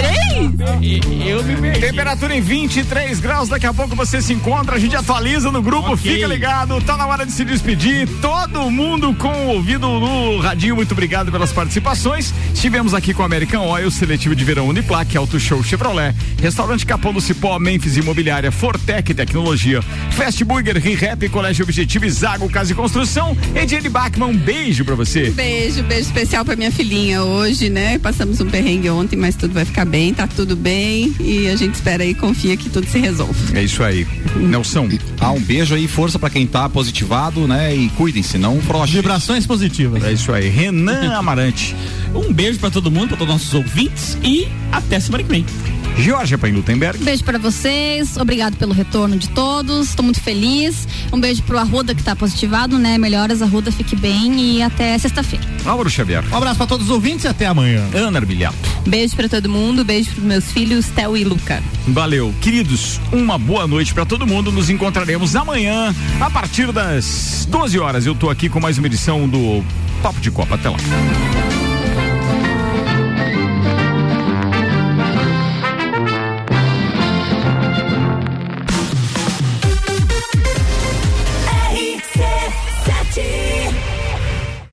Eu 1.25 1.43
me 1.43 1.55
peguei. 1.55 1.81
Temperatura 1.81 2.35
em 2.35 2.41
23 2.41 3.19
graus, 3.19 3.49
daqui 3.49 3.65
a 3.65 3.73
pouco 3.73 3.95
você 3.95 4.21
se 4.21 4.33
encontra, 4.33 4.75
a 4.75 4.79
gente 4.79 4.95
atualiza 4.95 5.51
no 5.51 5.61
grupo, 5.61 5.93
Ok. 5.93 6.13
fica 6.13 6.27
ligado, 6.27 6.81
tá 6.81 6.97
na 6.97 7.05
hora 7.05 7.25
de 7.25 7.31
se 7.31 7.43
despedir. 7.45 8.07
Todo 8.21 8.69
mundo 8.71 9.13
com 9.15 9.30
o 9.31 9.47
ouvido 9.55 9.87
no 9.87 10.39
radinho, 10.39 10.75
muito 10.75 10.91
obrigado 10.91 11.31
pelas 11.31 11.51
participações. 11.51 12.33
Estivemos 12.53 12.93
aqui 12.93 13.13
com 13.13 13.21
a 13.21 13.25
American 13.25 13.67
Oil, 13.67 13.89
seletivo 13.89 14.35
de 14.35 14.43
verão 14.43 14.67
Uniplac, 14.67 15.15
Auto 15.17 15.39
Show 15.39 15.63
Chevrolet, 15.63 16.15
Restaurante 16.41 16.85
Capão 16.85 17.13
do 17.13 17.21
Cipó, 17.21 17.57
Memphis 17.59 17.97
Imobiliária, 17.97 18.51
Fortec 18.51 19.13
Tecnologia, 19.13 19.81
Fast 20.11 20.43
Burger, 20.43 20.77
ReHap, 20.77 21.27
Colégio 21.29 21.63
Objetivo, 21.63 22.09
Zago 22.09 22.49
Casa 22.49 22.71
e 22.71 22.75
Construção. 22.75 23.35
Ediane 23.55 23.89
Bachmann, 23.89 24.29
um 24.29 24.37
beijo 24.37 24.85
pra 24.85 24.95
você. 24.95 25.29
Beijo, 25.31 25.83
beijo 25.83 26.07
especial 26.07 26.45
pra 26.45 26.55
minha 26.55 26.71
filhinha 26.71 27.23
hoje, 27.23 27.69
né? 27.69 27.97
Passamos 27.99 28.39
um 28.41 28.49
perrengue 28.49 28.89
ontem, 28.89 29.15
mas 29.15 29.35
tudo 29.35 29.53
vai 29.53 29.65
ficar 29.65 29.85
bem, 29.85 30.13
tá 30.13 30.27
tudo 30.27 30.55
bem 30.55 31.13
e 31.19 31.47
a 31.47 31.55
gente 31.55 31.75
espera 31.75 32.05
e 32.05 32.13
confia 32.13 32.55
que 32.57 32.69
tudo 32.69 32.87
se 32.87 32.99
resolve. 32.99 33.57
É 33.57 33.63
isso 33.63 33.83
aí. 33.83 34.05
Nelson. 34.35 34.89
Ah, 35.19 35.31
um 35.31 35.39
beijo 35.39 35.75
aí, 35.75 35.87
força 35.87 36.17
pra 36.17 36.29
quem 36.29 36.47
tá 36.47 36.67
positivado, 36.69 37.47
né? 37.47 37.75
E 37.75 37.89
cuidem-se, 37.89 38.37
não 38.37 38.59
froche. 38.61 38.93
Vibrações 39.21 39.45
positivas. 39.45 40.03
É 40.03 40.11
isso 40.11 40.31
aí. 40.31 40.49
Renan 40.49 41.13
Amarante. 41.13 41.75
Um 42.13 42.33
beijo 42.33 42.59
pra 42.59 42.69
todo 42.69 42.91
mundo, 42.91 43.07
pra 43.07 43.17
todos 43.17 43.33
os 43.33 43.41
nossos 43.41 43.53
ouvintes 43.53 44.17
e 44.21 44.45
até 44.69 44.99
semana 44.99 45.23
que 45.23 45.29
vem. 45.29 45.45
Georgia 45.97 46.37
Painlutenberg. 46.37 47.03
Beijo 47.03 47.23
pra 47.23 47.37
vocês, 47.37 48.17
obrigado 48.17 48.55
pelo 48.57 48.73
retorno 48.73 49.17
de 49.17 49.29
todos, 49.29 49.93
tô 49.93 50.01
muito 50.03 50.19
feliz. 50.21 50.87
Um 51.11 51.19
beijo 51.19 51.43
pro 51.43 51.57
Arruda 51.57 51.93
que 51.93 52.03
tá 52.03 52.15
positivado, 52.15 52.77
né? 52.79 52.97
Melhoras, 52.97 53.41
Arruda, 53.41 53.71
fique 53.71 53.95
bem 53.95 54.57
e 54.57 54.63
até 54.63 54.97
sexta-feira. 54.97 55.45
Álvaro 55.65 55.89
Xavier. 55.89 56.23
Um 56.31 56.37
abraço 56.37 56.57
pra 56.57 56.67
todos 56.67 56.87
os 56.87 56.91
ouvintes 56.91 57.25
e 57.25 57.27
até 57.27 57.45
amanhã. 57.45 57.87
Ana 57.93 58.19
Arbilhato. 58.19 58.57
Beijo 58.87 59.15
pra 59.15 59.29
todo 59.29 59.47
mundo, 59.47 59.85
beijo 59.85 60.11
pros 60.11 60.23
meus 60.23 60.51
filhos, 60.51 60.87
Theo 60.87 61.15
e 61.15 61.23
Luca. 61.23 61.61
Valeu. 61.87 62.33
Queridos, 62.41 62.99
uma 63.11 63.37
boa 63.37 63.67
noite 63.67 63.93
pra 63.93 64.05
todo 64.05 64.25
mundo. 64.25 64.51
Nos 64.51 64.69
encontraremos 64.69 65.35
amanhã, 65.35 65.93
a 66.19 66.29
partir 66.29 66.71
das 66.71 67.47
12 67.49 67.79
horas. 67.79 68.05
Eu 68.05 68.15
tô 68.15 68.29
aqui 68.29 68.49
com 68.49 68.59
mais 68.59 68.77
uma 68.77 68.87
edição 68.87 69.27
do 69.27 69.63
Papo 70.01 70.19
de 70.19 70.31
Copa. 70.31 70.55
Até 70.55 70.69
lá. 70.69 70.77